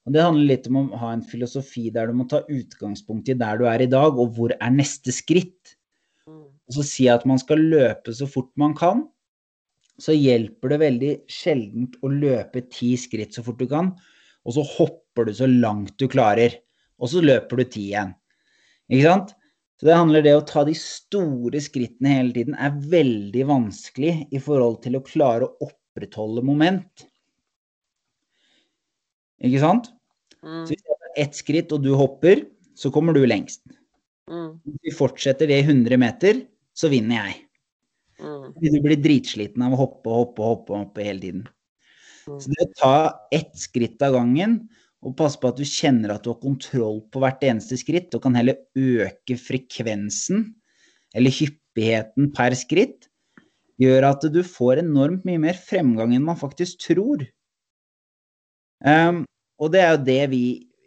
Og 0.08 0.16
Det 0.16 0.24
handler 0.24 0.54
litt 0.54 0.72
om 0.72 0.80
å 0.86 1.02
ha 1.04 1.12
en 1.16 1.26
filosofi 1.28 1.90
der 1.92 2.08
du 2.08 2.16
må 2.16 2.28
ta 2.32 2.42
utgangspunkt 2.48 3.28
i 3.28 3.38
der 3.40 3.60
du 3.60 3.68
er 3.68 3.84
i 3.84 3.92
dag, 3.92 4.16
og 4.16 4.40
hvor 4.40 4.56
er 4.56 4.72
neste 4.72 5.12
skritt. 5.16 5.76
Og 6.28 6.78
så 6.78 6.88
si 6.88 7.12
at 7.12 7.28
man 7.28 7.44
skal 7.44 7.60
løpe 7.60 8.16
så 8.16 8.28
fort 8.32 8.54
man 8.60 8.72
kan, 8.76 9.04
så 10.00 10.16
hjelper 10.16 10.72
det 10.72 10.82
veldig 10.82 11.14
sjeldent 11.32 12.00
å 12.00 12.10
løpe 12.12 12.64
ti 12.72 12.96
skritt 12.98 13.36
så 13.36 13.44
fort 13.44 13.60
du 13.60 13.68
kan, 13.68 13.92
og 14.48 14.56
så 14.56 14.64
hopper 14.78 15.28
du 15.28 15.36
så 15.36 15.48
langt 15.52 16.00
du 16.00 16.08
klarer. 16.12 16.63
Og 17.04 17.12
så 17.12 17.24
løper 17.24 17.60
du 17.60 17.66
ti 17.68 17.90
igjen. 17.92 18.14
Ikke 18.92 19.08
sant? 19.10 19.34
Så 19.80 19.90
det 19.90 19.98
handler 19.98 20.24
det 20.24 20.36
å 20.38 20.46
ta 20.48 20.62
de 20.64 20.76
store 20.78 21.60
skrittene 21.60 22.14
hele 22.14 22.36
tiden 22.36 22.56
er 22.56 22.76
veldig 22.94 23.48
vanskelig 23.50 24.14
i 24.32 24.40
forhold 24.40 24.80
til 24.86 24.96
å 24.96 25.04
klare 25.04 25.50
å 25.50 25.68
opprettholde 25.68 26.46
moment. 26.46 27.04
Ikke 29.44 29.60
sant? 29.60 29.90
Mm. 30.40 30.62
Så 30.64 30.72
hvis 30.72 30.86
det 30.86 30.96
er 30.96 31.18
ett 31.26 31.36
skritt 31.36 31.74
og 31.76 31.84
du 31.84 31.92
hopper, 32.00 32.46
så 32.80 32.92
kommer 32.94 33.16
du 33.16 33.26
lengst. 33.28 33.66
Mm. 34.32 34.56
Hvis 34.64 34.80
vi 34.88 34.94
fortsetter 34.96 35.50
det 35.52 35.60
i 35.62 35.66
100 35.68 36.00
meter, 36.00 36.40
så 36.78 36.90
vinner 36.94 37.20
jeg. 37.20 37.42
Mm. 38.24 38.54
Du 38.56 38.80
blir 38.86 39.02
dritsliten 39.04 39.66
av 39.66 39.76
å 39.76 39.82
hoppe 39.84 40.14
hoppe 40.14 40.48
hoppe, 40.48 40.80
hoppe 40.80 41.04
hele 41.04 41.20
tiden. 41.26 41.44
Mm. 42.24 42.40
Så 42.40 42.54
det 42.54 42.64
å 42.64 42.72
ta 42.80 42.96
ett 43.36 43.52
skritt 43.60 44.00
av 44.06 44.16
gangen 44.16 44.62
og 45.04 45.16
passe 45.20 45.40
på 45.40 45.52
at 45.52 45.60
du 45.60 45.66
kjenner 45.68 46.14
at 46.14 46.24
du 46.24 46.32
har 46.32 46.42
kontroll 46.42 47.02
på 47.12 47.22
hvert 47.24 47.44
eneste 47.46 47.78
skritt, 47.80 48.14
og 48.16 48.24
kan 48.24 48.38
heller 48.40 48.62
øke 48.80 49.38
frekvensen 49.40 50.46
eller 51.14 51.36
hyppigheten 51.36 52.32
per 52.36 52.56
skritt, 52.58 53.10
gjør 53.82 54.10
at 54.14 54.28
du 54.32 54.42
får 54.46 54.84
enormt 54.84 55.26
mye 55.28 55.42
mer 55.42 55.58
fremgang 55.60 56.14
enn 56.16 56.26
man 56.26 56.40
faktisk 56.40 56.82
tror. 56.88 57.26
Um, 58.84 59.24
og 59.60 59.72
det 59.74 59.82
er 59.84 59.92
jo 59.94 60.06
det 60.08 60.22
vi 60.34 60.44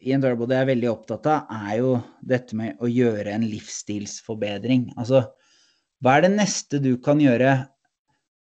i 0.06 0.12
Endurable 0.14 0.54
er 0.54 0.68
veldig 0.68 0.90
opptatt 0.90 1.26
av, 1.30 1.48
er 1.66 1.80
jo 1.80 1.94
dette 2.22 2.56
med 2.58 2.78
å 2.82 2.90
gjøre 2.90 3.32
en 3.32 3.46
livsstilsforbedring. 3.48 4.90
Altså, 5.00 5.24
hva 6.04 6.16
er 6.16 6.26
det 6.26 6.36
neste 6.36 6.80
du 6.82 6.94
kan 7.02 7.20
gjøre 7.22 7.56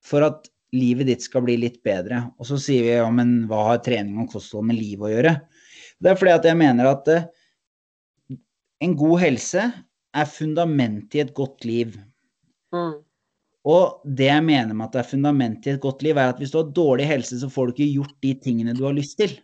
for 0.04 0.26
at 0.26 0.46
livet 0.76 1.08
ditt 1.08 1.24
skal 1.24 1.42
bli 1.46 1.56
litt 1.58 1.80
bedre? 1.86 2.28
Og 2.38 2.46
så 2.50 2.60
sier 2.62 2.84
vi 2.84 2.92
ja, 2.94 3.08
men 3.10 3.48
hva 3.50 3.64
har 3.72 3.82
trening 3.82 4.20
og 4.22 4.30
kosthold 4.36 4.68
med 4.68 4.78
livet 4.78 5.08
å 5.08 5.12
gjøre? 5.14 5.34
Det 5.98 6.12
er 6.12 6.18
fordi 6.18 6.34
at 6.34 6.46
jeg 6.46 6.58
mener 6.58 6.88
at 6.90 7.10
uh, 7.10 8.36
en 8.84 8.94
god 8.98 9.18
helse 9.22 9.64
er 10.14 10.30
fundamentet 10.30 11.18
i 11.18 11.22
et 11.24 11.34
godt 11.34 11.66
liv. 11.66 11.96
Mm. 12.74 13.00
Og 13.68 14.04
det 14.18 14.28
jeg 14.30 14.44
mener 14.44 14.76
med 14.76 14.86
at 14.86 14.94
det 14.94 15.00
er 15.02 15.10
fundamentet 15.10 15.66
i 15.66 15.74
et 15.76 15.82
godt 15.82 16.04
liv, 16.06 16.16
er 16.16 16.32
at 16.32 16.38
hvis 16.40 16.52
du 16.54 16.60
har 16.60 16.70
dårlig 16.76 17.08
helse, 17.08 17.40
så 17.40 17.50
får 17.52 17.66
du 17.66 17.74
ikke 17.74 17.94
gjort 17.98 18.14
de 18.24 18.34
tingene 18.44 18.76
du 18.76 18.84
har 18.86 18.96
lyst 18.96 19.18
til. 19.20 19.34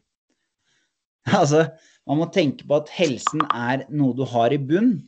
Altså, 1.40 1.62
man 2.04 2.18
må 2.20 2.26
tenke 2.28 2.66
på 2.68 2.76
at 2.76 2.90
helsen 2.92 3.40
er 3.48 3.86
noe 3.88 4.12
du 4.12 4.26
har 4.28 4.52
i 4.52 4.58
bunn, 4.60 4.98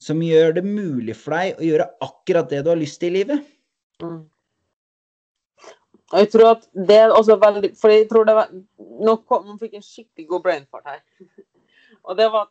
som 0.00 0.22
gjør 0.24 0.54
det 0.56 0.62
mulig 0.64 1.12
for 1.18 1.36
deg 1.36 1.60
å 1.60 1.66
gjøre 1.66 1.88
akkurat 2.04 2.48
det 2.48 2.62
du 2.64 2.70
har 2.72 2.80
lyst 2.80 3.02
til 3.02 3.12
i 3.12 3.18
livet. 3.18 3.44
Mm. 4.00 4.22
Jeg 6.12 6.28
tror 6.30 6.52
at 6.54 6.66
det 6.88 6.96
er 6.96 7.10
også 7.10 7.34
veldig 7.42 7.72
For 7.80 7.90
jeg 7.90 8.08
tror 8.10 8.24
det 8.28 8.34
var 8.34 8.50
Nå 9.06 9.16
kom, 9.26 9.46
man 9.46 9.58
fikk 9.58 9.74
en 9.74 9.82
skikkelig 9.82 10.28
god 10.28 10.42
brain 10.42 10.66
fart 10.70 10.86
her. 10.86 11.00
Og 12.06 12.16
det 12.18 12.28
var 12.32 12.50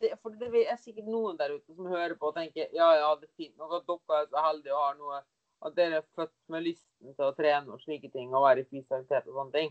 det, 0.00 0.12
For 0.22 0.34
det 0.38 0.62
er 0.62 0.78
sikkert 0.78 1.08
noen 1.10 1.38
der 1.38 1.56
ute 1.56 1.74
som 1.74 1.90
hører 1.90 2.14
på 2.18 2.30
og 2.30 2.36
tenker 2.38 2.68
ja, 2.72 2.90
ja, 3.00 3.14
det 3.18 3.28
er 3.28 3.42
fint 3.42 3.56
nok 3.58 3.80
at 3.80 3.88
dere 3.88 4.20
er 4.20 4.28
så 4.30 4.44
heldige 4.46 4.76
og 4.76 4.84
har 4.84 4.98
noe 5.00 5.22
At 5.66 5.76
dere 5.78 6.02
er 6.02 6.06
født 6.14 6.34
med 6.52 6.66
lysten 6.68 7.16
til 7.16 7.26
å 7.26 7.34
trene 7.34 7.74
og 7.74 7.82
slike 7.82 8.12
ting 8.12 8.34
og 8.34 8.46
være 8.46 8.62
i 8.62 8.68
fysisk 8.68 9.10
og 9.10 9.30
sånne 9.32 9.54
ting. 9.54 9.70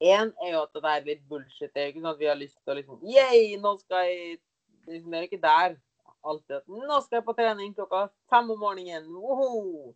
Én 0.00 0.30
er 0.40 0.54
jo 0.54 0.62
at 0.64 0.76
det 0.76 0.90
er 0.90 1.06
litt 1.06 1.22
bullshit. 1.28 1.70
Det 1.74 1.80
er 1.80 1.88
jo 1.88 1.92
ikke 1.94 2.02
sånn 2.02 2.12
at 2.14 2.20
vi 2.20 2.28
har 2.28 2.38
lyst 2.40 2.58
til 2.60 2.72
å 2.72 2.76
liksom 2.76 3.00
Yeah, 3.04 3.56
nå 3.60 3.72
skal 3.80 4.06
jeg 4.08 4.38
liksom, 4.86 5.10
Det 5.10 5.18
er 5.18 5.26
ikke 5.26 5.40
der 5.42 5.74
alltid 6.20 6.56
at 6.60 6.68
Nå 6.68 7.00
skal 7.04 7.20
jeg 7.20 7.26
på 7.26 7.36
trening 7.36 7.74
klokka 7.76 8.06
fem 8.32 8.52
om 8.52 8.60
morgenen. 8.60 9.10
Woho! 9.16 9.92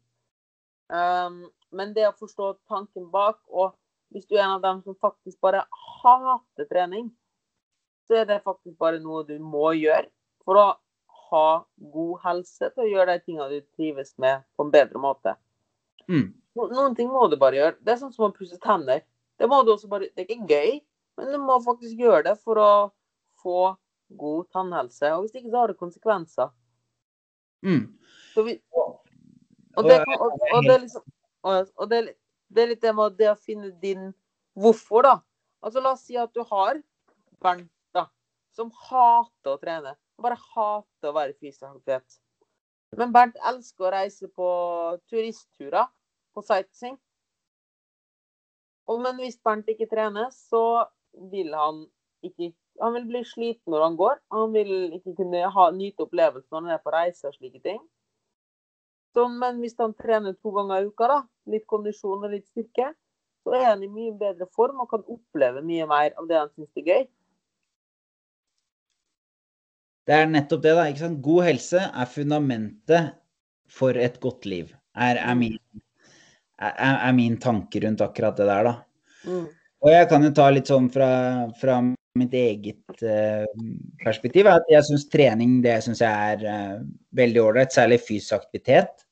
Um, 0.93 1.45
men 1.75 1.95
det 1.97 2.07
å 2.09 2.17
forstå 2.19 2.55
tanken 2.71 3.09
bak, 3.13 3.41
og 3.49 3.75
hvis 4.15 4.27
du 4.29 4.37
er 4.37 4.45
en 4.45 4.57
av 4.59 4.65
dem 4.65 4.83
som 4.85 4.97
faktisk 5.03 5.41
bare 5.43 5.65
hater 6.05 6.69
trening, 6.71 7.09
så 8.07 8.21
er 8.21 8.29
det 8.29 8.45
faktisk 8.45 8.77
bare 8.79 9.01
noe 9.03 9.25
du 9.27 9.37
må 9.41 9.73
gjøre 9.79 10.07
for 10.45 10.61
å 10.61 10.67
ha 11.31 11.49
god 11.95 12.21
helse 12.25 12.69
til 12.71 12.85
å 12.85 12.91
gjøre 12.91 13.17
de 13.17 13.25
tingene 13.25 13.51
du 13.51 13.65
trives 13.77 14.13
med, 14.21 14.45
på 14.55 14.67
en 14.67 14.73
bedre 14.75 15.01
måte. 15.01 15.35
Mm. 16.07 16.29
Noen 16.55 16.95
ting 16.95 17.09
må 17.11 17.25
du 17.33 17.39
bare 17.41 17.59
gjøre. 17.59 17.79
Det 17.81 17.95
er 17.95 18.03
sånn 18.03 18.13
som 18.15 18.29
å 18.29 18.35
pusse 18.35 18.59
tenner. 18.63 19.03
Det 19.41 19.49
bare 19.51 20.11
Det 20.15 20.23
er 20.23 20.29
ikke 20.29 20.53
gøy, 20.53 20.77
men 21.19 21.33
du 21.33 21.39
må 21.43 21.59
faktisk 21.65 21.99
gjøre 21.99 22.23
det 22.29 22.37
for 22.45 22.61
å 22.61 22.73
få 23.43 23.75
god 24.15 24.51
tannhelse. 24.55 25.11
Og 25.17 25.25
hvis 25.25 25.35
ikke, 25.41 25.51
så 25.51 25.63
har 25.63 25.73
det 25.73 25.81
konsekvenser. 25.81 26.53
Mm. 27.65 27.85
Vi, 28.47 28.59
og, 29.77 29.89
det, 29.89 29.99
det, 30.01 30.17
og, 30.19 30.35
og, 30.53 30.65
det, 30.65 30.75
er 30.75 30.83
liksom 30.85 31.05
Og 31.45 31.89
det, 31.91 32.01
det 32.55 32.63
er 32.63 32.71
litt 32.73 32.83
det 32.85 32.95
med 32.97 33.17
det 33.19 33.31
å 33.33 33.39
finne 33.39 33.71
din 33.83 34.13
hvorfor, 34.55 35.05
da. 35.07 35.15
Altså 35.65 35.83
La 35.83 35.95
oss 35.97 36.05
si 36.07 36.19
at 36.21 36.33
du 36.37 36.43
har 36.51 36.79
Bernt, 37.43 37.71
da, 37.93 38.07
som 38.57 38.71
hater 38.89 39.57
å 39.57 39.61
trene. 39.61 39.95
Bare 40.23 40.39
hater 40.55 41.11
å 41.11 41.17
være 41.17 41.35
fysisk 41.37 41.67
aktivitet. 41.67 42.21
Men 42.97 43.13
Bernt 43.15 43.39
elsker 43.51 43.89
å 43.89 43.95
reise 43.95 44.29
på 44.31 44.49
turistturer, 45.11 45.91
på 46.35 46.45
sightseeing. 46.47 46.97
Men 48.89 49.19
hvis 49.21 49.41
Bernt 49.45 49.69
ikke 49.73 49.89
trener, 49.91 50.31
så 50.33 50.85
vil 51.33 51.55
han 51.57 51.87
ikke 52.25 52.53
Han 52.83 52.91
vil 52.97 53.05
bli 53.07 53.21
sliten 53.23 53.71
når 53.71 53.83
han 53.85 53.97
går. 53.97 54.17
Han 54.35 54.51
vil 54.51 54.71
ikke 54.97 55.13
kunne 55.21 55.45
ha, 55.57 55.67
nyte 55.71 56.03
opplevelsen 56.03 56.49
når 56.51 56.65
han 56.65 56.73
er 56.75 56.81
på 56.83 56.91
reise 56.91 57.29
og 57.29 57.37
slike 57.37 57.61
ting. 57.63 57.79
Så, 59.15 59.27
men 59.31 59.61
hvis 59.63 59.77
han 59.79 59.95
trener 59.95 60.35
to 60.35 60.51
ganger 60.57 60.83
i 60.83 60.91
uka, 60.91 61.09
da, 61.11 61.19
litt 61.53 61.67
kondisjon 61.71 62.25
og 62.27 62.33
litt 62.33 62.49
styrke, 62.51 62.91
så 63.45 63.55
er 63.55 63.69
han 63.69 63.85
i 63.85 63.91
mye 63.93 64.15
bedre 64.19 64.49
form 64.57 64.81
og 64.83 64.91
kan 64.91 65.05
oppleve 65.05 65.63
mye 65.63 65.87
mer 65.87 66.15
av 66.19 66.27
det 66.31 66.41
han 66.41 66.51
syns 66.55 66.81
er 66.81 66.89
gøy. 66.89 67.05
Det 70.05 70.17
er 70.19 70.27
nettopp 70.29 70.65
det, 70.65 70.73
da. 70.77 70.87
ikke 70.91 71.05
sant? 71.05 71.21
God 71.25 71.47
helse 71.47 71.81
er 71.87 72.11
fundamentet 72.11 73.13
for 73.71 73.97
et 73.97 74.19
godt 74.21 74.49
liv. 74.49 74.73
Er, 74.95 75.21
er 75.21 75.37
min 75.39 75.57
er, 76.61 76.75
er, 76.77 77.13
min 77.17 77.39
tanke 77.41 77.81
rundt 77.85 78.03
akkurat 78.05 78.37
det 78.39 78.49
der, 78.49 78.69
da. 78.69 78.75
Mm. 79.25 79.47
Og 79.85 79.93
jeg 79.93 80.09
kan 80.11 80.25
jo 80.25 80.33
ta 80.37 80.49
litt 80.53 80.71
sånn 80.71 80.91
fra, 80.93 81.09
fra 81.61 81.79
mitt 82.19 82.35
eget 82.39 83.03
uh, 83.05 83.45
perspektiv, 84.05 84.49
at 84.49 84.69
jeg 84.71 84.87
syns 84.87 85.09
trening 85.13 85.59
det 85.65 85.81
syns 85.85 86.01
jeg 86.05 86.37
er 86.37 86.45
uh, 86.47 86.85
veldig 87.17 87.43
ålreit, 87.43 87.75
særlig 87.75 88.01
fysisk 88.05 88.39
aktivitet. 88.39 89.04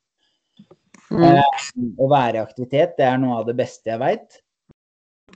Mm. 1.13 1.27
Eh, 1.29 1.61
å 2.01 2.09
være 2.11 2.39
i 2.39 2.43
aktivitet, 2.43 2.97
det 2.97 3.07
er 3.09 3.21
noe 3.21 3.43
av 3.43 3.49
det 3.49 3.57
beste 3.59 3.93
jeg 3.93 4.01
veit. 4.01 4.41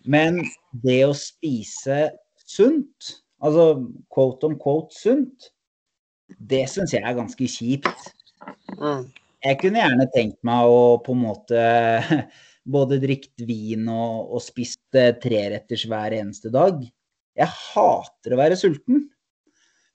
Men 0.09 0.41
det 0.85 1.03
å 1.07 1.15
spise 1.17 2.11
sunt, 2.47 3.13
altså 3.43 3.69
quote 4.13 4.49
on 4.49 4.57
quote 4.61 4.97
sunt, 4.97 5.51
det 6.39 6.65
syns 6.71 6.95
jeg 6.95 7.05
er 7.07 7.17
ganske 7.17 7.49
kjipt. 7.51 8.11
Mm. 8.79 9.07
Jeg 9.47 9.59
kunne 9.61 9.83
gjerne 9.83 10.09
tenkt 10.15 10.39
meg 10.47 10.67
å 10.71 10.97
på 11.05 11.15
en 11.15 11.23
måte 11.23 11.65
både 12.77 13.01
drikke 13.03 13.47
vin 13.47 13.87
og, 13.93 14.33
og 14.37 14.43
spist 14.43 14.99
eh, 14.99 15.15
treretters 15.23 15.87
hver 15.91 16.17
eneste 16.19 16.51
dag. 16.55 16.81
Jeg 17.37 17.53
hater 17.53 18.35
å 18.35 18.41
være 18.41 18.59
sulten. 18.59 19.05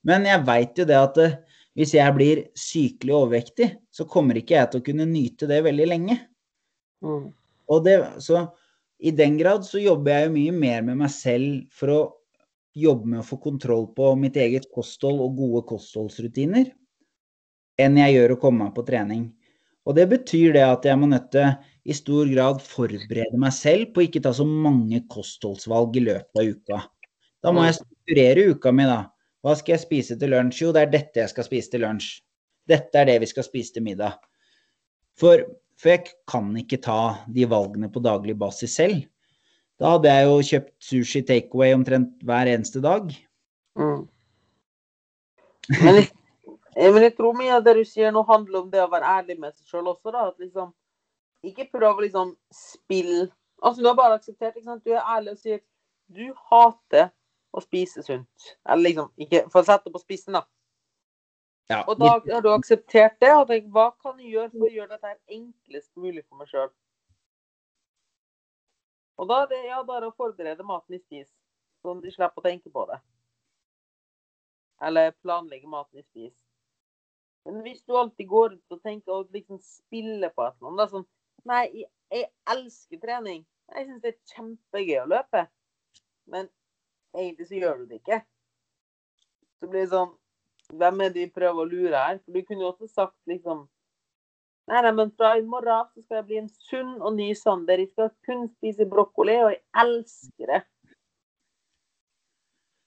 Men 0.07 0.25
jeg 0.25 0.45
veit 0.47 0.79
jo 0.79 0.85
det 0.87 0.97
at 0.97 1.19
eh, 1.21 1.39
hvis 1.77 1.93
jeg 1.95 2.15
blir 2.15 2.41
sykelig 2.57 3.13
overvektig, 3.15 3.67
så 3.93 4.07
kommer 4.09 4.39
ikke 4.39 4.57
jeg 4.57 4.71
til 4.71 4.81
å 4.81 4.85
kunne 4.89 5.07
nyte 5.07 5.47
det 5.49 5.61
veldig 5.65 5.87
lenge. 5.87 6.17
Mm. 7.05 7.29
Og 7.71 7.85
det, 7.85 7.95
så 8.23 8.43
i 9.01 9.13
den 9.15 9.37
grad 9.39 9.63
så 9.65 9.81
jobber 9.81 10.13
jeg 10.13 10.27
jo 10.27 10.33
mye 10.35 10.55
mer 10.55 10.83
med 10.85 10.99
meg 11.01 11.13
selv 11.13 11.63
for 11.73 11.93
å 11.93 12.01
jobbe 12.77 13.13
med 13.13 13.21
å 13.23 13.27
få 13.27 13.39
kontroll 13.41 13.87
på 13.95 14.13
mitt 14.19 14.37
eget 14.39 14.67
kosthold 14.75 15.23
og 15.23 15.39
gode 15.39 15.63
kostholdsrutiner, 15.71 16.69
enn 17.81 17.99
jeg 17.99 18.17
gjør 18.17 18.35
å 18.35 18.41
komme 18.43 18.67
meg 18.67 18.75
på 18.75 18.85
trening. 18.87 19.29
Og 19.87 19.95
det 19.97 20.05
betyr 20.11 20.53
det 20.55 20.63
at 20.67 20.85
jeg 20.85 20.99
må 21.01 21.09
nødt 21.09 21.31
til 21.33 21.49
i 21.89 21.95
stor 21.97 22.29
grad 22.29 22.61
forberede 22.61 23.39
meg 23.41 23.53
selv 23.55 23.89
på 23.93 24.03
å 24.03 24.05
ikke 24.05 24.21
ta 24.23 24.33
så 24.37 24.45
mange 24.45 25.01
kostholdsvalg 25.09 25.97
i 25.97 26.05
løpet 26.05 26.37
av 26.37 26.51
uka. 26.51 26.81
Da 27.41 27.53
må 27.55 27.65
jeg 27.65 27.79
strukturere 27.79 28.51
uka 28.53 28.73
mi, 28.75 28.85
da. 28.85 28.99
Hva 29.41 29.55
skal 29.57 29.75
jeg 29.75 29.85
spise 29.85 30.17
til 30.21 30.33
lunsj? 30.33 30.61
Jo, 30.63 30.73
det 30.75 30.83
er 30.85 30.91
dette 30.91 31.23
jeg 31.23 31.31
skal 31.31 31.47
spise 31.47 31.73
til 31.73 31.83
lunsj. 31.85 32.19
Dette 32.69 32.99
er 33.01 33.09
det 33.09 33.17
vi 33.23 33.29
skal 33.31 33.45
spise 33.47 33.73
til 33.75 33.85
middag. 33.85 34.19
For, 35.17 35.41
for 35.81 35.93
jeg 35.95 36.11
kan 36.29 36.51
ikke 36.61 36.81
ta 36.83 36.99
de 37.33 37.47
valgene 37.49 37.89
på 37.91 38.03
daglig 38.05 38.37
basis 38.39 38.77
selv. 38.77 39.01
Da 39.81 39.95
hadde 39.95 40.13
jeg 40.13 40.27
jo 40.29 40.41
kjøpt 40.51 40.73
sushi 40.85 41.21
takeaway 41.25 41.73
omtrent 41.73 42.21
hver 42.27 42.51
eneste 42.51 42.83
dag. 42.83 43.09
Mm. 43.79 44.03
Men, 45.81 45.97
jeg, 45.97 46.11
men 46.77 47.05
jeg 47.07 47.15
tror 47.17 47.33
mye 47.37 47.55
av 47.55 47.65
det 47.65 47.75
du 47.79 47.83
sier 47.87 48.13
nå, 48.13 48.21
handler 48.27 48.61
om 48.61 48.69
det 48.69 48.83
å 48.83 48.91
være 48.91 49.09
ærlig 49.17 49.39
med 49.41 49.55
seg 49.55 49.73
sjøl 49.73 49.89
også. 49.89 50.13
da, 50.13 50.27
at 50.29 50.37
liksom, 50.43 50.69
Ikke 51.49 51.65
prøv 51.73 51.97
å 51.97 52.05
liksom 52.05 52.35
spille 52.53 53.31
Altså, 53.61 53.81
Du 53.81 53.87
har 53.87 53.97
bare 53.97 54.17
akseptert. 54.17 54.55
ikke 54.55 54.69
sant? 54.69 54.85
Du 54.85 54.93
er 54.93 55.05
ærlig 55.05 55.35
og 55.35 55.41
sier 55.41 55.59
du 56.11 56.33
hater 56.49 57.11
å 57.51 57.61
spise 57.63 58.03
sunt. 58.05 58.51
Eller 58.65 58.89
liksom, 58.89 59.11
ikke 59.21 59.45
For 59.51 59.61
å 59.61 59.67
sette 59.67 59.89
det 59.89 59.95
på 59.95 60.03
spissen, 60.03 60.37
da. 60.37 60.45
Ja, 61.71 61.83
Og 61.87 61.99
da 61.99 62.17
har 62.19 62.43
du 62.43 62.49
akseptert 62.51 63.19
det 63.23 63.31
og 63.31 63.45
tenkt 63.47 63.69
hva 63.71 63.91
kan 64.03 64.17
jeg 64.19 64.33
gjøre 64.33 64.51
for 64.51 64.67
å 64.67 64.73
gjøre 64.75 64.97
dette 64.97 65.37
enklest 65.37 65.91
mulig 65.95 66.23
for 66.25 66.41
meg 66.41 66.49
sjøl? 66.51 66.71
Og 69.21 69.29
da 69.29 69.43
er 69.43 69.51
det 69.51 69.61
ja, 69.69 69.79
er 69.79 70.07
å 70.07 70.15
forberede 70.17 70.65
maten 70.67 70.97
i 70.97 70.99
spis, 70.99 71.29
sånn 71.83 72.01
at 72.01 72.07
de 72.07 72.11
slipper 72.11 72.41
å 72.41 72.47
tenke 72.47 72.71
på 72.73 72.83
det. 72.89 72.97
Eller 74.81 75.13
planlegge 75.21 75.69
maten 75.69 76.01
i 76.01 76.03
spis. 76.03 76.35
Men 77.45 77.61
hvis 77.65 77.83
du 77.85 77.95
alltid 77.97 78.27
går 78.29 78.57
ut 78.57 78.75
og 78.75 78.81
tenker 78.83 79.13
og 79.15 79.31
liksom 79.33 79.61
spiller 79.63 80.33
på 80.33 80.43
et 80.45 80.57
eller 80.57 80.73
annet 80.73 80.95
sånn, 80.95 81.07
Nei, 81.49 81.63
jeg, 81.73 81.87
jeg 82.13 82.27
elsker 82.53 82.99
trening. 83.01 83.45
Jeg 83.73 83.87
syns 83.87 84.01
det 84.03 84.11
er 84.11 84.33
kjempegøy 84.35 84.99
å 85.01 85.07
løpe. 85.09 85.45
Men 86.29 86.49
egentlig 87.17 87.47
så 87.49 87.59
gjør 87.59 87.81
du 87.81 87.85
det 87.89 88.01
ikke. 88.01 88.21
Så 89.61 89.69
blir 89.69 89.85
det 89.85 89.91
sånn 89.93 90.11
hvem 90.71 91.03
er 91.03 91.11
det 91.11 91.25
vi 91.25 91.35
prøver 91.35 91.63
å 91.63 91.67
lure 91.67 91.99
her? 91.99 92.19
For 92.23 92.35
du 92.35 92.45
kunne 92.47 92.63
jo 92.65 92.71
også 92.71 92.89
sagt 92.89 93.17
liksom 93.29 93.67
Nei, 94.69 94.77
nei, 94.85 94.91
men 94.95 95.09
fra 95.17 95.33
i 95.35 95.41
morgen 95.43 95.87
så 95.89 96.03
skal 96.03 96.19
jeg 96.19 96.25
bli 96.29 96.37
en 96.39 96.51
sunn 96.69 96.91
og 97.01 97.15
ny 97.17 97.31
Sander. 97.35 97.81
Jeg 97.81 97.89
skal 97.91 98.11
kun 98.23 98.45
spise 98.53 98.85
brokkoli, 98.87 99.33
og 99.43 99.49
jeg 99.51 99.59
elsker 99.81 100.51
det. 100.53 100.59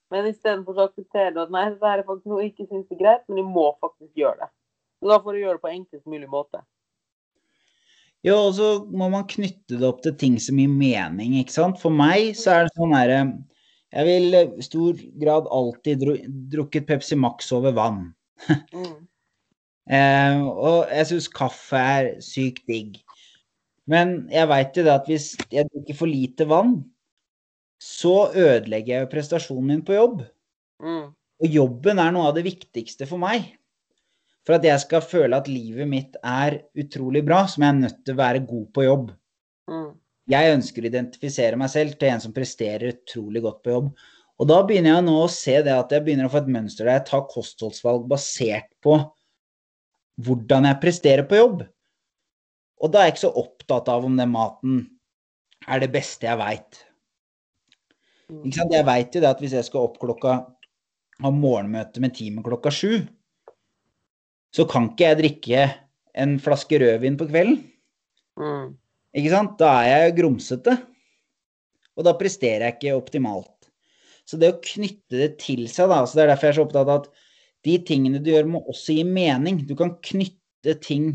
Men 0.09 0.29
istedenfor 0.31 0.77
så 0.77 0.87
aksepterer 0.87 1.35
du 1.35 1.41
at 1.43 1.51
nei, 1.53 1.65
dette 1.73 1.91
er 1.91 2.05
faktisk 2.07 2.31
noe 2.31 2.41
jeg 2.41 2.53
ikke 2.53 2.67
syns 2.71 2.95
er 2.95 3.01
greit, 3.03 3.27
men 3.27 3.41
du 3.41 3.51
må 3.57 3.67
faktisk 3.83 4.17
gjøre 4.17 4.39
det. 4.39 4.49
Så 4.97 5.11
da 5.11 5.19
får 5.21 5.35
du 5.35 5.41
gjøre 5.43 5.59
det 5.59 5.63
på 5.67 5.73
enklest 5.75 6.09
mulig 6.09 6.31
måte. 6.31 6.63
Ja, 8.25 8.39
og 8.39 8.55
så 8.57 8.69
må 8.89 9.11
man 9.13 9.27
knytte 9.29 9.77
det 9.77 9.85
opp 9.85 10.01
til 10.01 10.15
ting 10.17 10.39
som 10.41 10.57
gir 10.57 10.71
mening, 10.71 11.35
ikke 11.43 11.53
sant. 11.53 11.77
For 11.83 11.93
meg 11.93 12.31
så 12.39 12.55
er 12.55 12.65
det 12.65 12.73
sånn 12.79 12.95
herre 12.97 13.19
Jeg 13.95 14.07
vil 14.09 14.35
i 14.35 14.65
stor 14.65 15.01
grad 15.21 15.49
alltid 15.55 16.01
dru 16.03 16.15
drukket 16.51 16.87
Pepsi 16.89 17.17
Max 17.19 17.51
over 17.55 17.75
vann. 17.75 18.07
Mm. 18.75 19.03
Eh, 19.85 20.39
og 20.41 20.89
jeg 20.89 21.05
syns 21.11 21.27
kaffe 21.29 21.77
er 21.77 22.07
sykt 22.25 22.63
digg. 22.65 22.95
Men 23.85 24.15
jeg 24.33 24.49
veit 24.49 24.77
jo 24.77 24.85
det 24.85 24.93
at 24.95 25.09
hvis 25.09 25.27
jeg 25.53 25.69
drikker 25.69 25.97
for 25.99 26.09
lite 26.09 26.47
vann, 26.49 26.79
så 27.77 28.31
ødelegger 28.33 28.95
jeg 28.95 29.03
jo 29.03 29.11
prestasjonen 29.11 29.69
min 29.69 29.83
på 29.85 29.93
jobb. 29.93 30.23
Mm. 30.81 31.13
Og 31.13 31.57
jobben 31.59 32.01
er 32.01 32.15
noe 32.15 32.31
av 32.31 32.37
det 32.37 32.47
viktigste 32.47 33.05
for 33.09 33.21
meg. 33.21 33.51
For 34.45 34.57
at 34.57 34.65
jeg 34.65 34.81
skal 34.83 35.05
føle 35.05 35.37
at 35.37 35.49
livet 35.49 35.89
mitt 35.89 36.17
er 36.21 36.59
utrolig 36.77 37.21
bra, 37.25 37.43
er 37.45 37.67
jeg 37.67 37.79
nødt 37.83 38.01
til 38.05 38.17
å 38.17 38.21
være 38.21 38.43
god 38.45 38.65
på 38.73 38.85
jobb. 38.85 39.13
Mm. 39.69 39.91
Jeg 40.31 40.55
ønsker 40.55 40.81
å 40.81 40.89
identifisere 40.89 41.59
meg 41.59 41.69
selv 41.69 41.97
til 41.99 42.09
en 42.09 42.23
som 42.23 42.33
presterer 42.33 42.95
utrolig 42.95 43.43
godt 43.45 43.61
på 43.65 43.73
jobb. 43.75 43.91
Og 44.41 44.49
da 44.49 44.57
begynner 44.67 44.95
jeg 44.95 45.05
nå 45.05 45.19
å 45.21 45.31
se 45.31 45.59
det 45.63 45.75
at 45.75 45.93
jeg 45.93 46.03
begynner 46.05 46.27
å 46.27 46.33
få 46.33 46.41
et 46.41 46.51
mønster 46.51 46.87
der 46.87 46.97
jeg 46.97 47.07
tar 47.11 47.27
kostholdsvalg 47.31 48.07
basert 48.11 48.67
på 48.83 48.97
hvordan 50.25 50.67
jeg 50.69 50.81
presterer 50.81 51.27
på 51.29 51.39
jobb. 51.39 51.63
Og 52.83 52.91
da 52.91 53.01
er 53.01 53.09
jeg 53.09 53.15
ikke 53.15 53.25
så 53.27 53.37
opptatt 53.43 53.91
av 53.91 54.07
om 54.07 54.17
den 54.17 54.33
maten 54.33 54.81
er 55.71 55.81
det 55.81 55.91
beste 55.93 56.27
jeg 56.27 56.39
veit. 56.41 56.81
Jeg 58.49 58.85
veit 58.87 59.15
jo 59.15 59.21
det 59.21 59.29
at 59.29 59.41
hvis 59.43 59.53
jeg 59.55 59.67
skal 59.67 59.85
opp 59.87 59.99
klokka 60.01 60.39
ha 61.23 61.31
morgenmøte 61.31 62.01
med 62.03 62.15
teamet 62.17 62.43
klokka 62.43 62.73
sju, 62.73 63.05
så 64.55 64.65
kan 64.67 64.89
ikke 64.89 65.07
jeg 65.07 65.19
drikke 65.21 65.67
en 66.15 66.35
flaske 66.41 66.79
rødvin 66.81 67.17
på 67.19 67.27
kvelden. 67.29 67.61
Mm. 68.39 68.73
Ikke 69.15 69.31
sant? 69.31 69.55
Da 69.59 69.71
er 69.85 70.07
jeg 70.07 70.17
grumsete. 70.19 70.75
Og 71.95 72.03
da 72.07 72.15
presterer 72.19 72.67
jeg 72.67 72.77
ikke 72.77 72.97
optimalt. 72.97 73.69
Så 74.25 74.39
det 74.41 74.49
å 74.51 74.61
knytte 74.63 75.19
det 75.21 75.29
til 75.43 75.67
seg, 75.71 75.91
da, 75.91 76.01
så 76.03 76.17
det 76.17 76.25
er 76.25 76.31
derfor 76.33 76.49
jeg 76.49 76.55
er 76.55 76.57
så 76.57 76.65
opptatt 76.65 76.89
av 76.89 77.03
at 77.03 77.11
de 77.65 77.77
tingene 77.85 78.21
du 78.21 78.31
gjør, 78.33 78.49
må 78.49 78.61
også 78.69 78.97
gi 78.97 79.05
mening. 79.07 79.61
Du 79.69 79.75
kan 79.77 79.93
knytte 80.03 80.75
ting 80.81 81.11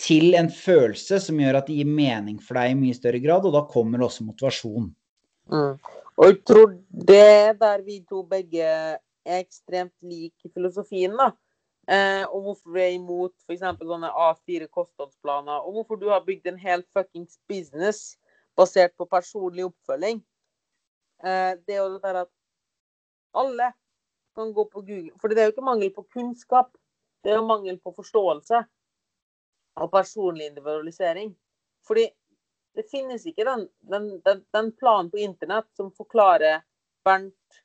til 0.00 0.34
en 0.36 0.50
følelse 0.52 1.20
som 1.22 1.38
gjør 1.40 1.60
at 1.60 1.68
det 1.68 1.78
gir 1.78 1.88
mening 1.88 2.40
for 2.42 2.58
deg 2.58 2.72
i 2.72 2.78
mye 2.78 2.96
større 2.96 3.20
grad, 3.22 3.46
og 3.46 3.54
da 3.54 3.62
kommer 3.70 4.02
også 4.04 4.26
motivasjon. 4.26 4.90
Mm. 5.52 5.76
Og 6.14 6.28
jeg 6.30 6.40
tror 6.48 6.74
det 7.10 7.22
er 7.22 7.56
der 7.60 7.84
vi 7.86 8.00
to 8.08 8.22
begge 8.28 8.64
er 8.64 9.40
ekstremt 9.40 9.94
like 10.04 10.48
i 10.48 10.52
filosofien, 10.52 11.14
da. 11.18 11.30
Eh, 11.84 12.24
og 12.30 12.42
hvorfor 12.42 12.72
vi 12.72 12.80
er 12.80 12.94
imot 12.96 13.34
f.eks. 13.44 13.60
sånne 13.60 14.08
A4 14.08 14.68
kostholdsplaner, 14.72 15.66
og 15.66 15.76
hvorfor 15.76 16.00
du 16.00 16.08
har 16.08 16.24
bygd 16.24 16.48
en 16.48 16.60
hel 16.60 16.84
fuckings 16.96 17.36
business 17.48 18.14
basert 18.56 18.94
på 18.96 19.06
personlig 19.10 19.66
oppfølging. 19.66 20.22
Eh, 21.24 21.52
det 21.66 21.76
er 21.76 21.82
jo 21.82 21.92
det 21.96 22.02
der 22.06 22.22
at 22.22 22.32
alle 23.34 23.72
kan 24.34 24.52
gå 24.54 24.64
på 24.70 24.80
Google. 24.80 25.12
For 25.20 25.28
det 25.28 25.42
er 25.42 25.50
jo 25.50 25.54
ikke 25.54 25.68
mangel 25.68 25.92
på 25.94 26.06
kunnskap, 26.14 26.72
det 27.24 27.32
er 27.32 27.40
jo 27.40 27.46
mangel 27.48 27.78
på 27.80 27.92
forståelse 27.96 28.64
og 29.82 29.90
personlig 29.92 30.46
individualisering. 30.46 31.34
Fordi 31.86 32.08
det 32.74 32.88
finnes 32.90 33.26
ikke 33.26 33.44
den, 33.44 33.68
den, 33.80 34.08
den, 34.24 34.44
den 34.54 34.72
planen 34.76 35.10
på 35.10 35.20
internett 35.22 35.68
som 35.76 35.92
forklarer 35.94 36.62
Bernt 37.04 37.60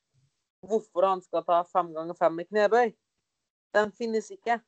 hvorfor 0.67 1.05
han 1.07 1.22
skal 1.24 1.45
ta 1.47 1.61
fem 1.63 1.93
ganger 1.95 2.17
fem 2.20 2.41
i 2.41 2.45
knebøy. 2.49 2.91
Den 3.76 3.91
finnes 3.95 4.32
ikke. 4.34 4.59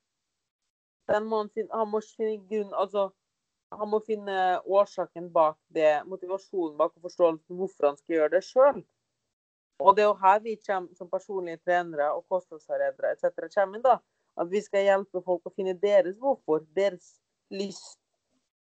Den 1.10 1.26
må 1.28 1.42
han, 1.42 1.50
finne, 1.50 1.74
han 1.74 1.90
må 1.92 2.02
finne 2.06 2.38
grunn 2.50 2.74
Altså, 2.78 3.10
han 3.72 3.90
må 3.90 4.02
finne 4.06 4.36
årsaken 4.68 5.30
bak 5.34 5.58
det, 5.76 6.02
motivasjonen 6.08 6.76
bak 6.80 6.94
og 6.96 7.08
forståelsen 7.08 7.58
hvorfor 7.58 7.88
han 7.90 8.00
skal 8.00 8.18
gjøre 8.18 8.34
det 8.36 8.44
sjøl. 8.46 8.82
Og 9.82 9.96
det 9.98 10.04
er 10.04 10.10
jo 10.12 10.18
her 10.22 10.42
vi 10.44 10.56
kommer 10.62 10.98
som 10.98 11.10
personlige 11.10 11.62
trenere 11.66 12.12
og 12.14 12.26
kostholdsarbeidere 12.30 13.16
etc. 13.16 13.48
kommer 13.56 13.80
inn, 13.80 13.86
da. 13.86 13.98
At 14.40 14.52
vi 14.52 14.62
skal 14.64 14.86
hjelpe 14.86 15.24
folk 15.26 15.48
å 15.48 15.54
finne 15.56 15.74
deres 15.80 16.20
hvorfor, 16.20 16.62
deres 16.78 17.16
lyst. 17.52 17.98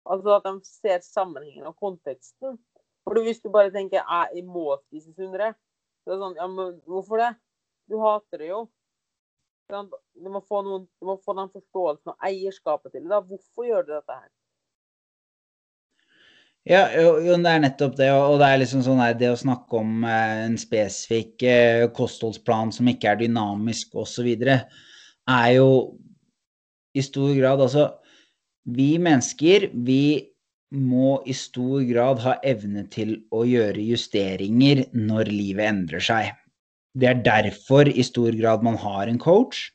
Altså 0.09 0.38
at 0.38 0.47
de 0.47 0.53
ser 0.65 1.03
sammenhengen 1.05 1.67
og 1.69 1.75
konteksten. 1.77 2.57
For 3.03 3.21
hvis 3.25 3.41
du 3.41 3.49
bare 3.53 3.73
tenker 3.73 4.01
jeg 4.01 4.45
må 4.45 4.77
spise 4.86 5.13
sunnere, 5.17 5.53
så 6.01 6.13
er 6.13 6.15
det 6.15 6.21
sånn 6.23 6.39
Ja, 6.39 6.47
men 6.49 6.77
hvorfor 6.88 7.21
det? 7.21 7.32
Du 7.89 7.97
hater 8.01 8.41
det 8.41 8.51
jo. 8.53 8.63
Du 9.72 10.30
må 10.30 10.41
få, 10.43 10.61
noen, 10.65 10.86
du 10.99 11.07
må 11.07 11.15
få 11.24 11.36
den 11.38 11.49
forståelsen 11.53 12.13
og 12.13 12.28
eierskapet 12.28 12.95
til 12.95 13.05
det. 13.07 13.19
Hvorfor 13.32 13.67
gjør 13.67 13.86
du 13.88 13.93
dette 13.95 14.17
her? 14.17 14.30
Ja, 16.67 16.82
jo, 16.93 17.15
jo, 17.26 17.38
det 17.41 17.49
er 17.49 17.61
nettopp 17.63 17.95
det. 17.97 18.09
Og 18.13 18.36
det 18.41 18.49
er 18.51 18.59
liksom 18.61 18.84
sånn 18.86 19.01
her, 19.01 19.15
det 19.17 19.32
å 19.34 19.39
snakke 19.39 19.80
om 19.80 20.03
eh, 20.05 20.43
en 20.45 20.57
spesifikk 20.61 21.45
eh, 21.47 21.86
kostholdsplan 21.95 22.74
som 22.76 22.89
ikke 22.91 23.13
er 23.13 23.24
dynamisk 23.24 23.95
osv., 23.97 24.30
er 25.32 25.49
jo 25.55 25.72
i 26.97 27.01
stor 27.05 27.32
grad 27.38 27.63
Altså, 27.63 27.88
vi 28.67 28.97
mennesker, 29.01 29.69
vi 29.74 30.28
må 30.72 31.17
i 31.28 31.34
stor 31.36 31.82
grad 31.88 32.22
ha 32.24 32.36
evne 32.47 32.86
til 32.91 33.17
å 33.34 33.41
gjøre 33.47 33.82
justeringer 33.89 34.86
når 34.93 35.32
livet 35.32 35.67
endrer 35.72 36.03
seg. 36.03 36.30
Det 36.97 37.07
er 37.07 37.21
derfor 37.23 37.87
i 37.87 38.03
stor 38.03 38.35
grad 38.37 38.65
man 38.65 38.77
har 38.79 39.07
en 39.07 39.19
coach. 39.21 39.69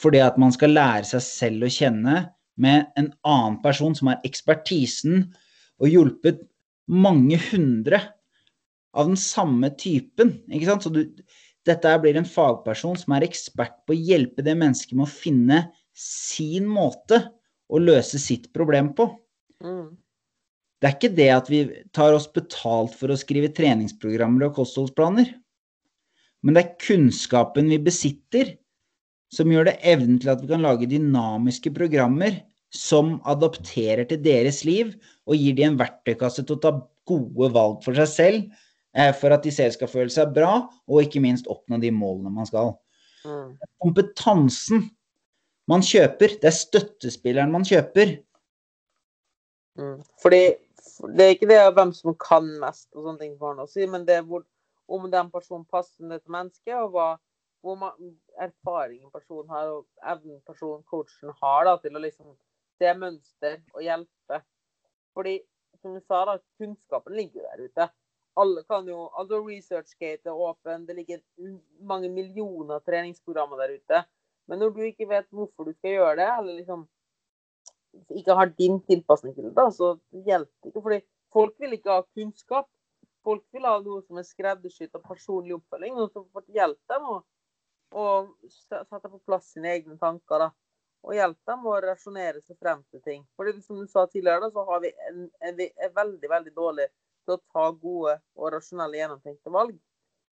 Fordi 0.00 0.20
at 0.24 0.38
man 0.40 0.52
skal 0.52 0.74
lære 0.74 1.06
seg 1.08 1.22
selv 1.24 1.66
å 1.66 1.72
kjenne 1.72 2.16
med 2.60 2.90
en 2.98 3.12
annen 3.26 3.60
person 3.62 3.94
som 3.96 4.10
har 4.10 4.24
ekspertisen 4.26 5.28
og 5.82 5.90
hjulpet 5.90 6.42
mange 6.90 7.38
hundre 7.50 8.00
av 8.94 9.08
den 9.10 9.18
samme 9.18 9.70
typen. 9.78 10.36
Ikke 10.50 10.68
sant? 10.68 10.86
Så 10.86 10.92
du, 10.94 11.02
dette 11.66 11.94
blir 12.02 12.18
en 12.18 12.28
fagperson 12.28 12.98
som 13.00 13.16
er 13.16 13.26
ekspert 13.26 13.80
på 13.86 13.94
å 13.94 13.98
hjelpe 13.98 14.44
det 14.46 14.56
mennesket 14.58 14.98
med 14.98 15.06
å 15.06 15.14
finne 15.14 15.60
sin 15.98 16.66
måte 16.68 17.20
å 17.70 17.80
løse 17.80 18.20
sitt 18.20 18.50
problem 18.54 18.92
på. 18.98 19.08
Mm. 19.64 19.94
Det 20.82 20.90
er 20.90 20.96
ikke 20.98 21.14
det 21.16 21.30
at 21.32 21.48
vi 21.48 21.62
tar 21.96 22.12
oss 22.12 22.26
betalt 22.28 22.92
for 22.98 23.10
å 23.14 23.18
skrive 23.18 23.48
treningsprogrammer 23.56 24.50
og 24.50 24.58
kostholdsplaner. 24.58 25.30
Men 26.44 26.56
det 26.56 26.62
er 26.64 26.74
kunnskapen 26.84 27.70
vi 27.72 27.80
besitter, 27.80 28.52
som 29.32 29.50
gjør 29.50 29.70
det 29.70 29.78
evnen 29.86 30.18
til 30.22 30.30
at 30.34 30.42
vi 30.42 30.50
kan 30.50 30.62
lage 30.62 30.90
dynamiske 30.90 31.72
programmer 31.74 32.36
som 32.74 33.16
adopterer 33.30 34.04
til 34.10 34.20
deres 34.22 34.62
liv, 34.66 34.92
og 35.30 35.38
gir 35.38 35.56
de 35.56 35.64
en 35.66 35.78
verktøykasse 35.80 36.44
til 36.44 36.58
å 36.58 36.62
ta 36.62 36.72
gode 37.08 37.50
valg 37.54 37.80
for 37.84 37.96
seg 37.96 38.10
selv, 38.10 38.64
eh, 38.96 39.12
for 39.14 39.34
at 39.34 39.46
de 39.46 39.52
selv 39.54 39.76
skal 39.76 39.90
føle 39.90 40.12
seg 40.12 40.34
bra, 40.36 40.66
og 40.90 41.02
ikke 41.02 41.22
minst 41.22 41.48
oppnå 41.50 41.80
de 41.80 41.92
målene 41.94 42.32
man 42.34 42.48
skal. 42.50 42.74
Mm. 43.24 43.54
Kompetansen 43.80 44.88
man 45.70 45.84
kjøper, 45.86 46.36
det 46.42 46.50
er 46.50 46.58
støttespilleren 46.58 47.52
man 47.54 47.64
kjøper. 47.64 48.18
Mm. 49.80 50.02
Fordi 50.22 50.42
det 51.16 51.24
er 51.24 51.32
ikke 51.34 51.48
det 51.50 51.62
hvem 51.76 51.94
som 51.96 52.16
kan 52.20 52.50
mest, 52.60 52.90
og 52.94 53.06
sånne 53.06 53.22
ting 53.22 53.38
for 53.40 53.62
å 53.62 53.70
si, 53.70 53.86
men 53.90 54.04
det 54.06 54.18
er 54.18 54.26
hvor 54.28 54.44
om 54.86 55.06
den 55.10 55.30
personen 55.32 55.64
passer 55.70 56.18
til 56.18 56.32
mennesket, 56.32 56.74
og 56.76 56.90
hva, 56.94 57.08
hvor 57.64 57.94
erfaringen 58.44 59.10
personen 59.12 59.50
har, 59.52 59.70
og 59.72 59.86
evnen 60.12 60.40
personen, 60.46 60.84
coachen, 60.90 61.32
har 61.40 61.64
da, 61.68 61.76
til 61.80 61.96
å 61.96 62.02
liksom 62.04 62.34
se 62.80 62.94
mønster 62.98 63.60
og 63.74 63.84
hjelpe. 63.86 64.40
Fordi, 65.16 65.38
som 65.80 65.94
du 65.96 66.02
sa, 66.02 66.24
da, 66.28 66.38
kunnskapen 66.60 67.16
ligger 67.16 67.46
der 67.48 67.68
ute. 67.68 67.88
Alle 68.40 68.64
kan 68.66 68.88
jo, 68.90 69.06
altså 69.14 69.38
ResearchGate 69.44 70.28
er 70.28 70.42
åpen, 70.48 70.88
det 70.88 70.96
ligger 70.98 71.22
mange 71.86 72.10
millioner 72.10 72.82
treningsprogrammer 72.82 73.62
der 73.62 73.76
ute. 73.78 74.02
Men 74.50 74.60
når 74.60 74.74
du 74.74 74.82
ikke 74.84 75.08
vet 75.08 75.28
hvorfor 75.32 75.68
du 75.68 75.72
skal 75.76 75.94
gjøre 75.94 76.16
det, 76.20 76.30
eller 76.38 76.58
liksom 76.58 76.88
ikke 78.10 78.34
har 78.36 78.50
din 78.58 78.80
tilpasning 78.88 79.36
til 79.36 79.46
det, 79.48 79.54
da, 79.56 79.68
så 79.70 79.94
hjelper 80.26 80.66
det 80.66 80.72
ikke. 80.72 80.82
Fordi 80.82 81.00
folk 81.32 81.54
vil 81.62 81.76
ikke 81.78 81.94
ha 81.94 82.02
kunnskap 82.10 82.68
folk 83.24 83.44
vil 83.52 83.66
ha 83.68 83.78
noe 83.82 84.02
som 84.04 84.18
er 84.20 84.26
skreddersydd 84.28 84.98
og 84.98 85.06
personlig 85.08 85.56
oppfølging. 85.56 85.96
Noe 85.96 86.10
som 86.12 86.26
får 86.34 86.44
hjelpe 86.56 86.94
dem 86.94 87.08
å, 87.10 87.16
sette 88.50 89.08
på 89.08 89.20
plass 89.26 89.52
sine 89.54 89.72
egne 89.76 89.96
tanker. 90.00 90.46
da, 90.46 90.50
Og 91.04 91.16
hjelpe 91.16 91.52
dem 91.52 91.66
å 91.70 91.78
rasjonere 91.84 92.42
seg 92.42 92.58
frem 92.58 92.84
til 92.90 93.02
ting. 93.06 93.24
Fordi 93.36 93.56
som 93.62 93.80
du 93.80 93.86
sa 93.90 94.06
tidligere, 94.06 94.46
da, 94.46 94.52
så 94.52 94.66
har 94.70 94.84
vi 94.84 94.92
en, 95.08 95.24
en, 95.40 95.56
vi 95.56 95.70
veldig 96.00 96.30
veldig 96.36 96.54
dårlig 96.56 96.88
til 97.24 97.36
å 97.36 97.42
ta 97.52 97.70
gode 97.72 98.18
og 98.36 98.52
rasjonelle 98.52 99.00
gjennomtenkte 99.00 99.52
valg. 99.52 99.76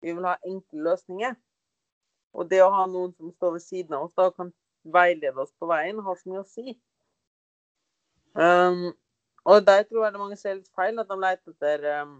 Vi 0.01 0.15
vil 0.15 0.27
ha 0.27 0.37
enkle 0.47 0.87
løsninger. 0.89 1.35
Og 2.31 2.47
det 2.47 2.61
å 2.63 2.71
ha 2.71 2.85
noen 2.87 3.11
som 3.17 3.31
står 3.35 3.57
ved 3.57 3.63
siden 3.65 3.97
av 3.97 4.07
oss 4.07 4.15
da 4.17 4.29
kan 4.31 4.51
veilede 4.81 5.43
oss 5.43 5.51
på 5.59 5.67
veien, 5.69 5.99
har 5.99 6.17
så 6.17 6.31
mye 6.31 6.41
å 6.41 6.47
si. 6.47 6.75
Um, 8.33 8.91
og 9.43 9.65
der 9.67 9.83
tror 9.83 10.05
jeg 10.05 10.13
det 10.13 10.21
mange 10.21 10.37
ser 10.39 10.55
litt 10.55 10.69
feil, 10.77 10.99
at 11.01 11.09
de 11.09 11.17
leter 11.19 11.51
etter 11.51 11.87
um, 12.01 12.15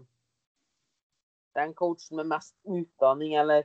den 1.54 1.74
coachen 1.74 2.16
med 2.16 2.26
mest 2.26 2.56
utdanning, 2.64 3.34
eller 3.34 3.64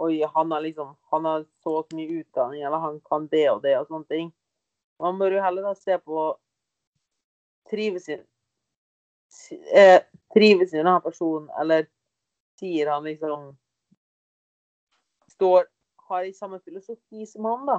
Oi, 0.00 0.22
han 0.24 0.52
har 0.52 0.60
liksom 0.64 0.96
Han 1.10 1.24
har 1.24 1.44
så 1.62 1.86
mye 1.92 2.08
utdanning, 2.22 2.62
eller 2.62 2.78
han 2.78 3.00
kan 3.00 3.26
det 3.28 3.50
og 3.50 3.62
det, 3.62 3.74
og 3.78 3.86
sånne 3.90 4.08
ting. 4.08 4.30
Man 5.00 5.18
bør 5.20 5.36
jo 5.36 5.42
heller 5.44 5.66
da 5.68 5.74
se 5.76 5.98
på 5.98 6.22
Trives 7.70 8.08
eh, 8.08 10.00
Trives 10.34 10.72
denne 10.72 11.00
personen, 11.04 11.50
eller 11.60 11.86
sier 12.60 12.90
han 12.92 13.04
liksom 13.04 13.56
Står 15.36 15.68
Har 16.10 16.24
i 16.26 16.32
samme 16.34 16.58
filosofi 16.64 17.26
som 17.26 17.44
han, 17.46 17.66
da. 17.68 17.78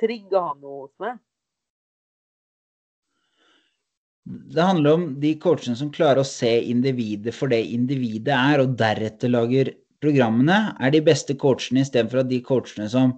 Trigger 0.00 0.40
han 0.40 0.62
noe 0.62 0.86
hos 0.86 0.94
meg? 1.02 1.18
Det 4.28 4.60
handler 4.60 4.98
om 4.98 5.04
de 5.20 5.32
coachene 5.40 5.76
som 5.78 5.92
klarer 5.92 6.20
å 6.20 6.28
se 6.28 6.50
individet 6.68 7.32
for 7.36 7.48
det 7.52 7.62
individet 7.72 8.34
er, 8.34 8.60
og 8.60 8.76
deretter 8.76 9.32
lager 9.32 9.72
programmene, 10.02 10.74
er 10.78 10.92
de 10.94 11.00
beste 11.04 11.36
coachene 11.40 11.82
istedenfor 11.84 12.22
at 12.22 12.30
de 12.30 12.42
coachene 12.44 12.88
som 12.92 13.16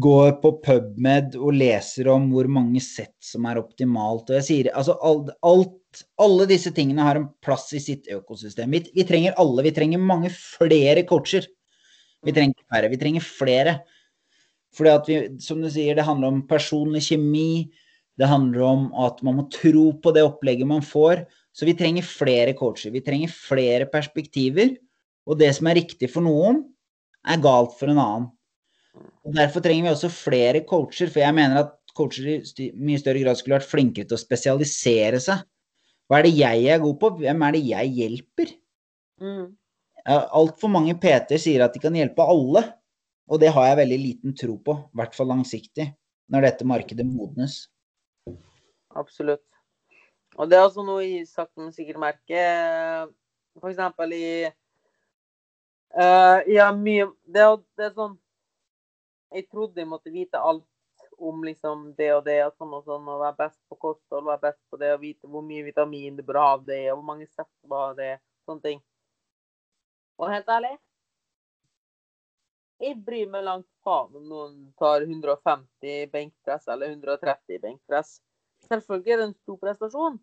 går 0.00 0.38
på 0.40 0.54
PubMed 0.64 1.34
og 1.36 1.56
leser 1.58 2.08
om 2.08 2.30
hvor 2.32 2.48
mange 2.48 2.80
sett 2.80 3.16
som 3.24 3.44
er 3.50 3.60
optimalt. 3.60 4.30
Og 4.30 4.38
jeg 4.38 4.46
sier 4.46 4.70
altså 4.72 4.96
alt, 5.04 5.34
alt, 5.44 5.78
Alle 6.16 6.46
disse 6.48 6.70
tingene 6.72 7.04
har 7.04 7.18
en 7.18 7.26
plass 7.44 7.66
i 7.76 7.80
sitt 7.82 8.06
økosystem. 8.08 8.70
Vi, 8.72 8.78
vi, 8.94 9.04
trenger 9.04 9.34
alle. 9.36 9.60
Vi 9.66 9.74
trenger 9.76 10.00
mange 10.00 10.30
flere 10.32 11.02
coacher. 11.04 11.44
Vi 12.24 12.32
trenger 12.32 12.64
færre. 12.64 12.88
Vi 12.88 12.96
trenger 12.96 13.26
flere. 13.26 13.74
Fordi 14.72 14.92
at 14.94 15.10
vi, 15.10 15.18
som 15.44 15.60
du 15.60 15.68
sier, 15.68 15.92
det 15.98 16.06
handler 16.06 16.32
om 16.32 16.46
personlig 16.48 17.02
kjemi. 17.10 17.68
Det 18.22 18.28
handler 18.30 18.62
om 18.62 18.82
at 19.02 19.18
man 19.26 19.40
må 19.40 19.48
tro 19.50 19.88
på 19.98 20.12
det 20.14 20.22
opplegget 20.22 20.68
man 20.70 20.84
får. 20.86 21.24
Så 21.50 21.66
vi 21.66 21.74
trenger 21.74 22.06
flere 22.06 22.54
coacher. 22.54 22.92
Vi 22.94 23.02
trenger 23.02 23.32
flere 23.34 23.88
perspektiver. 23.90 24.76
Og 25.26 25.40
det 25.40 25.50
som 25.56 25.66
er 25.66 25.80
riktig 25.80 26.10
for 26.12 26.22
noen, 26.22 26.62
er 27.26 27.42
galt 27.42 27.74
for 27.78 27.90
en 27.90 27.98
annen. 27.98 28.28
Og 29.26 29.34
Derfor 29.34 29.62
trenger 29.64 29.88
vi 29.88 29.92
også 29.92 30.10
flere 30.12 30.62
coacher, 30.66 31.10
for 31.10 31.22
jeg 31.22 31.34
mener 31.34 31.64
at 31.64 31.74
coacher 31.96 32.28
i 32.62 32.68
mye 32.78 33.00
større 33.00 33.22
grad 33.22 33.38
skulle 33.38 33.58
vært 33.58 33.70
flinkere 33.70 34.08
til 34.08 34.16
å 34.18 34.22
spesialisere 34.22 35.20
seg. 35.22 35.42
Hva 36.06 36.20
er 36.20 36.26
det 36.26 36.34
jeg 36.36 36.70
er 36.74 36.80
god 36.82 36.98
på? 37.00 37.10
Hvem 37.22 37.44
er 37.46 37.56
det 37.56 37.64
jeg 37.68 37.92
hjelper? 37.98 38.54
Mm. 39.22 39.44
Altfor 40.06 40.72
mange 40.72 40.96
PT 40.98 41.38
sier 41.42 41.62
at 41.64 41.74
de 41.74 41.82
kan 41.82 41.94
hjelpe 41.96 42.26
alle, 42.26 42.64
og 43.30 43.42
det 43.42 43.52
har 43.54 43.70
jeg 43.70 43.82
veldig 43.82 44.00
liten 44.02 44.38
tro 44.38 44.56
på, 44.62 44.78
i 44.90 44.98
hvert 44.98 45.14
fall 45.16 45.30
langsiktig, 45.30 45.86
når 46.32 46.48
dette 46.48 46.66
markedet 46.68 47.06
modnes. 47.06 47.62
Absolutt. 48.94 49.44
Og 50.36 50.48
det 50.48 50.56
er 50.56 50.64
også 50.64 50.84
noe 50.84 51.04
jeg 51.04 51.28
sakte, 51.28 51.60
men 51.60 51.72
sikkert 51.76 52.00
merker. 52.00 53.08
For 53.60 53.68
eksempel 53.68 54.14
i 54.16 54.26
uh, 55.96 56.38
Ja, 56.48 56.70
mye 56.72 57.10
det 57.28 57.42
er, 57.44 57.58
det 57.76 57.88
er, 57.90 57.90
sånn 57.96 58.14
Jeg 59.34 59.48
trodde 59.50 59.82
jeg 59.82 59.90
måtte 59.90 60.12
vite 60.14 60.40
alt 60.40 60.64
om 61.22 61.44
liksom 61.44 61.90
det 61.98 62.08
og 62.14 62.24
det 62.26 62.38
og 62.46 62.54
sånn 62.56 62.72
og 62.74 62.86
sånn, 62.88 63.04
og 63.06 63.20
være 63.20 63.38
best 63.44 63.60
på 63.70 63.76
kosthold, 63.84 64.24
være 64.26 64.42
best 64.48 64.62
på 64.72 64.78
det, 64.80 64.94
og 64.94 65.04
vite 65.04 65.28
hvor 65.30 65.44
mye 65.46 65.66
vitamin 65.68 66.16
det 66.18 66.24
bør 66.26 66.40
ha 66.40 66.46
av 66.56 66.64
det, 66.66 66.80
og 66.90 66.96
hvor 66.98 67.04
mange 67.12 67.28
sett 67.28 67.52
var 67.70 67.92
det, 67.98 68.16
sånne 68.48 68.64
ting. 68.64 68.80
Og 70.18 70.32
helt 70.32 70.50
ærlig 70.50 70.72
jeg 72.82 72.98
bryr 73.06 73.28
meg 73.30 73.44
langt 73.46 73.68
faen 73.86 74.16
om 74.18 74.24
noen 74.26 74.54
tar 74.80 75.04
150 75.04 76.08
benkpress 76.10 76.66
eller 76.72 76.90
130 76.90 77.60
benkpress. 77.62 78.16
Selvfølgelig 78.68 79.12
er 79.12 79.20
det 79.20 79.28
en 79.30 79.40
stor 79.40 79.58
prestasjon. 79.62 80.20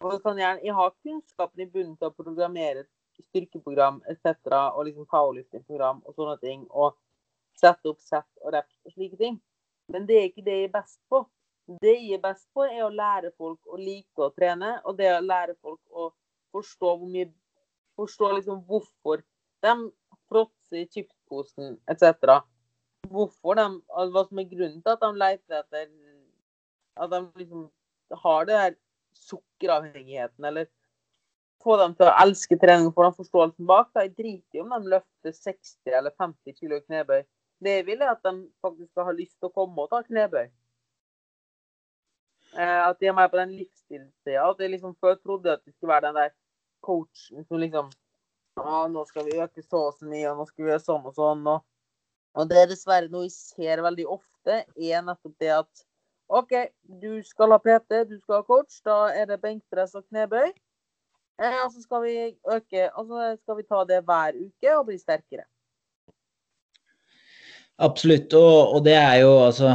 Og 0.00 0.12
jeg, 0.12 0.20
kan 0.24 0.38
gjerne, 0.38 0.74
har 0.78 0.96
kunnskapen 1.06 1.64
i 1.64 1.70
bunnen 1.70 1.96
til 1.96 2.10
å 2.10 2.16
programmere 2.16 2.84
styrkeprogram 3.28 4.00
etc. 4.10 4.34
og 4.74 4.84
liksom 4.88 5.06
powerlifting-program 5.10 6.02
og 6.04 6.16
sånne 6.18 6.36
ting. 6.42 6.66
Og 6.70 6.96
sette 7.58 7.90
opp 7.90 8.02
sett 8.02 8.28
og 8.42 8.54
reps 8.56 8.80
og 8.84 8.96
slike 8.96 9.20
ting. 9.20 9.38
Men 9.92 10.08
det 10.08 10.18
er 10.18 10.28
ikke 10.30 10.44
det 10.46 10.58
jeg 10.58 10.68
er 10.68 10.74
best 10.74 11.00
på. 11.12 11.22
Det 11.80 11.94
jeg 11.94 12.18
er 12.18 12.24
best 12.24 12.46
på, 12.52 12.66
er 12.66 12.84
å 12.84 12.92
lære 12.92 13.30
folk 13.38 13.60
å 13.72 13.78
like 13.80 14.20
å 14.20 14.32
trene, 14.36 14.76
og 14.84 14.98
det 14.98 15.08
å 15.14 15.22
lære 15.24 15.56
folk 15.62 15.80
å 15.90 16.10
forstå 16.54 16.96
hvor 16.98 17.10
mye 17.10 17.30
Forstå 17.94 18.32
liksom 18.34 18.64
hvorfor 18.66 19.20
de 19.62 19.72
fråtser 20.26 20.80
i 20.80 20.88
chipsposen 20.90 21.76
etc. 21.90 22.40
Hvorfor 23.06 23.54
de, 23.54 23.66
Hva 23.86 24.24
som 24.26 24.40
er 24.42 24.48
grunnen 24.50 24.80
til 24.82 24.96
at 24.96 25.04
de 25.04 25.10
leter 25.14 25.60
etter 25.60 25.84
at 26.96 27.10
de 27.10 27.20
liksom 27.40 27.68
har 28.24 28.48
det 28.48 28.58
der 28.58 28.74
sukkeravhengigheten, 29.14 30.44
eller 30.44 30.66
få 31.64 31.76
dem 31.80 31.94
til 31.96 32.08
å 32.08 32.16
elske 32.24 32.58
trening 32.60 32.92
få 32.92 33.06
den 33.06 33.16
forståelsen 33.16 33.68
bak. 33.68 33.90
Da. 33.94 34.04
Jeg 34.04 34.16
driter 34.18 34.58
i 34.58 34.62
om 34.64 34.74
de 34.74 34.92
løfter 34.96 35.32
60 35.32 35.96
eller 36.00 36.14
50 36.20 36.58
kilo 36.58 36.80
knebøy. 36.84 37.24
Det 37.64 37.78
jeg 37.78 37.86
vil, 37.88 38.02
er 38.02 38.12
at 38.12 38.22
de 38.26 38.34
faktisk 38.64 38.90
skal 38.90 39.08
ha 39.08 39.16
lyst 39.16 39.38
til 39.38 39.48
å 39.48 39.54
komme 39.54 39.86
og 39.86 39.90
ta 39.92 40.02
knebøy. 40.04 40.48
Eh, 42.54 42.80
at 42.84 43.00
de 43.00 43.08
er 43.08 43.16
med 43.16 43.30
på 43.32 43.40
den 43.40 43.54
livsstilssida. 43.56 44.44
At 44.44 44.60
jeg 44.60 44.74
liksom 44.74 44.96
før 45.00 45.16
trodde 45.22 45.54
at 45.54 45.62
de 45.64 45.72
skulle 45.72 45.94
være 45.94 46.10
den 46.10 46.20
der 46.20 46.34
coachen 46.84 47.46
som 47.48 47.62
liksom 47.62 47.88
ah, 48.60 48.84
nå 48.90 49.04
skal 49.08 49.26
vi 49.26 49.40
øke 49.40 49.62
så 49.64 49.88
og 49.88 49.96
så 49.98 50.06
mye, 50.06 50.28
og 50.30 50.38
nå 50.38 50.46
skal 50.50 50.64
vi 50.64 50.70
gjøre 50.70 50.84
sånn 50.84 51.08
og 51.08 51.16
sånn. 51.16 51.42
Og, 51.50 51.64
og 52.38 52.50
det 52.50 52.60
er 52.60 52.70
dessverre 52.70 53.10
noe 53.10 53.26
jeg 53.26 53.34
ser 53.36 53.82
veldig 53.84 54.06
ofte, 54.18 54.60
er 54.76 55.04
nettopp 55.06 55.34
det 55.42 55.52
at 55.56 55.84
OK, 56.32 56.52
du 57.02 57.22
skal 57.26 57.52
ha 57.52 57.58
PT, 57.60 58.04
du 58.08 58.18
skal 58.20 58.40
ha 58.40 58.46
coach. 58.46 58.78
Da 58.84 59.08
er 59.14 59.28
det 59.28 59.40
benkpress 59.42 59.96
og 59.98 60.06
knebøy. 60.08 60.52
Eh, 61.42 61.58
og 61.64 61.72
så 61.72 61.82
skal 61.82 62.04
vi 62.04 62.14
øke, 62.30 62.86
og 62.94 63.08
så 63.08 63.34
skal 63.42 63.58
vi 63.58 63.66
ta 63.66 63.82
det 63.88 64.04
hver 64.06 64.38
uke 64.38 64.76
og 64.76 64.86
bli 64.88 64.98
sterkere. 65.00 65.46
Absolutt. 67.82 68.34
Og, 68.38 68.76
og 68.76 68.84
det 68.86 68.94
er 68.94 69.16
jo 69.24 69.32
altså 69.42 69.72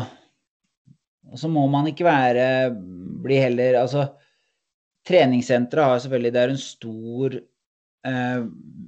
Så 1.35 1.49
må 1.51 1.65
man 1.67 1.89
ikke 1.89 2.05
være 2.07 2.71
Bli 3.19 3.35
heller 3.43 3.81
Altså, 3.81 4.05
treningssenteret 5.03 5.83
har 5.83 5.99
selvfølgelig 5.99 6.31
Det 6.31 6.41
er 6.41 6.53
en 6.53 6.61
stor 6.63 7.35
eh, 7.35 8.45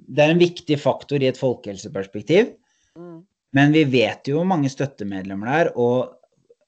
Det 0.08 0.24
er 0.24 0.32
en 0.32 0.40
viktig 0.40 0.80
faktor 0.80 1.20
i 1.20 1.28
et 1.28 1.42
folkehelseperspektiv. 1.42 2.54
Mm. 2.96 3.20
Men 3.52 3.76
vi 3.76 3.84
vet 3.84 4.32
jo 4.32 4.40
hvor 4.40 4.48
mange 4.48 4.72
støttemedlemmer 4.72 5.48
det 5.50 5.60
er, 5.60 5.70
og 5.76 6.21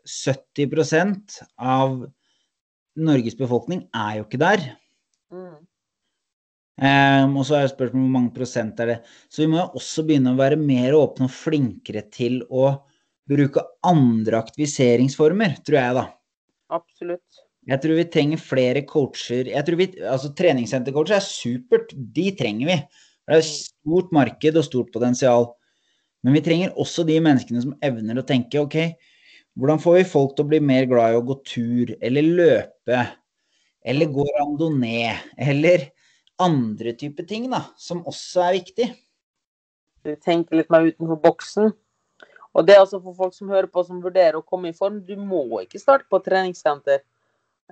70% 0.08 1.40
av 1.58 2.02
Norges 3.00 3.38
befolkning 3.40 3.86
er 3.96 4.20
jo 4.20 4.26
ikke 4.28 4.42
der. 4.42 4.66
Mm. 5.34 5.62
Um, 6.74 7.36
og 7.38 7.46
så 7.46 7.60
er 7.60 7.70
spørsmålet 7.70 8.02
hvor 8.02 8.16
mange 8.16 8.34
prosent 8.34 8.80
er 8.82 8.90
det. 8.90 8.98
Så 9.30 9.44
vi 9.44 9.52
må 9.52 9.62
jo 9.62 9.80
også 9.80 10.06
begynne 10.08 10.34
å 10.34 10.40
være 10.40 10.58
mer 10.60 10.98
åpne 10.98 11.30
og 11.30 11.36
flinkere 11.36 12.06
til 12.14 12.42
å 12.50 12.72
bruke 13.30 13.64
andre 13.88 14.42
aktiviseringsformer, 14.42 15.60
tror 15.64 15.80
jeg, 15.80 15.98
da. 16.00 16.06
Absolutt. 16.74 17.44
Jeg 17.70 17.80
tror 17.80 17.96
vi 17.96 18.08
trenger 18.12 18.42
flere 18.42 18.84
coacher. 18.88 19.48
Jeg 19.54 19.66
tror 19.68 19.80
vi, 19.80 19.88
altså 20.04 20.34
Treningssentercoacher 20.36 21.16
er 21.16 21.24
supert, 21.24 21.94
de 21.94 22.26
trenger 22.36 22.72
vi. 22.74 22.78
Det 23.24 23.38
er 23.38 23.46
stort 23.48 24.12
marked 24.16 24.60
og 24.60 24.66
stort 24.68 24.92
potensial. 24.92 25.48
Men 26.24 26.36
vi 26.36 26.44
trenger 26.44 26.76
også 26.80 27.06
de 27.08 27.20
menneskene 27.24 27.64
som 27.64 27.78
evner 27.86 28.20
å 28.20 28.26
tenke 28.28 28.60
OK, 28.60 28.78
hvordan 29.60 29.82
får 29.82 30.00
vi 30.00 30.06
folk 30.10 30.34
til 30.36 30.46
å 30.46 30.50
bli 30.50 30.60
mer 30.66 30.88
glad 30.90 31.14
i 31.14 31.20
å 31.20 31.26
gå 31.26 31.38
tur 31.46 31.94
eller 32.02 32.30
løpe 32.40 33.02
eller 33.84 34.12
gå 34.16 34.26
randonee 34.40 35.14
eller 35.38 35.90
andre 36.42 36.94
typer 36.98 37.28
ting 37.30 37.50
da, 37.52 37.62
som 37.78 38.02
også 38.10 38.48
er 38.48 38.58
viktig? 38.58 38.90
Du 40.04 40.16
tenker 40.20 40.58
litt 40.60 40.72
mer 40.74 40.88
utenfor 40.90 41.20
boksen. 41.24 41.72
Og 42.54 42.66
det 42.68 42.76
er 42.76 42.84
altså 42.84 43.00
for 43.02 43.16
folk 43.18 43.34
som 43.36 43.50
hører 43.50 43.70
på 43.72 43.84
som 43.86 44.02
vurderer 44.04 44.38
å 44.38 44.46
komme 44.46 44.70
i 44.70 44.78
form. 44.78 45.00
Du 45.06 45.16
må 45.18 45.64
ikke 45.64 45.82
starte 45.82 46.10
på 46.12 46.20
treningssenter. 46.22 47.02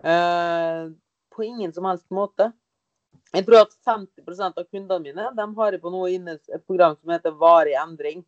Eh, 0.01 0.83
på 1.31 1.45
ingen 1.45 1.73
som 1.73 1.85
helst 1.89 2.07
måte. 2.13 2.49
Jeg 3.31 3.45
tror 3.47 3.63
at 3.63 3.75
50 3.87 4.41
av 4.49 4.65
kundene 4.65 4.99
mine 5.03 5.29
de 5.37 5.45
har 5.57 5.77
på 5.79 5.91
noe 5.93 6.09
inne 6.11 6.35
et 6.35 6.65
program 6.67 6.97
som 6.97 7.13
heter 7.13 7.35
Varig 7.39 7.77
endring. 7.79 8.23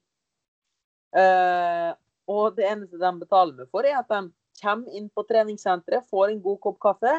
Eh, 1.15 1.91
og 2.29 2.55
det 2.57 2.67
eneste 2.69 2.99
de 2.99 3.11
betaler 3.19 3.57
meg 3.57 3.69
for, 3.71 3.85
er 3.85 3.99
at 3.99 4.09
de 4.11 4.31
kommer 4.61 4.95
inn 4.95 5.09
på 5.09 5.25
treningssenteret, 5.27 6.07
får 6.09 6.31
en 6.31 6.41
god 6.43 6.59
kopp 6.63 6.79
kaffe, 6.83 7.13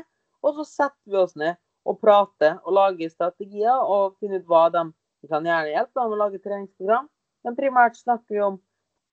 og 0.44 0.60
så 0.60 0.66
setter 0.68 1.12
vi 1.12 1.20
oss 1.20 1.34
ned 1.40 1.58
og 1.84 1.98
prater 2.00 2.58
og 2.64 2.76
lager 2.78 3.10
strategier 3.12 3.80
og 3.84 4.16
finner 4.20 4.40
ut 4.40 4.48
hva 4.48 4.68
de 4.72 4.84
kan 5.28 5.44
gjerne 5.44 5.72
hjelpe 5.72 6.04
med 6.04 6.16
å 6.16 6.20
lage 6.20 6.40
treningsprogram, 6.44 7.08
men 7.44 7.56
primært 7.58 7.98
snakker 8.00 8.36
vi 8.36 8.44
om 8.44 8.60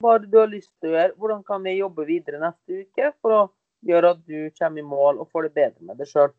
hva 0.01 0.17
du 0.23 0.37
har 0.39 0.49
lyst 0.51 0.71
til 0.81 0.91
å 0.91 0.95
gjøre, 0.95 1.17
hvordan 1.19 1.43
kan 1.47 1.63
vi 1.63 1.77
jobbe 1.77 2.07
videre 2.07 2.41
neste 2.41 2.83
uke 2.83 3.11
for 3.21 3.35
å 3.35 3.41
gjøre 3.87 4.15
at 4.15 4.23
du 4.27 4.49
kommer 4.57 4.81
i 4.81 4.87
mål 4.87 5.21
og 5.21 5.29
får 5.33 5.47
det 5.47 5.53
bedre 5.57 5.87
med 5.87 5.99
deg 6.01 6.09
sjøl. 6.09 6.31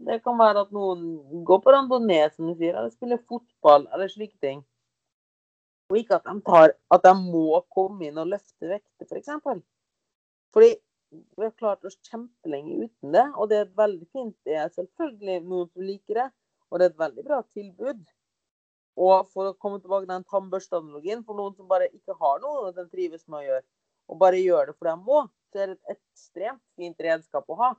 Det 0.00 0.20
kan 0.24 0.38
være 0.40 0.64
at 0.64 0.70
noen 0.72 1.42
går 1.44 1.60
på 1.60 1.72
randonee, 1.74 2.28
som 2.32 2.48
du 2.48 2.54
sier, 2.54 2.72
eller 2.72 2.92
spiller 2.92 3.20
fotball 3.28 3.84
eller 3.92 4.08
slike 4.08 4.38
ting. 4.40 4.62
Og 5.90 5.98
ikke 5.98 6.20
at 6.20 6.26
de, 6.28 6.36
tar, 6.46 6.76
at 6.94 7.02
de 7.04 7.12
må 7.18 7.60
komme 7.74 8.06
inn 8.06 8.20
og 8.22 8.30
løfte 8.30 8.70
vekter. 8.70 9.08
For 9.08 9.18
eksempel. 9.18 9.62
Fordi 10.54 10.70
vi 11.10 11.42
har 11.42 11.56
klart 11.58 11.84
oss 11.86 11.98
kjempelenge 12.06 12.84
uten 12.84 13.14
det, 13.14 13.26
og 13.34 13.50
det 13.50 13.56
er 13.58 13.64
et 13.66 13.78
veldig 13.78 14.06
fint 14.14 14.36
Det 14.46 14.54
er 14.54 14.70
selvfølgelig 14.70 15.40
noen 15.42 15.68
som 15.72 15.82
liker 15.82 16.20
det, 16.20 16.28
og 16.70 16.78
det 16.78 16.86
er 16.86 16.92
et 16.92 17.02
veldig 17.02 17.24
bra 17.26 17.40
tilbud. 17.50 18.04
Og 19.00 19.26
for 19.32 19.50
å 19.50 19.56
komme 19.58 19.80
tilbake 19.82 20.06
til 20.06 20.14
den 20.14 20.26
tannbørsteanalogien, 20.30 21.24
for 21.26 21.38
noen 21.38 21.56
som 21.58 21.68
bare 21.70 21.90
ikke 21.90 22.14
har 22.20 22.42
noe 22.42 22.68
og 22.68 22.78
de 22.78 22.86
trives 22.92 23.26
med 23.26 23.40
å 23.40 23.46
gjøre, 23.48 23.66
og 24.10 24.18
bare 24.22 24.42
gjør 24.42 24.70
det 24.70 24.76
for 24.76 24.90
de 24.90 24.96
må, 25.02 25.20
så 25.50 25.62
er 25.62 25.72
det 25.72 25.78
et 25.78 25.96
ekstremt 25.96 26.62
fint 26.78 27.06
redskap 27.06 27.50
å 27.50 27.58
ha. 27.58 27.70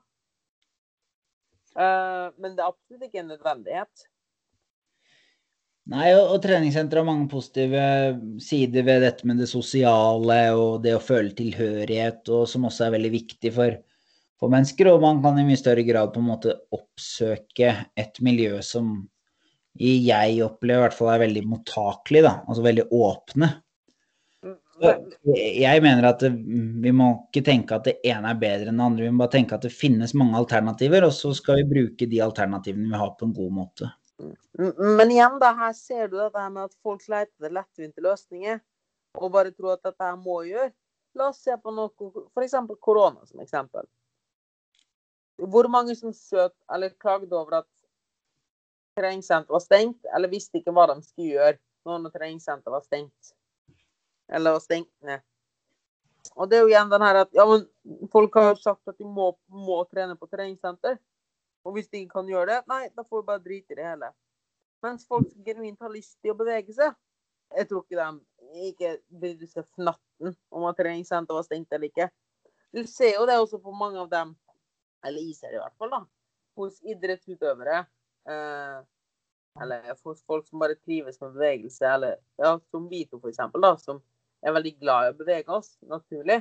Uh, 1.72 2.28
men 2.36 2.58
det 2.58 2.64
er 2.64 2.72
absolutt 2.72 3.08
ikke 3.08 3.22
en 3.22 3.32
nødvendighet. 3.32 4.08
Nei, 5.90 6.12
og, 6.14 6.36
og 6.36 6.44
treningssenteret 6.44 7.02
har 7.02 7.08
mange 7.08 7.26
positive 7.32 7.86
sider 8.44 8.86
ved 8.86 9.02
dette 9.02 9.26
med 9.28 9.42
det 9.42 9.48
sosiale 9.50 10.42
og 10.54 10.84
det 10.84 10.94
å 10.94 11.02
føle 11.02 11.34
tilhørighet, 11.38 12.22
og 12.30 12.46
som 12.50 12.68
også 12.70 12.86
er 12.86 12.94
veldig 13.00 13.12
viktig 13.16 13.52
for, 13.56 13.80
for 14.40 14.54
mennesker. 14.54 14.92
Og 14.92 15.02
man 15.02 15.24
kan 15.26 15.40
i 15.42 15.48
mye 15.48 15.60
større 15.60 15.86
grad 15.88 16.14
på 16.14 16.22
en 16.22 16.30
måte 16.30 16.56
oppsøke 16.78 17.74
et 17.98 18.22
miljø 18.22 18.62
som 18.66 18.94
jeg 19.82 20.38
opplever 20.46 20.82
i 20.82 20.86
hvert 20.86 20.96
fall 20.98 21.14
er 21.14 21.26
veldig 21.26 21.44
mottakelig, 21.48 22.26
da. 22.28 22.38
Altså 22.46 22.66
veldig 22.66 22.88
åpne. 22.92 23.52
Jeg 24.82 25.82
mener 25.86 26.08
at 26.10 26.24
det, 26.24 26.32
vi 26.84 26.92
må 26.96 27.12
ikke 27.30 27.44
tenke 27.46 27.78
at 27.78 27.88
det 27.88 28.00
ene 28.10 28.32
er 28.34 28.40
bedre 28.42 28.72
enn 28.72 28.82
det 28.82 28.86
andre. 28.86 29.08
Vi 29.08 29.14
må 29.14 29.24
bare 29.24 29.36
tenke 29.38 29.58
at 29.58 29.66
det 29.66 29.74
finnes 29.74 30.16
mange 30.18 30.38
alternativer, 30.40 31.06
og 31.08 31.14
så 31.16 31.34
skal 31.38 31.62
vi 31.62 31.70
bruke 31.70 32.10
de 32.10 32.22
alternativene 32.26 32.90
vi 32.90 33.02
har 33.02 33.14
på 33.18 33.30
en 33.30 33.36
god 33.38 33.58
måte. 33.60 33.92
Men 34.78 35.12
igjen, 35.12 35.40
da, 35.42 35.54
her 35.58 35.74
ser 35.78 36.12
du 36.12 36.18
dette 36.18 36.44
med 36.54 36.70
at 36.70 36.76
folk 36.86 37.04
leter 37.10 37.32
etter 37.32 37.56
lettvinte 37.56 38.04
løsninger 38.04 38.60
og 39.20 39.34
bare 39.34 39.52
tror 39.56 39.76
at 39.76 39.90
dette 39.90 40.12
må 40.22 40.42
gjøre. 40.48 40.72
La 41.20 41.28
oss 41.32 41.42
se 41.44 41.56
på 41.60 41.74
noe, 41.76 41.92
f.eks. 42.32 42.56
korona 42.80 43.26
som 43.28 43.42
eksempel. 43.44 43.88
Hvor 45.42 45.68
mange 45.74 45.96
som 45.98 46.14
søt 46.16 46.56
eller 46.72 46.94
klagde 47.02 47.36
over 47.36 47.62
at 47.64 47.70
treningssenteret 49.00 49.52
var 49.52 49.64
stengt, 49.64 50.06
eller 50.16 50.32
visste 50.32 50.60
ikke 50.60 50.74
hva 50.76 50.88
de 50.92 51.02
skulle 51.04 51.34
gjøre 51.34 51.58
når 51.88 52.14
treningssenteret 52.14 52.76
var 52.76 52.86
stengt. 52.86 53.34
Eller 54.32 54.56
var 54.56 54.64
stengt 54.64 54.94
ned. 55.04 55.24
Og 56.38 56.48
det 56.48 56.58
er 56.58 56.64
jo 56.64 56.70
igjen 56.72 56.92
den 56.92 57.04
her 57.04 57.24
at 57.24 57.32
ja, 57.36 57.46
men 57.50 57.66
folk 58.14 58.36
har 58.38 58.52
jo 58.52 58.60
sagt 58.62 58.88
at 58.88 58.98
de 59.00 59.08
må, 59.08 59.32
må 59.50 59.82
trene 59.90 60.16
på 60.20 60.30
treningssenter. 60.30 61.00
Og 61.66 61.76
hvis 61.76 61.90
de 61.92 62.02
ikke 62.02 62.20
kan 62.20 62.30
gjøre 62.30 62.50
det, 62.50 62.60
nei, 62.72 62.84
da 62.96 63.06
får 63.06 63.22
vi 63.22 63.30
bare 63.30 63.44
drite 63.44 63.76
i 63.76 63.78
det 63.78 63.86
hele. 63.86 64.12
Mens 64.82 65.06
folk 65.08 65.28
som 65.30 65.44
genuint 65.46 65.82
har 65.82 65.94
lyst 65.94 66.18
til 66.22 66.34
å 66.34 66.40
bevege 66.40 66.74
seg, 66.74 66.96
jeg 67.52 67.68
tror 67.70 67.84
ikke 67.84 68.00
de 68.00 68.70
ikke 68.72 68.94
brydde 69.22 69.50
seg 69.52 69.68
fnatten 69.76 70.34
om 70.56 70.66
at 70.70 70.80
treningssenteret 70.80 71.38
var 71.38 71.46
stengt 71.46 71.76
eller 71.76 71.92
ikke. 71.92 72.08
Du 72.72 72.82
ser 72.88 73.18
jo 73.18 73.28
det 73.28 73.36
også 73.38 73.60
på 73.62 73.74
mange 73.76 74.00
av 74.02 74.10
dem, 74.12 74.32
eller 75.06 75.28
iser 75.28 75.54
i 75.54 75.60
hvert 75.60 75.76
fall, 75.78 75.92
da, 75.92 76.02
hos 76.58 76.80
idrettsutøvere. 76.88 77.84
Eh, 78.32 78.80
eller 79.62 79.92
hos 80.06 80.24
folk 80.24 80.48
som 80.48 80.64
bare 80.64 80.78
trives 80.80 81.20
med 81.22 81.36
bevegelse, 81.36 81.84
eller 81.86 82.16
ja, 82.40 82.56
som 82.72 82.88
vi 82.90 83.04
to, 83.06 83.20
for 83.20 83.30
eksempel, 83.30 83.64
da, 83.66 83.76
som 83.78 84.00
er 84.42 84.56
veldig 84.56 84.74
glad 84.80 85.08
i 85.08 85.12
å 85.12 85.20
bevege 85.20 85.58
oss 85.58 85.76
naturlig. 85.92 86.40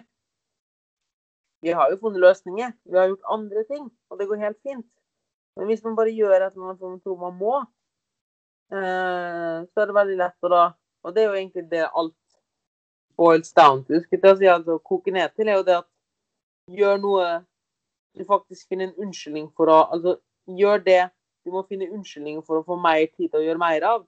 Vi 1.61 1.75
har 1.77 1.91
jo 1.93 1.99
funnet 2.01 2.23
løsninger. 2.23 2.73
Vi 2.89 2.97
har 2.97 3.11
gjort 3.11 3.33
andre 3.35 3.65
ting, 3.69 3.91
og 4.09 4.21
det 4.21 4.29
går 4.31 4.45
helt 4.47 4.61
fint. 4.65 4.87
Men 5.61 5.69
hvis 5.69 5.83
man 5.85 5.97
bare 5.99 6.15
gjør 6.17 6.39
et 6.39 6.55
eller 6.55 6.71
annet 6.71 6.87
man 6.87 7.01
tror 7.05 7.17
man 7.21 7.35
må, 7.37 7.55
eh, 8.73 9.59
så 9.69 9.83
er 9.83 9.91
det 9.91 9.97
veldig 9.99 10.17
lett 10.23 10.49
å 10.49 10.53
da 10.53 10.63
Og 11.05 11.15
det 11.15 11.23
er 11.23 11.29
jo 11.29 11.37
egentlig 11.37 11.65
det 11.69 11.83
alt 11.85 12.17
boils 13.21 13.53
down 13.57 13.83
til, 13.85 14.01
skal 14.05 14.25
jeg 14.25 14.39
si, 14.39 14.49
altså 14.49 14.79
koke 14.85 15.13
ned 15.13 15.33
til, 15.37 15.49
er 15.49 15.59
jo 15.61 15.67
det 15.67 15.77
at 15.83 15.89
gjør 16.73 17.01
noe 17.01 17.27
du 18.17 18.25
faktisk 18.25 18.69
finner 18.69 18.89
en 18.89 19.07
unnskyldning 19.07 19.51
for 19.57 19.71
å 19.71 19.83
Altså 19.93 20.17
gjør 20.49 20.81
det 20.85 21.03
du 21.45 21.53
må 21.53 21.63
finne 21.69 21.89
unnskyldninger 21.89 22.43
for 22.45 22.61
å 22.61 22.65
få 22.67 22.77
mer 22.81 23.05
tid 23.13 23.31
til 23.31 23.41
å 23.41 23.45
gjøre 23.45 23.61
mer 23.61 23.85
av, 23.89 24.03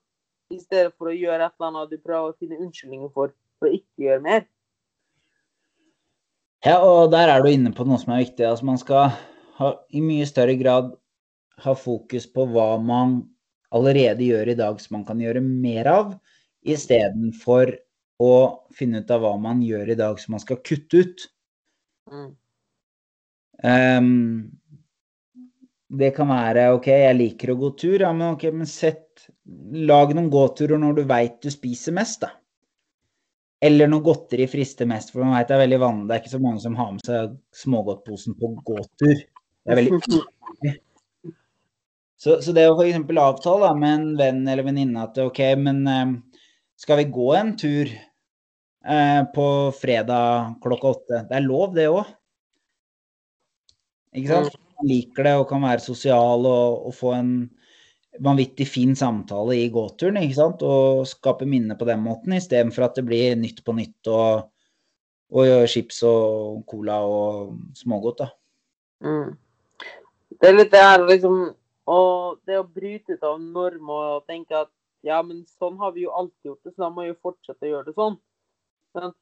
i 0.53 0.59
stedet 0.61 0.93
for 0.97 1.09
å 1.09 1.17
gjøre 1.17 1.47
et 1.47 1.55
eller 1.57 1.69
annet 1.69 1.93
du 1.93 2.01
prøver 2.01 2.33
å 2.33 2.37
finne 2.41 2.61
unnskyldninger 2.61 3.13
for 3.13 3.33
for 3.63 3.71
å 3.71 3.77
ikke 3.79 4.09
gjøre 4.09 4.25
mer. 4.25 4.43
Ja, 6.67 6.81
og 6.83 7.13
der 7.15 7.31
er 7.31 7.43
du 7.43 7.51
inne 7.51 7.71
på 7.75 7.87
noe 7.87 8.01
som 8.03 8.13
er 8.15 8.25
viktig. 8.25 8.45
Altså 8.47 8.67
man 8.67 8.81
skal 8.81 9.15
ha, 9.59 9.71
i 9.95 10.03
mye 10.03 10.27
større 10.27 10.57
grad 10.59 10.91
ha 11.63 11.75
fokus 11.77 12.27
på 12.33 12.47
hva 12.51 12.77
man 12.81 13.21
allerede 13.73 14.25
gjør 14.25 14.53
i 14.53 14.59
dag 14.59 14.81
som 14.81 14.99
man 14.99 15.07
kan 15.09 15.21
gjøre 15.21 15.43
mer 15.45 15.89
av, 15.91 16.15
istedenfor 16.63 17.75
å 18.23 18.33
finne 18.77 19.03
ut 19.03 19.11
av 19.13 19.25
hva 19.25 19.37
man 19.41 19.63
gjør 19.65 19.93
i 19.95 19.99
dag 19.99 20.21
som 20.21 20.37
man 20.37 20.43
skal 20.43 20.61
kutte 20.65 21.03
ut. 21.03 21.25
Mm. 22.13 22.29
Um, 23.63 24.11
det 25.93 26.13
kan 26.17 26.31
være 26.33 26.71
OK, 26.77 26.89
jeg 26.89 27.19
liker 27.19 27.53
å 27.53 27.59
gå 27.61 27.73
tur. 27.79 27.99
Ja, 28.01 28.13
men 28.17 28.35
ok, 28.35 28.49
men 28.55 28.69
sett 28.71 29.09
Lag 29.73 30.13
noen 30.15 30.31
gåturer 30.31 30.79
når 30.79 30.95
du 30.97 31.03
veit 31.11 31.35
du 31.43 31.51
spiser 31.51 31.95
mest, 31.95 32.23
da. 32.23 32.31
Eller 33.63 33.91
når 33.91 34.03
godteri 34.07 34.47
frister 34.51 34.89
mest, 34.91 35.13
for 35.13 35.23
man 35.23 35.37
veit 35.37 35.51
det 35.51 35.57
er 35.57 35.63
veldig 35.65 35.81
vanlig. 35.83 36.07
Det 36.09 36.15
er 36.15 36.23
ikke 36.23 36.33
så 36.33 36.41
mange 36.43 36.63
som 36.63 36.79
har 36.79 36.93
med 36.95 37.05
seg 37.07 37.35
smågodtposen 37.59 38.37
på 38.39 38.51
gåtur. 38.67 39.21
Det 39.23 39.75
er 39.75 39.79
veldig 39.79 40.73
Så, 42.23 42.37
så 42.39 42.55
det 42.55 42.69
å 42.71 42.77
f.eks. 42.77 43.01
avtale 43.19 43.67
da, 43.67 43.75
med 43.75 43.93
en 43.97 44.11
venn 44.19 44.43
eller 44.47 44.67
venninne 44.67 45.07
at 45.09 45.17
OK, 45.19 45.41
men 45.59 45.81
eh, 45.91 46.11
skal 46.79 47.01
vi 47.01 47.09
gå 47.11 47.33
en 47.35 47.55
tur 47.59 47.89
eh, 47.91 49.23
på 49.35 49.47
fredag 49.75 50.61
klokka 50.63 50.93
åtte? 50.93 51.23
Det 51.27 51.35
er 51.35 51.43
lov, 51.43 51.73
det 51.75 51.89
òg. 51.91 52.13
Ikke 54.15 54.37
sant? 54.37 54.61
Man 54.79 54.91
liker 54.91 55.27
det 55.27 55.33
og 55.41 55.49
kan 55.51 55.65
være 55.67 55.83
sosial 55.83 56.47
og, 56.47 56.87
og 56.87 56.95
få 56.95 57.11
en 57.17 57.33
vanvittig 58.23 58.69
fin 58.69 58.95
samtale 58.99 59.57
i 59.59 59.67
gåturen, 59.73 60.21
ikke 60.21 60.37
sant? 60.37 60.63
Og 60.63 61.03
skape 61.11 61.49
minner 61.49 61.79
på 61.81 61.89
den 61.89 62.05
måten, 62.05 62.37
istedenfor 62.37 62.87
at 62.87 63.01
det 63.01 63.07
blir 63.09 63.35
Nytt 63.41 63.65
på 63.67 63.75
nytt 63.75 64.11
og, 64.13 64.45
og 65.35 65.67
chips 65.73 66.03
og 66.07 66.63
cola 66.71 67.01
og 67.03 67.57
smågodt, 67.83 68.23
da. 68.23 68.31
Mm. 69.03 69.35
Det 70.39 70.51
er 70.53 70.57
litt 70.61 70.71
det 70.71 70.85
her 70.85 71.03
liksom 71.09 71.43
Og 71.93 72.41
det 72.49 72.59
å 72.61 72.67
bryte 72.67 73.17
ut 73.17 73.25
av 73.27 73.41
normer 73.43 74.17
og 74.17 74.27
tenke 74.31 74.57
at 74.65 74.71
ja, 75.03 75.19
men 75.27 75.43
sånn 75.59 75.79
har 75.83 75.95
vi 75.97 76.05
jo 76.05 76.13
alltid 76.15 76.53
gjort 76.53 76.63
det, 76.65 76.73
så 76.75 76.85
da 76.85 76.91
må 76.95 77.03
vi 77.03 77.11
jo 77.11 77.19
fortsette 77.27 77.67
å 77.67 77.73
gjøre 77.73 77.91
det 77.91 77.97
sånn. 77.99 78.19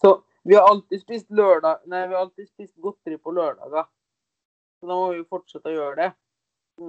Så 0.00 0.10
vi 0.42 0.56
har 0.56 0.64
alltid 0.66 1.02
spist 1.02 1.28
lørdag 1.30 1.84
Nei, 1.86 2.00
vi 2.08 2.16
har 2.16 2.24
alltid 2.24 2.48
spist 2.48 2.74
godteri 2.82 3.18
på 3.20 3.32
lørdager. 3.36 3.86
Så 4.80 4.88
da 4.88 4.96
må 4.96 5.10
vi 5.12 5.20
jo 5.20 5.28
fortsette 5.28 5.70
å 5.70 5.74
gjøre 5.74 5.96
det. 5.98 6.08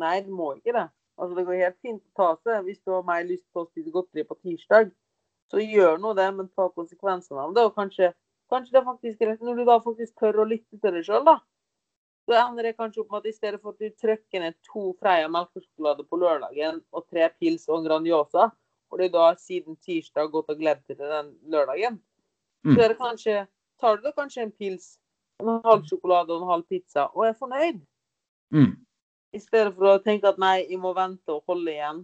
Nei, 0.02 0.16
det 0.26 0.34
må 0.34 0.54
ikke 0.56 0.76
det. 0.78 0.88
Altså, 1.18 1.36
det 1.38 1.46
går 1.48 1.60
helt 1.60 1.80
fint 1.84 2.02
å 2.02 2.18
ta 2.22 2.30
seg. 2.40 2.64
Hvis 2.68 2.80
du 2.86 2.94
har 2.96 3.08
mer 3.08 3.26
lyst 3.28 3.46
på 3.54 3.64
å 3.64 3.70
spise 3.70 3.92
godteri 3.94 4.24
på 4.28 4.38
tirsdag, 4.40 4.94
så 5.52 5.60
gjør 5.60 6.00
nå 6.00 6.14
det, 6.18 6.28
men 6.38 6.48
ta 6.56 6.70
konsekvensene 6.72 7.44
av 7.44 7.56
det. 7.58 7.66
Og 7.68 7.76
kanskje, 7.76 8.14
kanskje 8.52 8.78
det 8.78 8.82
er 8.82 8.88
faktisk 8.88 9.26
rett 9.28 9.44
når 9.44 9.60
du 9.60 9.66
da 9.68 9.78
faktisk 9.84 10.16
tør 10.22 10.44
å 10.44 10.48
lytte 10.48 10.80
til 10.80 10.96
deg 10.96 11.08
sjøl, 11.08 11.28
da. 11.28 11.38
Så 12.26 12.38
det 12.62 12.76
kanskje 12.78 13.02
opp 13.02 13.12
med 13.12 13.24
at 13.24 13.32
i 13.32 13.36
stedet 13.36 13.60
for 13.62 13.74
at 13.74 13.80
du 13.82 13.90
trykker 14.00 14.40
ned 14.44 14.56
to 14.68 14.94
Freia 15.00 15.28
melkesjokolade 15.28 16.06
på 16.08 16.20
lørdagen 16.22 16.84
og 16.94 17.08
tre 17.10 17.28
pils 17.40 17.68
og 17.68 17.80
en 17.80 17.90
Grandiosa, 17.90 18.52
og 18.92 19.00
du 19.00 19.08
da 19.10 19.32
siden 19.40 19.76
tirsdag 19.82 20.30
gått 20.32 20.52
og 20.52 20.60
gledet 20.60 20.86
deg 20.88 21.00
til 21.02 21.12
den 21.12 21.34
lørdagen, 21.52 22.00
Mm. 22.62 22.76
så 22.76 22.84
er 22.84 22.92
det 22.92 22.98
kanskje, 22.98 23.48
tar 23.82 23.98
du 23.98 24.04
da 24.06 24.12
kanskje 24.14 24.44
en 24.44 24.52
pils, 24.52 25.00
en 25.42 25.62
halv 25.66 25.86
sjokolade 25.90 26.30
og 26.30 26.44
en 26.44 26.52
halv 26.52 26.66
pizza 26.70 27.08
og 27.16 27.26
er 27.26 27.34
fornøyd. 27.34 27.82
Mm. 28.54 28.76
I 29.34 29.40
stedet 29.40 29.74
for 29.74 29.96
å 29.96 30.04
tenke 30.04 30.30
at 30.30 30.38
nei, 30.38 30.68
jeg 30.70 30.78
må 30.78 30.92
vente 30.94 31.34
og 31.34 31.48
holde 31.50 31.72
igjen. 31.72 32.04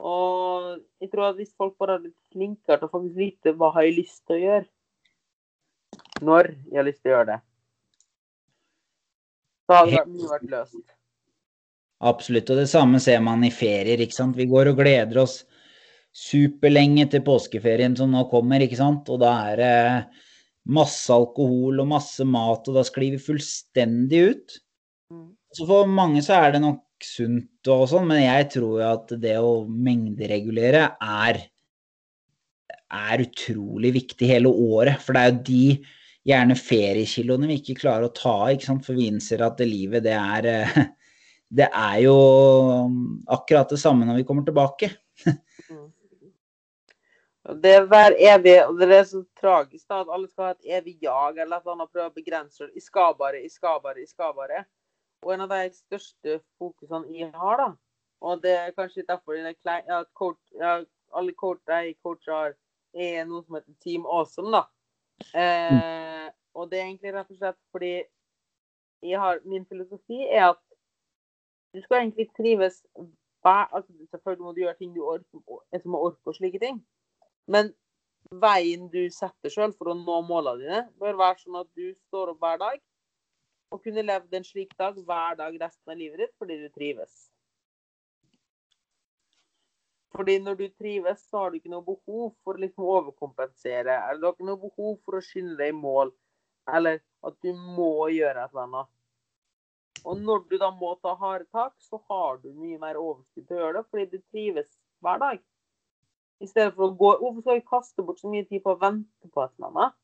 Og 0.00 0.80
jeg 1.02 1.10
tror 1.12 1.26
at 1.28 1.36
hvis 1.36 1.52
folk 1.58 1.76
bare 1.76 1.98
hadde 1.98 2.08
litt 2.08 2.32
flinkere 2.32 2.78
til 2.78 2.88
å 2.88 2.92
faktisk 2.94 3.18
vite 3.18 3.52
hva 3.58 3.72
har 3.74 3.84
jeg 3.84 3.98
lyst 3.98 4.22
til 4.24 4.38
å 4.38 4.44
gjøre, 4.46 4.66
når 6.24 6.50
jeg 6.70 6.78
har 6.78 6.88
lyst 6.88 7.02
til 7.02 7.10
å 7.10 7.14
gjøre 7.16 7.30
det, 7.34 7.38
så 9.70 9.76
hadde 9.78 9.92
det 9.92 10.00
vært 10.00 10.14
mye 10.16 10.32
vært 10.32 10.48
løst. 10.50 10.80
Absolutt. 12.10 12.50
Og 12.50 12.58
det 12.58 12.70
samme 12.72 12.98
ser 13.02 13.20
man 13.22 13.44
i 13.46 13.52
ferier, 13.54 14.00
ikke 14.02 14.16
sant. 14.16 14.38
Vi 14.38 14.48
går 14.50 14.72
og 14.72 14.80
gleder 14.80 15.20
oss 15.22 15.44
superlenge 16.16 17.06
til 17.12 17.22
påskeferien 17.22 17.94
som 17.94 18.10
nå 18.10 18.24
kommer, 18.32 18.64
ikke 18.64 18.80
sant. 18.80 19.06
Og 19.12 19.20
da 19.22 19.34
er 19.52 19.60
det 19.60 19.76
masse 20.74 21.12
alkohol 21.14 21.84
og 21.84 21.90
masse 21.92 22.26
mat, 22.26 22.66
og 22.66 22.80
da 22.80 22.84
sklir 22.86 23.14
vi 23.14 23.22
fullstendig 23.22 24.24
ut. 24.32 24.58
Mm. 25.12 25.28
Så 25.54 25.68
for 25.70 25.86
mange 26.00 26.24
så 26.26 26.40
er 26.40 26.56
det 26.56 26.64
nok 26.64 26.82
sunt 27.04 27.70
og 27.70 27.86
sånn, 27.92 28.10
men 28.10 28.24
jeg 28.24 28.50
tror 28.56 28.82
at 28.90 29.14
det 29.22 29.36
å 29.38 29.62
mengderegulere 29.70 30.82
er, 30.98 31.40
er 32.90 33.24
utrolig 33.24 33.94
viktig 34.00 34.34
hele 34.34 34.50
året. 34.50 34.98
For 35.04 35.14
det 35.14 35.22
er 35.22 35.32
jo 35.32 35.40
de 35.46 35.64
gjerne 36.26 36.56
feriekiloene 36.58 37.48
vi 37.50 37.60
ikke 37.60 37.78
klarer 37.80 38.08
å 38.08 38.14
ta, 38.14 38.36
av. 38.50 38.80
For 38.84 38.96
vi 38.96 39.08
innser 39.10 39.44
at 39.46 39.60
det 39.60 39.68
livet, 39.70 40.04
det 40.06 40.16
er 40.16 40.50
eh, 40.50 40.80
Det 41.50 41.66
er 41.66 41.96
jo 42.04 42.16
akkurat 43.26 43.72
det 43.72 43.80
samme 43.82 44.06
når 44.06 44.20
vi 44.20 44.24
kommer 44.28 44.44
tilbake. 44.46 44.92
Mm. 45.66 45.88
Det 47.58 47.72
er 47.74 47.88
hver 47.90 48.14
evig, 48.14 48.52
og 48.68 48.78
det 48.78 48.86
er 48.94 49.08
så 49.08 49.24
tragisk 49.40 49.88
da, 49.88 50.04
at 50.04 50.12
alle 50.14 50.28
skal 50.28 50.44
ha 50.44 50.50
et 50.52 50.78
evig 50.78 50.98
jag 51.02 51.40
eller 51.42 51.58
at 51.58 51.72
annet 51.72 51.90
prøve 51.90 52.06
å 52.12 52.14
begrense 52.14 52.68
det. 52.68 52.76
Jeg 52.78 52.86
skal 52.86 53.16
bare, 53.18 53.40
jeg 53.42 53.50
skal 53.50 53.80
bare, 53.82 53.98
jeg 53.98 54.12
skal 54.12 54.34
bare. 54.36 54.62
Og 55.24 55.34
en 55.34 55.42
av 55.48 55.50
de 55.56 55.74
største 55.74 56.38
fokusene 56.60 57.18
jeg 57.18 57.32
har, 57.34 57.64
da, 57.64 57.68
og 58.20 58.42
det 58.44 58.54
er 58.60 58.76
kanskje 58.76 59.08
derfor 59.08 59.34
det 59.34 59.56
er 59.66 59.82
ja, 59.88 60.04
coach, 60.14 60.40
alle 60.62 61.34
coach, 61.34 61.64
jeg 61.66 61.96
coacher 62.04 62.54
er 62.94 63.24
noe 63.26 63.42
som 63.42 63.58
heter 63.58 63.74
Team 63.82 64.06
Awesome, 64.06 64.52
da. 64.54 64.68
Eh, 65.34 66.26
og 66.54 66.70
det 66.70 66.80
er 66.80 66.88
egentlig 66.88 67.14
rett 67.14 67.30
og 67.30 67.38
slett 67.38 67.58
fordi 67.74 67.92
jeg 69.02 69.20
har, 69.20 69.40
min 69.48 69.66
filosofi 69.68 70.24
er 70.26 70.50
at 70.50 70.60
du 71.74 71.80
skal 71.82 72.02
egentlig 72.02 72.26
trives 72.36 72.82
hver, 73.40 73.68
altså 73.72 73.92
Selvfølgelig 74.10 74.44
må 74.44 74.52
du 74.52 74.60
gjøre 74.64 74.76
ting 74.76 74.94
du 74.94 75.04
orker, 75.06 75.80
som 75.82 75.94
å 75.96 76.02
orke 76.10 76.32
og 76.32 76.36
slike 76.36 76.60
ting. 76.60 76.80
Men 77.48 77.72
veien 78.42 78.88
du 78.92 79.00
setter 79.14 79.52
sjøl 79.52 79.72
for 79.78 79.92
å 79.92 79.96
nå 79.96 80.20
målene 80.28 80.60
dine, 80.60 80.80
bør 81.00 81.18
være 81.22 81.40
sånn 81.40 81.60
at 81.62 81.70
du 81.78 81.92
står 82.08 82.34
opp 82.34 82.42
hver 82.44 82.60
dag 82.60 82.80
og 83.70 83.82
kunne 83.84 84.02
levd 84.02 84.34
en 84.34 84.46
slik 84.46 84.72
dag 84.78 84.98
hver 85.06 85.38
dag 85.38 85.56
resten 85.62 85.92
av 85.92 85.98
livet 85.98 86.24
ditt 86.24 86.34
fordi 86.42 86.58
du 86.60 86.68
trives. 86.74 87.30
Fordi 90.10 90.38
når 90.42 90.56
du 90.58 90.64
trives, 90.68 91.22
så 91.30 91.44
har 91.44 91.50
du 91.50 91.60
ikke 91.60 91.70
noe 91.70 91.86
behov 91.86 92.32
for 92.42 92.56
å 92.56 92.62
liksom 92.62 92.86
overkompensere. 92.96 93.94
Eller 94.08 94.20
du 94.20 94.26
har 94.26 94.34
ikke 94.34 94.48
noe 94.48 94.62
behov 94.64 94.96
for 95.04 95.18
å 95.18 95.22
skynde 95.24 95.54
deg 95.60 95.70
i 95.70 95.76
mål. 95.76 96.10
Eller 96.70 96.98
at 97.26 97.36
du 97.44 97.52
må 97.54 98.08
gjøre 98.10 98.42
et 98.42 98.50
eller 98.50 98.66
annet. 98.66 98.90
Og 100.04 100.16
når 100.18 100.44
du 100.48 100.56
da 100.58 100.70
må 100.72 100.94
ta 101.04 101.12
harde 101.20 101.46
tak, 101.52 101.74
så 101.84 102.00
har 102.08 102.40
du 102.42 102.50
mye 102.56 102.78
mer 102.80 102.98
overskudd 102.98 103.46
til 103.46 103.56
å 103.56 103.62
gjøre 103.62 103.78
det, 103.78 103.86
fordi 103.90 104.06
du 104.10 104.22
trives 104.32 104.70
hver 105.04 105.20
dag. 105.20 105.40
I 106.40 106.48
stedet 106.48 106.72
for 106.72 106.88
å 106.88 106.96
gå 106.96 107.10
Hvorfor 107.20 107.44
skal 107.44 107.58
vi 107.58 107.66
kaste 107.68 108.04
bort 108.04 108.20
så 108.22 108.30
mye 108.32 108.46
tid 108.48 108.62
på 108.64 108.72
å 108.72 108.80
vente 108.80 109.28
på 109.28 109.42
et 109.44 109.52
eller 109.58 109.70
annet? 109.70 109.96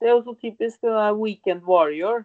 Det 0.00 0.08
er 0.08 0.14
jo 0.14 0.22
så 0.24 0.34
typisk 0.40 0.80
det 0.80 0.94
der 0.96 1.18
weekend 1.18 1.66
warrior. 1.68 2.24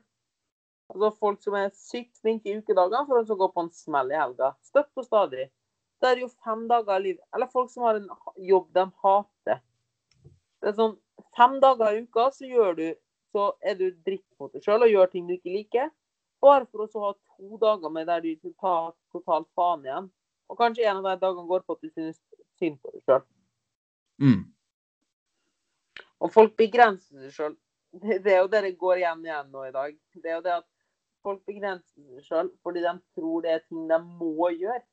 Altså 0.93 1.09
folk 1.19 1.41
som 1.43 1.57
er 1.59 1.73
sykt 1.75 2.15
flinke 2.23 2.47
i 2.47 2.55
ukedagene 2.61 3.03
for 3.09 3.19
å 3.19 3.37
gå 3.41 3.49
på 3.51 3.65
en 3.65 3.71
smell 3.75 4.13
i 4.13 4.19
helga. 4.19 4.53
Støtt 4.63 4.91
og 4.95 5.07
stadig. 5.07 5.49
Det 6.05 6.11
er 6.11 6.21
jo 6.21 6.29
fem 6.45 6.67
dager 6.69 6.93
av 6.93 7.01
livet. 7.01 7.23
Eller 7.33 7.49
folk 7.49 7.71
som 7.73 7.87
har 7.87 7.97
en 7.97 8.05
jobb 8.45 8.67
de 8.77 8.85
hater. 9.01 9.63
Det 10.61 10.69
er 10.69 10.77
sånn 10.77 10.99
Fem 11.35 11.57
dager 11.59 11.91
i 11.91 12.03
uka 12.05 12.29
så 12.31 12.47
gjør 12.47 12.77
du 12.77 12.85
så 13.35 13.49
er 13.59 13.75
du 13.75 13.89
dritt 14.07 14.23
mot 14.39 14.53
deg 14.55 14.63
sjøl 14.63 14.85
og 14.85 14.91
gjør 14.91 15.09
ting 15.11 15.25
du 15.27 15.33
ikke 15.35 15.51
liker. 15.51 15.89
Bare 16.43 16.63
for 16.69 16.85
å 16.85 17.01
ha 17.03 17.09
to 17.15 17.57
dager 17.59 17.91
med 17.91 18.07
der 18.07 18.21
du 18.23 18.51
tar 18.61 18.93
totalt 19.11 19.49
faen 19.59 19.83
igjen. 19.83 20.07
Og 20.47 20.59
kanskje 20.59 20.85
en 20.87 21.01
av 21.01 21.09
de 21.09 21.15
dagene 21.25 21.49
går 21.49 21.65
på 21.65 21.75
at 21.75 21.83
du 21.83 21.89
synes 21.89 22.21
synd 22.59 22.79
på 22.79 22.93
deg 22.93 23.03
sjøl. 23.03 23.25
Mm. 24.23 24.41
Og 26.23 26.31
folk 26.31 26.55
begrenser 26.59 27.25
seg 27.25 27.35
sjøl. 27.35 27.57
Det, 27.95 28.21
det 28.23 28.37
er 28.37 28.41
jo 28.45 28.51
det 28.53 28.63
det 28.69 28.73
går 28.79 29.01
igjen 29.01 29.27
igjen 29.27 29.51
nå 29.51 29.65
i 29.67 29.75
dag. 29.75 29.99
Det 30.15 30.31
er 30.31 30.37
jo 30.37 30.45
det 30.47 30.55
at 30.61 30.69
folk 31.27 31.43
begrenser 31.49 32.07
seg 32.15 32.29
sjøl 32.29 32.53
fordi 32.63 32.85
de 32.85 32.95
tror 33.17 33.43
det 33.43 33.57
er 33.57 33.65
ting 33.67 33.83
de 33.91 33.99
må 34.05 34.53
gjøre. 34.55 34.83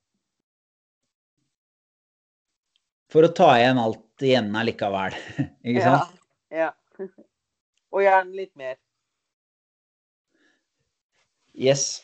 For 3.13 3.27
å 3.27 3.33
ta 3.37 3.51
igjen 3.59 3.81
alt 3.81 4.25
igjen 4.25 4.55
allikevel, 4.57 5.17
ikke 5.69 5.85
sant? 5.85 6.17
Ja. 6.49 6.71
ja. 6.71 6.71
Og 7.93 8.01
gjerne 8.01 8.39
litt 8.39 8.55
mer. 8.57 8.79
Yes. 11.53 12.01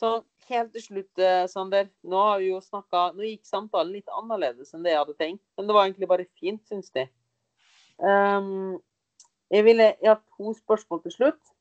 Så 0.00 0.22
helt 0.48 0.72
til 0.72 0.84
slutt, 0.84 1.20
eh, 1.20 1.44
Sander. 1.52 1.90
Nå 2.08 2.22
snakket, 2.64 3.16
nå 3.18 3.28
gikk 3.28 3.44
samtalen 3.48 3.92
litt 3.98 4.08
annerledes 4.16 4.72
enn 4.72 4.84
det 4.86 4.94
jeg 4.94 5.02
hadde 5.02 5.18
tenkt. 5.20 5.44
Men 5.56 5.68
det 5.68 5.76
var 5.76 5.84
egentlig 5.84 6.08
bare 6.08 6.28
fint, 6.40 6.62
syns 6.68 6.88
de. 6.96 7.06
Um, 8.00 8.76
jeg, 9.52 9.64
ville, 9.68 9.92
jeg 10.00 10.10
har 10.12 10.22
to 10.36 10.56
spørsmål 10.56 11.04
til 11.04 11.16
slutt. 11.18 11.54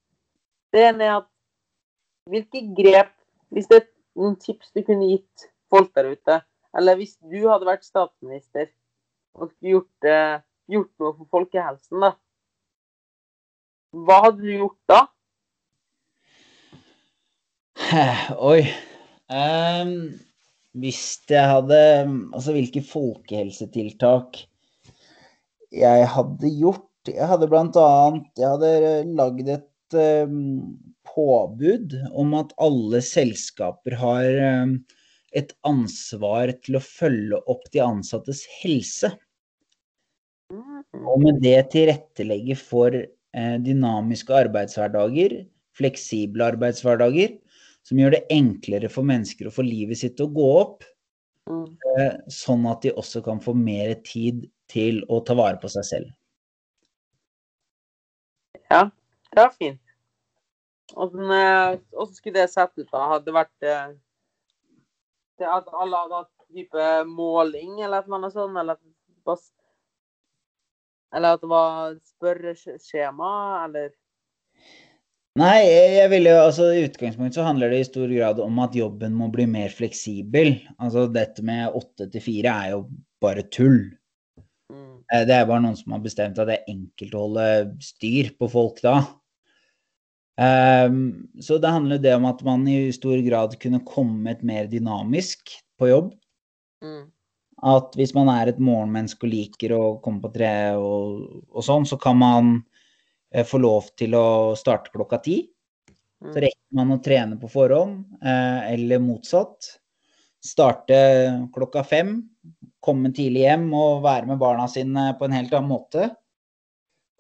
Det 0.72 0.84
ene 0.88 1.08
er 1.08 1.18
at 1.20 1.30
hvilke 2.32 2.64
grep, 2.78 3.14
hvis 3.52 3.68
det 3.72 3.82
er 3.82 3.88
noen 4.20 4.40
tips 4.42 4.72
du 4.76 4.84
kunne 4.84 5.12
gitt 5.12 5.50
folk 5.72 5.92
der 5.96 6.14
ute, 6.16 6.40
eller 6.76 7.00
hvis 7.00 7.16
du 7.24 7.40
hadde 7.48 7.68
vært 7.68 7.88
statsminister 7.88 8.70
og 9.36 9.52
gjort, 9.64 10.08
eh, 10.08 10.40
gjort 10.72 10.92
noe 11.02 11.14
for 11.18 11.30
folkehelsen, 11.38 12.04
da. 12.04 12.14
Hva 13.96 14.18
hadde 14.26 14.44
du 14.44 14.52
gjort 14.52 14.82
da? 14.92 15.02
Oi. 18.52 18.62
Um, 19.32 19.94
hvis 20.78 21.18
jeg 21.32 21.50
hadde 21.50 21.78
Altså, 22.36 22.52
hvilke 22.54 22.84
folkehelsetiltak 22.86 24.44
jeg 25.74 26.10
hadde 26.14 26.52
gjort 26.60 27.10
Jeg 27.10 27.26
hadde 27.32 27.48
blant 27.50 27.80
annet 27.80 28.28
Jeg 28.38 28.52
hadde 28.52 28.70
lagd 29.18 29.50
et 29.56 29.98
um, 29.98 30.76
påbud 31.16 31.96
om 32.14 32.36
at 32.38 32.54
alle 32.62 33.02
selskaper 33.06 33.96
har 34.02 34.26
ehm, 34.28 34.74
et 35.36 35.52
ansvar 35.68 36.54
til 36.64 36.80
å 36.80 36.84
følge 36.84 37.40
opp 37.52 37.68
de 37.74 37.82
ansattes 37.84 38.46
helse. 38.62 39.12
Og 40.96 41.22
med 41.24 41.42
det 41.44 41.58
tilrettelegge 41.74 42.56
for 42.60 42.96
eh, 42.96 43.56
dynamiske 43.66 44.36
arbeidshverdager, 44.46 45.42
fleksible 45.76 46.46
arbeidshverdager, 46.54 47.36
som 47.86 48.00
gjør 48.00 48.16
det 48.16 48.26
enklere 48.34 48.90
for 48.90 49.08
mennesker 49.08 49.50
å 49.50 49.54
få 49.54 49.66
livet 49.66 50.00
sitt 50.00 50.16
til 50.18 50.30
å 50.30 50.36
gå 50.38 50.52
opp, 50.62 50.86
eh, 51.52 52.14
sånn 52.32 52.66
at 52.72 52.86
de 52.86 52.94
også 52.96 53.24
kan 53.26 53.42
få 53.44 53.56
mer 53.58 53.98
tid 54.08 54.46
til 54.72 55.04
å 55.12 55.20
ta 55.26 55.36
vare 55.38 55.60
på 55.62 55.70
seg 55.74 55.90
selv. 55.90 56.14
Ja, 58.72 58.88
det 59.34 59.42
var 59.44 59.54
fint. 59.60 59.82
Åssen 60.96 61.30
eh, 61.34 61.76
skulle 62.14 62.40
det 62.40 62.50
sett 62.54 62.74
ut 62.80 62.88
da? 62.88 63.04
Hadde 63.12 63.28
det 63.28 63.36
vært 63.36 63.70
det 65.42 65.50
at 65.52 65.68
alle 65.74 66.00
hadde 66.04 66.22
hatt 66.24 66.48
type 66.56 66.88
måling 67.10 67.82
eller 67.84 68.00
et 68.00 68.08
eller 68.08 68.20
annet 68.22 68.34
sånt? 68.36 68.58
Eller, 68.62 68.80
at- 68.80 69.52
eller 71.16 71.36
at 71.38 71.42
det 71.42 71.50
var 71.50 71.96
spørreskjema, 72.16 73.32
eller 73.66 73.94
Nei, 75.36 75.66
jeg 75.68 76.08
ville 76.14 76.32
jo, 76.32 76.44
altså 76.48 76.70
i 76.72 76.86
utgangspunktet 76.88 77.36
så 77.36 77.44
handler 77.44 77.74
det 77.74 77.82
i 77.82 77.88
stor 77.90 78.08
grad 78.08 78.38
om 78.40 78.60
at 78.64 78.76
jobben 78.78 79.12
må 79.20 79.28
bli 79.34 79.44
mer 79.52 79.74
fleksibel. 79.76 80.54
Altså 80.80 81.10
dette 81.12 81.44
med 81.44 81.76
åtte 81.76 82.08
til 82.14 82.24
fire 82.24 82.54
er 82.64 82.70
jo 82.72 82.86
bare 83.20 83.44
tull. 83.52 83.82
mm. 84.72 85.04
Eh, 85.12 85.26
Det 85.28 85.36
er 85.36 85.46
bare 85.50 85.60
noen 85.66 85.76
som 85.76 85.92
har 85.92 86.00
bestemt 86.06 86.40
at 86.40 86.48
det 86.48 86.62
er 86.62 86.72
enkelt 86.72 87.18
å 87.20 87.26
holde 87.26 87.48
styr 87.84 88.32
på 88.40 88.48
folk 88.48 88.80
da. 88.86 89.02
Ehm, 90.42 91.28
så 91.40 91.58
det 91.62 91.72
handler 91.72 92.00
det 92.04 92.16
om 92.18 92.26
at 92.28 92.42
man 92.44 92.66
i 92.68 92.92
stor 92.96 93.18
grad 93.24 93.56
kunne 93.62 93.84
kommet 93.88 94.44
mer 94.44 94.68
dynamisk 94.72 95.54
på 95.80 95.90
jobb. 95.90 96.14
Mm. 96.84 97.06
At 97.64 97.96
hvis 97.96 98.12
man 98.18 98.28
er 98.34 98.52
et 98.52 98.60
morgenmenneske 98.60 99.24
og 99.26 99.32
liker 99.32 99.74
å 99.78 99.84
komme 100.04 100.22
på 100.26 100.34
tre 100.36 100.52
og, 100.76 101.46
og 101.56 101.64
sånn, 101.64 101.88
så 101.88 101.98
kan 102.02 102.20
man 102.20 102.50
eh, 103.32 103.46
få 103.48 103.62
lov 103.64 103.88
til 104.00 104.16
å 104.20 104.28
starte 104.60 104.92
klokka 104.96 105.22
ti. 105.24 105.42
Så 106.26 106.32
Mm. 106.32 106.42
rekker 106.46 106.78
man 106.80 106.92
å 106.96 107.02
trene 107.04 107.36
på 107.38 107.48
forhånd, 107.52 108.06
eh, 108.24 108.72
eller 108.74 109.02
motsatt. 109.04 109.68
Starte 110.42 110.96
klokka 111.54 111.84
fem, 111.86 112.14
komme 112.82 113.12
tidlig 113.14 113.44
hjem 113.44 113.66
og 113.76 114.02
være 114.06 114.30
med 114.30 114.40
barna 114.40 114.66
sine 114.72 115.10
på 115.20 115.26
en 115.28 115.36
helt 115.36 115.52
annen 115.54 115.70
måte. 115.70 116.08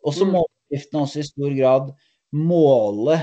Og 0.03 0.13
så 0.13 0.26
Mm. 0.26 0.32
må 0.32 0.45
bedriftene 0.47 1.03
også 1.03 1.20
i 1.20 1.28
stor 1.28 1.55
grad 1.57 1.93
måle 2.36 3.19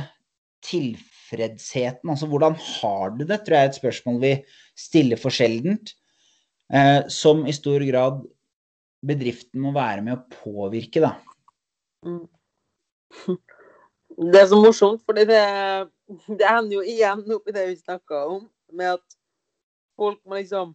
tilfredsheten. 0.65 2.11
Altså 2.11 2.29
hvordan 2.31 2.57
har 2.57 3.17
du 3.17 3.25
det, 3.25 3.43
tror 3.43 3.59
jeg 3.59 3.69
er 3.69 3.73
et 3.73 3.81
spørsmål 3.81 4.21
vi 4.23 4.33
stiller 4.79 5.21
for 5.21 5.35
sjeldent. 5.35 5.95
Eh, 6.73 7.09
som 7.13 7.45
i 7.47 7.53
stor 7.53 7.85
grad 7.85 8.23
bedriften 9.05 9.61
må 9.61 9.75
være 9.75 10.05
med 10.07 10.17
å 10.17 10.43
påvirke, 10.43 11.03
da. 11.05 11.17
Mm. 12.07 12.29
Det 14.13 14.43
er 14.43 14.49
så 14.51 14.59
morsomt, 14.61 15.01
for 15.09 15.17
det, 15.17 15.25
det 15.25 16.45
ender 16.45 16.75
jo 16.75 16.83
igjen 16.85 17.23
opp 17.33 17.47
i 17.49 17.55
det 17.57 17.63
vi 17.71 17.79
snakka 17.79 18.19
om, 18.29 18.43
med 18.77 18.99
at 18.99 19.15
folk 19.97 20.19
må 20.29 20.37
liksom 20.37 20.75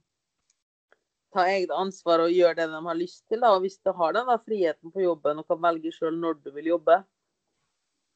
ta 1.35 1.45
eget 1.45 1.69
ansvar 1.75 2.23
og 2.23 2.33
gjøre 2.33 2.57
det 2.57 2.65
de 2.71 2.81
har 2.88 2.97
lyst 2.97 3.21
til. 3.29 3.43
Da. 3.43 3.51
Og 3.53 3.61
hvis 3.65 3.77
du 3.85 3.91
har 3.93 4.15
den 4.17 4.25
da, 4.29 4.39
friheten 4.41 4.93
på 4.93 5.05
jobben 5.05 5.41
og 5.41 5.45
kan 5.53 5.61
velge 5.61 5.93
sjøl 5.93 6.17
når 6.17 6.39
du 6.41 6.49
vil 6.55 6.71
jobbe, 6.73 6.97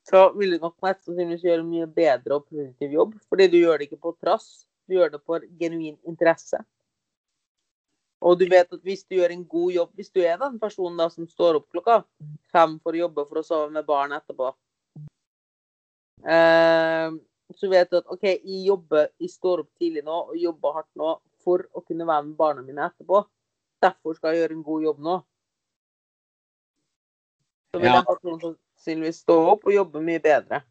så 0.07 0.31
vil 0.33 0.55
du 0.55 0.59
nok 0.61 0.75
mest 0.83 1.05
sannsynligvis 1.05 1.45
gjøre 1.45 1.61
en 1.63 1.71
mye 1.71 1.87
bedre 1.87 2.37
og 2.37 2.45
produktiv 2.49 2.93
jobb. 2.95 3.15
Fordi 3.29 3.47
du 3.51 3.57
gjør 3.61 3.79
det 3.79 3.89
ikke 3.89 4.01
på 4.01 4.13
trass, 4.21 4.65
du 4.89 4.97
gjør 4.97 5.13
det 5.13 5.21
for 5.25 5.45
genuin 5.59 5.97
interesse. 6.09 6.61
Og 8.21 8.37
du 8.37 8.45
vet 8.49 8.69
at 8.69 8.81
hvis 8.85 9.03
du 9.09 9.15
gjør 9.17 9.33
en 9.33 9.45
god 9.49 9.71
jobb, 9.73 9.93
hvis 9.97 10.11
du 10.13 10.21
er 10.21 10.37
den 10.41 10.59
personen 10.61 10.99
da 11.01 11.07
som 11.09 11.25
står 11.29 11.57
opp 11.57 11.69
klokka 11.73 12.01
fem 12.53 12.77
for 12.83 12.93
å 12.93 13.03
jobbe 13.07 13.25
for 13.25 13.41
å 13.41 13.45
sove 13.45 13.71
med 13.73 13.87
barn 13.87 14.13
etterpå, 14.13 14.51
eh, 16.29 17.09
så 17.57 17.69
vet 17.71 17.89
du 17.89 17.97
at 17.97 18.11
OK, 18.13 18.27
jeg 18.29 18.65
jobber, 18.67 19.09
jeg 19.19 19.33
står 19.33 19.63
opp 19.65 19.71
tidlig 19.81 20.05
nå 20.05 20.19
og 20.29 20.37
jobber 20.37 20.77
hardt 20.77 20.91
nå 21.01 21.15
for 21.41 21.65
å 21.73 21.81
kunne 21.81 22.05
være 22.05 22.27
med 22.27 22.37
barna 22.37 22.61
mine 22.65 22.85
etterpå. 22.85 23.23
Derfor 23.81 24.17
skal 24.17 24.35
jeg 24.35 24.43
gjøre 24.43 24.57
en 24.59 24.65
god 24.69 24.85
jobb 24.85 25.01
nå. 25.01 25.15
Så 27.73 27.81
vil 27.81 27.89
Ja. 27.89 28.01
den 28.01 28.05
personen 28.05 28.57
sannsynligvis 28.81 29.21
stå 29.21 29.37
opp 29.53 29.67
og 29.69 29.75
jobbe 29.75 30.01
mye 30.03 30.21
bedre. 30.23 30.63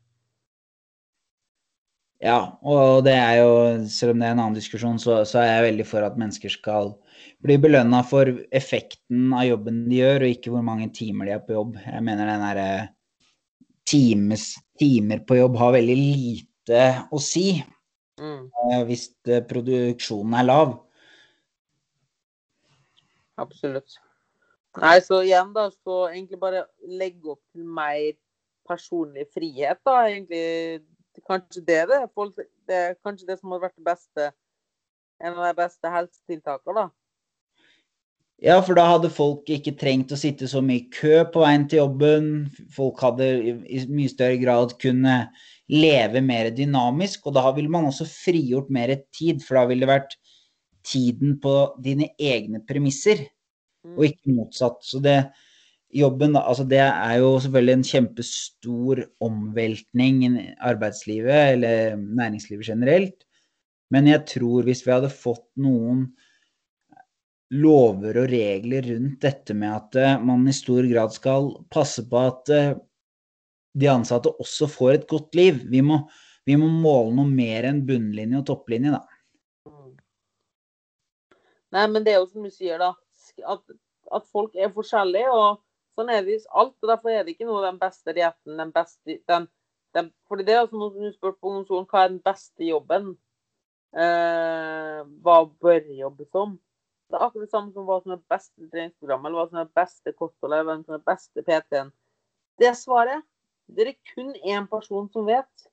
Ja, 2.20 2.58
og 2.60 3.06
det 3.06 3.14
er 3.16 3.38
jo, 3.38 3.52
selv 3.88 4.12
om 4.12 4.20
det 4.20 4.26
er 4.28 4.34
en 4.34 4.42
annen 4.42 4.56
diskusjon, 4.58 4.98
så, 5.00 5.22
så 5.24 5.40
er 5.40 5.54
jeg 5.54 5.66
veldig 5.70 5.86
for 5.88 6.04
at 6.04 6.18
mennesker 6.20 6.52
skal 6.52 6.92
bli 7.40 7.56
belønna 7.56 8.02
for 8.04 8.28
effekten 8.52 9.30
av 9.32 9.46
jobben 9.48 9.86
de 9.88 10.02
gjør, 10.02 10.26
og 10.26 10.34
ikke 10.34 10.52
hvor 10.52 10.66
mange 10.66 10.90
timer 10.92 11.30
de 11.30 11.36
er 11.38 11.44
på 11.46 11.56
jobb. 11.56 11.78
Jeg 11.86 12.04
mener 12.04 12.28
den 12.28 12.44
derre 12.44 12.70
times, 13.88 14.50
timer 14.78 15.24
på 15.24 15.38
jobb 15.40 15.56
har 15.62 15.78
veldig 15.78 15.96
lite 15.96 16.82
å 17.08 17.22
si 17.24 17.62
Mm, 18.20 18.50
eh, 18.52 18.82
hvis 18.84 19.06
eh, 19.32 19.40
produksjonen 19.48 20.34
er 20.36 20.44
lav. 20.44 20.74
absolutt. 23.40 23.96
Nei, 24.78 25.00
så 25.02 25.18
igjen, 25.26 25.50
da, 25.54 25.66
så 25.82 26.04
egentlig 26.12 26.38
bare 26.38 26.62
legge 26.86 27.32
opp 27.32 27.42
til 27.50 27.66
mer 27.66 28.12
personlig 28.68 29.26
frihet, 29.34 29.80
da. 29.86 29.96
Egentlig 30.06 30.84
kanskje 31.26 31.64
det 31.66 31.82
det. 31.90 32.04
Folk, 32.14 32.38
det 32.70 32.78
er 32.78 32.96
kanskje 33.02 33.26
det 33.32 33.40
som 33.40 33.50
har 33.56 33.64
vært 33.64 33.78
det 33.78 33.88
beste 33.88 34.30
en 35.20 35.36
av 35.36 35.50
de 35.50 35.56
beste 35.58 35.92
helsetiltakene, 35.92 36.86
da. 36.86 36.88
Ja, 38.40 38.54
for 38.64 38.78
da 38.78 38.86
hadde 38.88 39.10
folk 39.12 39.50
ikke 39.52 39.74
trengt 39.76 40.14
å 40.14 40.16
sitte 40.16 40.46
så 40.48 40.62
mye 40.64 40.86
i 40.86 40.92
kø 40.94 41.26
på 41.28 41.42
veien 41.42 41.66
til 41.68 41.82
jobben. 41.82 42.30
Folk 42.72 43.02
hadde 43.04 43.26
i, 43.44 43.82
mye 43.90 44.08
større 44.08 44.38
grad 44.40 44.72
kunne 44.80 45.16
leve 45.68 46.22
mer 46.24 46.48
dynamisk, 46.54 47.26
og 47.28 47.36
da 47.36 47.50
ville 47.56 47.68
man 47.72 47.90
også 47.90 48.06
frigjort 48.08 48.70
mer 48.72 48.94
tid, 49.12 49.44
for 49.44 49.60
da 49.60 49.66
ville 49.68 49.84
det 49.84 49.92
vært 49.92 50.16
tiden 50.88 51.36
på 51.42 51.52
dine 51.84 52.08
egne 52.16 52.62
premisser. 52.64 53.26
Og 53.88 54.04
ikke 54.06 54.34
motsatt. 54.36 54.82
Så 54.84 55.00
det 55.04 55.18
jobben, 55.94 56.36
altså 56.38 56.64
det 56.68 56.82
er 56.84 57.16
jo 57.18 57.34
selvfølgelig 57.42 57.76
en 57.76 57.88
kjempestor 57.90 59.02
omveltning 59.26 60.22
i 60.28 60.32
arbeidslivet, 60.70 61.54
eller 61.56 61.96
næringslivet 61.96 62.72
generelt. 62.72 63.26
Men 63.90 64.06
jeg 64.06 64.26
tror 64.30 64.66
hvis 64.66 64.84
vi 64.86 64.94
hadde 64.94 65.10
fått 65.10 65.48
noen 65.58 66.06
lover 67.50 68.20
og 68.22 68.30
regler 68.30 68.86
rundt 68.92 69.24
dette 69.24 69.56
med 69.58 69.72
at 69.74 69.98
eh, 69.98 70.20
man 70.22 70.46
i 70.46 70.54
stor 70.54 70.86
grad 70.86 71.10
skal 71.16 71.50
passe 71.74 72.04
på 72.06 72.20
at 72.22 72.52
eh, 72.54 72.76
de 73.80 73.88
ansatte 73.90 74.30
også 74.42 74.68
får 74.70 74.92
et 74.94 75.08
godt 75.10 75.34
liv. 75.38 75.58
Vi 75.70 75.82
må, 75.82 75.98
vi 76.46 76.54
må 76.58 76.68
måle 76.70 77.16
noe 77.18 77.30
mer 77.30 77.66
enn 77.70 77.82
bunnlinje 77.86 78.38
og 78.38 78.46
topplinje, 78.46 78.94
da. 78.94 79.02
Mm. 79.66 79.96
Nei, 81.74 81.86
men 81.90 82.06
det 82.06 82.14
er 82.14 82.20
jo 82.20 82.30
som 82.30 82.46
du 82.46 82.54
sier, 82.54 82.78
da. 82.82 82.92
At, 83.48 83.62
at 84.14 84.26
folk 84.32 84.56
er 84.56 84.72
forskjellige. 84.74 85.32
Og 85.32 85.60
sånn 85.98 86.12
er 86.12 86.24
det 86.26 86.40
alt. 86.50 86.76
og 86.82 86.92
Derfor 86.92 87.14
er 87.14 87.24
det 87.24 87.36
ikke 87.36 87.48
noe 87.48 87.64
den 87.66 87.80
beste 87.80 88.14
dietten, 88.16 88.56
den 88.60 88.72
beste 88.74 89.18
den, 89.30 89.48
den, 89.96 90.12
fordi 90.30 90.46
det 90.46 90.54
er 90.54 90.64
altså 90.64 90.78
noen 90.78 90.96
som 90.96 91.14
spør 91.16 91.36
på 91.36 91.50
ungdomsskolen, 91.50 91.88
hva 91.90 92.04
er 92.04 92.12
den 92.12 92.22
beste 92.24 92.66
jobben? 92.66 93.08
Eh, 93.90 95.00
hva 95.24 95.38
bør 95.64 95.88
jobbe 95.98 96.26
som? 96.30 96.54
Det 97.10 97.18
er 97.18 97.24
akkurat 97.26 97.48
det 97.48 97.50
samme 97.50 97.74
som 97.74 97.88
hva 97.88 97.96
som 98.04 98.14
er 98.14 98.20
beste 98.30 98.68
treningsprogram, 98.70 99.24
eller 99.26 99.40
hva 99.40 99.48
som 99.48 99.58
er 99.64 99.72
beste 99.80 100.12
kosthold, 100.14 100.54
eller 100.54 100.68
hva 100.68 100.76
som 100.84 100.94
er 100.94 101.08
beste 101.10 101.42
PT-en. 101.48 101.90
Det 102.62 102.70
svaret 102.78 103.26
det 103.70 103.82
er 103.82 103.90
det 103.90 104.14
kun 104.14 104.30
én 104.34 104.66
person 104.70 105.08
som 105.10 105.26
vet, 105.26 105.66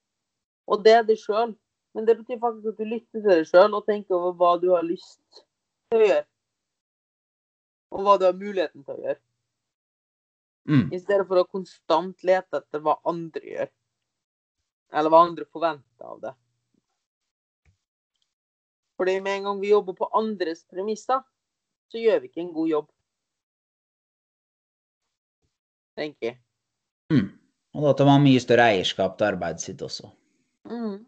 og 0.68 0.84
det 0.86 0.94
er 0.94 1.06
deg 1.06 1.18
sjøl. 1.22 1.54
Men 1.96 2.06
det 2.06 2.18
betyr 2.20 2.40
faktisk 2.42 2.68
at 2.74 2.78
du 2.78 2.86
lytter 2.86 3.22
til 3.22 3.30
deg 3.30 3.46
sjøl 3.50 3.74
og 3.74 3.86
tenker 3.88 4.18
over 4.18 4.34
hva 4.38 4.52
du 4.62 4.68
har 4.74 4.86
lyst 4.86 5.22
til 5.90 6.02
å 6.02 6.10
gjøre. 6.10 6.26
Og 7.94 8.04
hva 8.04 8.18
du 8.20 8.26
har 8.28 8.36
muligheten 8.38 8.84
til 8.84 8.98
å 8.98 9.04
gjøre. 9.06 9.22
Mm. 10.68 10.88
I 10.92 11.00
stedet 11.00 11.28
for 11.30 11.40
å 11.40 11.48
konstant 11.48 12.26
lete 12.28 12.60
etter 12.60 12.84
hva 12.84 12.98
andre 13.08 13.44
gjør. 13.44 13.72
Eller 14.98 15.14
hva 15.14 15.24
andre 15.28 15.48
forventer 15.48 16.12
av 16.12 16.20
det. 16.24 16.34
Fordi 18.98 19.20
med 19.22 19.40
en 19.40 19.50
gang 19.50 19.60
vi 19.62 19.72
jobber 19.72 19.96
på 19.96 20.10
andres 20.18 20.64
premisser, 20.66 21.22
så 21.92 22.02
gjør 22.02 22.24
vi 22.24 22.32
ikke 22.32 22.44
en 22.44 22.54
god 22.56 22.72
jobb. 22.72 22.88
Tenker 25.98 26.32
jeg. 26.32 26.40
Mm. 27.14 27.28
Og 27.78 27.86
da 27.86 27.94
tar 27.98 28.10
man 28.10 28.26
mye 28.26 28.42
større 28.42 28.72
eierskap 28.74 29.16
til 29.18 29.30
arbeidet 29.30 29.64
sitt 29.64 29.84
også. 29.86 30.10
Mm. 30.68 31.06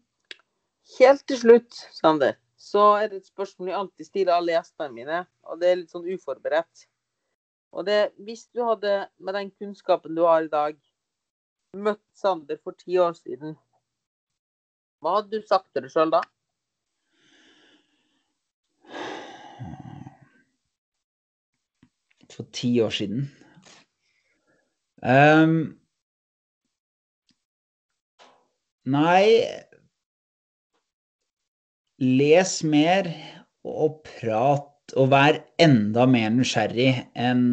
Helt 1.00 1.26
til 1.28 1.40
slutt, 1.42 1.82
Sander, 1.98 2.38
så 2.60 2.82
er 3.00 3.08
det 3.08 3.22
et 3.22 3.30
spørsmål 3.32 3.70
jeg 3.72 3.80
alltid 3.80 4.06
stiller 4.06 4.36
alle 4.36 4.52
gjestene 4.52 4.92
mine, 4.92 5.20
og 5.48 5.62
det 5.62 5.70
er 5.70 5.78
litt 5.80 5.94
sånn 5.94 6.08
uforberedt. 6.12 6.90
Og 7.72 7.86
det 7.88 8.00
hvis 8.26 8.50
du 8.52 8.66
hadde, 8.68 9.06
med 9.18 9.38
den 9.38 9.52
kunnskapen 9.56 10.18
du 10.18 10.26
har 10.28 10.44
i 10.44 10.52
dag, 10.52 10.76
møtt 11.78 12.04
Sander 12.18 12.60
for 12.60 12.76
ti 12.76 12.98
år 13.00 13.16
siden, 13.16 13.56
hva 15.00 15.20
hadde 15.20 15.40
du 15.40 15.48
sagt 15.48 15.70
til 15.72 15.86
deg 15.86 15.94
sjøl 15.94 16.12
da? 16.12 16.24
For 22.34 22.48
ti 22.56 22.74
år 22.84 22.92
siden. 22.94 23.30
um, 25.04 25.56
nei 28.84 29.69
Les 32.00 32.52
mer 32.64 33.10
og 33.68 34.02
prat 34.08 34.94
og 34.98 35.10
vær 35.12 35.40
enda 35.62 36.06
mer 36.10 36.32
nysgjerrig 36.34 36.94
enn 37.18 37.44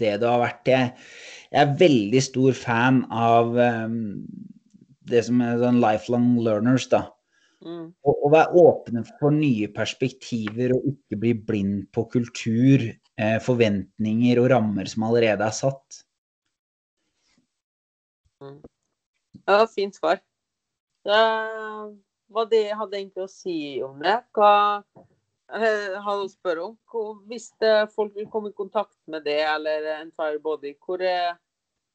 det 0.00 0.16
du 0.20 0.26
har 0.28 0.42
vært. 0.42 0.68
Jeg, 0.68 0.90
jeg 1.52 1.62
er 1.62 1.76
veldig 1.80 2.22
stor 2.24 2.56
fan 2.58 3.04
av 3.14 3.54
ehm, 3.62 4.00
det 5.08 5.22
som 5.28 5.40
er 5.44 5.62
sånn 5.62 5.80
lifelong 5.82 6.34
learners, 6.44 6.88
da. 6.90 7.06
Mm. 7.64 7.86
Og, 8.06 8.12
og 8.12 8.34
være 8.34 8.64
åpne 8.64 9.04
for 9.18 9.34
nye 9.34 9.70
perspektiver 9.74 10.74
og 10.76 10.90
ikke 10.92 11.18
bli 11.22 11.32
blind 11.48 11.86
på 11.94 12.04
kultur, 12.12 12.84
eh, 13.18 13.38
forventninger 13.42 14.42
og 14.42 14.50
rammer 14.52 14.90
som 14.90 15.06
allerede 15.08 15.46
er 15.46 15.56
satt. 15.56 16.02
Ja, 19.48 19.64
fint 19.70 19.96
svar. 19.98 20.20
Det 21.08 21.18
var 22.28 22.48
de 22.50 22.62
hadde 22.70 22.98
egentlig 22.98 23.24
å 23.24 23.30
si 23.32 23.58
om 23.84 23.98
det. 24.02 24.16
Hva 24.36 24.82
å 25.48 26.28
spørre 26.28 26.70
om? 26.70 26.78
Hvis 27.28 27.50
folk 27.94 28.16
vil 28.16 28.28
komme 28.32 28.52
i 28.52 28.56
kontakt 28.56 28.98
med 29.06 29.24
det 29.24 29.40
eller 29.48 29.94
Entire 29.98 30.40
Body, 30.44 30.74
hvor, 30.84 31.00
er, 31.00 31.38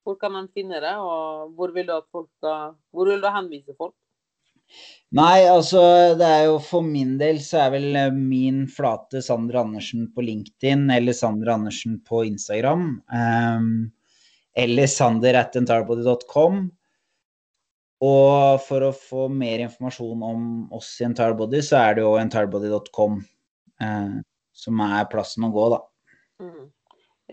hvor 0.04 0.18
kan 0.22 0.38
de 0.40 0.48
finne 0.54 0.82
det? 0.82 0.96
Og 0.98 1.54
hvor 1.58 1.74
vil 1.76 1.90
du 1.90 2.00
skal 2.38 2.74
Hvor 2.92 3.12
vil 3.12 3.22
du 3.22 3.30
henvise 3.30 3.78
folk? 3.78 3.96
Nei, 5.14 5.46
altså 5.46 5.82
det 6.18 6.26
er 6.26 6.46
jo 6.48 6.56
for 6.64 6.86
min 6.86 7.18
del 7.20 7.38
så 7.46 7.66
er 7.66 7.74
vel 7.76 7.98
eh, 8.00 8.16
min 8.16 8.64
flate 8.72 9.22
Sander 9.22 9.60
Andersen 9.60 10.08
på 10.16 10.24
LinkedIn 10.26 10.88
eller 10.96 11.14
Sander 11.14 11.52
Andersen 11.54 12.00
på 12.08 12.24
Instagram. 12.26 12.88
Um, 13.14 13.92
eller 14.58 14.90
sander 14.90 15.38
at 15.38 15.58
entirebody.com. 15.60 16.66
Og 18.04 18.60
for 18.66 18.84
å 18.84 18.94
få 18.96 19.28
mer 19.32 19.62
informasjon 19.64 20.24
om 20.28 20.46
oss 20.76 20.90
i 21.00 21.08
Entirebody, 21.08 21.62
så 21.64 21.80
er 21.80 21.98
det 21.98 22.04
jo 22.04 22.16
entirebody.com 22.20 23.20
eh, 23.84 24.16
som 24.64 24.82
er 24.84 25.10
plassen 25.12 25.46
å 25.48 25.52
gå, 25.54 25.68
da. 25.76 25.80
Mm. 26.44 26.66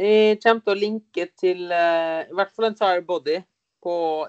Jeg 0.00 0.36
kommer 0.44 0.62
til 0.62 0.72
å 0.72 0.78
linke 0.78 1.26
til 1.40 1.64
eh, 1.74 2.28
i 2.28 2.36
hvert 2.36 2.52
fall 2.54 2.68
Entirebody 2.70 3.40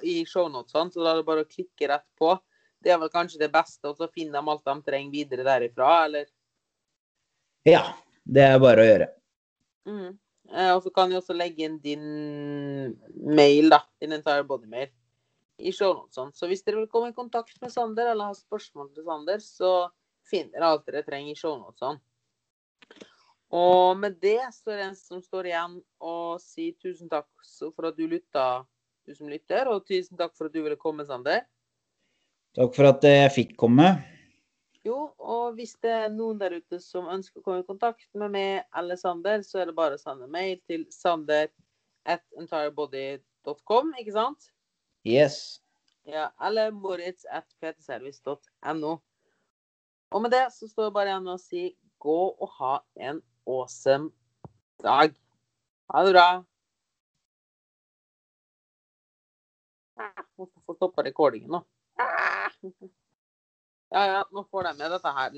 i 0.08 0.16
shownotene, 0.26 0.94
så 0.94 1.04
da 1.04 1.12
er 1.12 1.20
det 1.20 1.28
bare 1.28 1.44
å 1.44 1.50
klikke 1.50 1.90
rett 1.92 2.08
på. 2.18 2.34
Det 2.82 2.94
er 2.94 3.02
vel 3.02 3.12
kanskje 3.14 3.42
det 3.44 3.52
beste, 3.54 3.84
og 3.92 4.00
så 4.00 4.08
finner 4.10 4.40
de 4.40 4.54
alt 4.54 4.64
de 4.66 4.76
trenger 4.88 5.14
videre 5.14 5.46
derifra, 5.46 5.92
eller? 6.08 6.26
Ja, 7.68 7.84
det 8.26 8.48
er 8.48 8.64
bare 8.64 8.82
å 8.82 8.88
gjøre. 8.88 9.10
Mm. 9.92 10.08
Eh, 10.56 10.72
og 10.72 10.82
så 10.88 10.94
kan 10.96 11.12
jeg 11.12 11.22
også 11.22 11.38
legge 11.38 11.68
inn 11.68 11.78
din 11.84 12.08
mail, 13.30 13.70
da. 13.76 13.84
Din 14.02 14.18
Entire 14.18 14.48
Body-mail 14.48 14.90
i 15.62 15.74
shownotene. 15.76 16.34
Så 16.36 16.50
hvis 16.50 16.64
dere 16.66 16.82
vil 16.82 16.92
komme 16.92 17.12
i 17.12 17.18
kontakt 17.18 17.58
med 17.62 17.74
Sander 17.74 18.12
eller 18.12 18.32
ha 18.32 18.38
spørsmål 18.38 18.92
til 18.96 19.08
Sander, 19.08 19.44
så 19.44 19.74
finner 20.28 20.56
dere 20.56 20.72
alt 20.74 20.88
dere 20.88 21.04
trenger 21.08 21.34
i 21.34 21.40
shownotene. 21.40 22.02
Og 23.52 23.98
med 24.00 24.16
det 24.24 24.40
så 24.56 24.72
er 24.72 24.78
det 24.80 24.86
en 24.86 24.96
som 24.96 25.20
står 25.24 25.50
igjen 25.50 25.74
og 26.00 26.40
sier 26.40 26.76
tusen 26.80 27.10
takk 27.12 27.28
for 27.76 27.90
at 27.90 27.98
du 27.98 28.06
lytta, 28.08 28.64
du 29.04 29.12
som 29.18 29.28
lytter, 29.28 29.68
og 29.68 29.84
tusen 29.90 30.16
takk 30.20 30.38
for 30.38 30.48
at 30.48 30.56
du 30.56 30.62
ville 30.64 30.80
komme, 30.80 31.04
Sander. 31.08 31.44
Takk 32.56 32.74
for 32.76 32.88
at 32.88 33.04
jeg 33.08 33.34
fikk 33.36 33.58
komme. 33.60 33.90
Jo, 34.88 35.12
og 35.20 35.58
hvis 35.60 35.76
det 35.84 35.92
er 35.94 36.14
noen 36.14 36.40
der 36.42 36.56
ute 36.58 36.80
som 36.82 37.10
ønsker 37.12 37.42
å 37.42 37.44
komme 37.46 37.62
i 37.62 37.68
kontakt 37.68 38.08
med 38.18 38.32
meg 38.34 38.64
eller 38.78 38.98
Sander, 38.98 39.44
så 39.46 39.62
er 39.62 39.70
det 39.70 39.78
bare 39.78 40.00
å 40.00 40.02
sende 40.02 40.32
mail 40.32 40.58
til 40.66 40.88
sander 40.94 41.52
at 42.10 42.24
entirebody.com, 42.40 43.92
ikke 44.00 44.16
sant? 44.16 44.50
Yes. 45.08 45.62
Ja, 46.04 46.30
eller 46.42 46.72
moritz 46.72 47.26
at 47.30 47.48
ptservice.no. 47.62 48.94
Og 50.12 50.22
med 50.22 50.32
det 50.34 50.46
så 50.54 50.68
står 50.68 50.90
det 50.90 50.96
bare 50.96 51.12
igjen 51.14 51.30
å 51.32 51.38
si 51.42 51.66
gå 52.02 52.18
og 52.32 52.56
ha 52.58 52.74
en 53.10 53.22
awesome 53.48 54.12
dag. 54.84 55.14
Ha 55.94 56.04
det 56.06 56.14
bra. 56.16 56.26
Hvorfor 60.36 60.78
stoppa 60.78 61.06
recordingen 61.06 61.58
nå. 61.58 61.64
Ah. 62.02 62.50
Ja, 63.92 64.06
ja, 64.08 64.20
nå 64.32 64.46
får 64.48 64.64
de 64.64 64.78
med 64.80 64.94
dette 64.94 65.12
her 65.12 65.30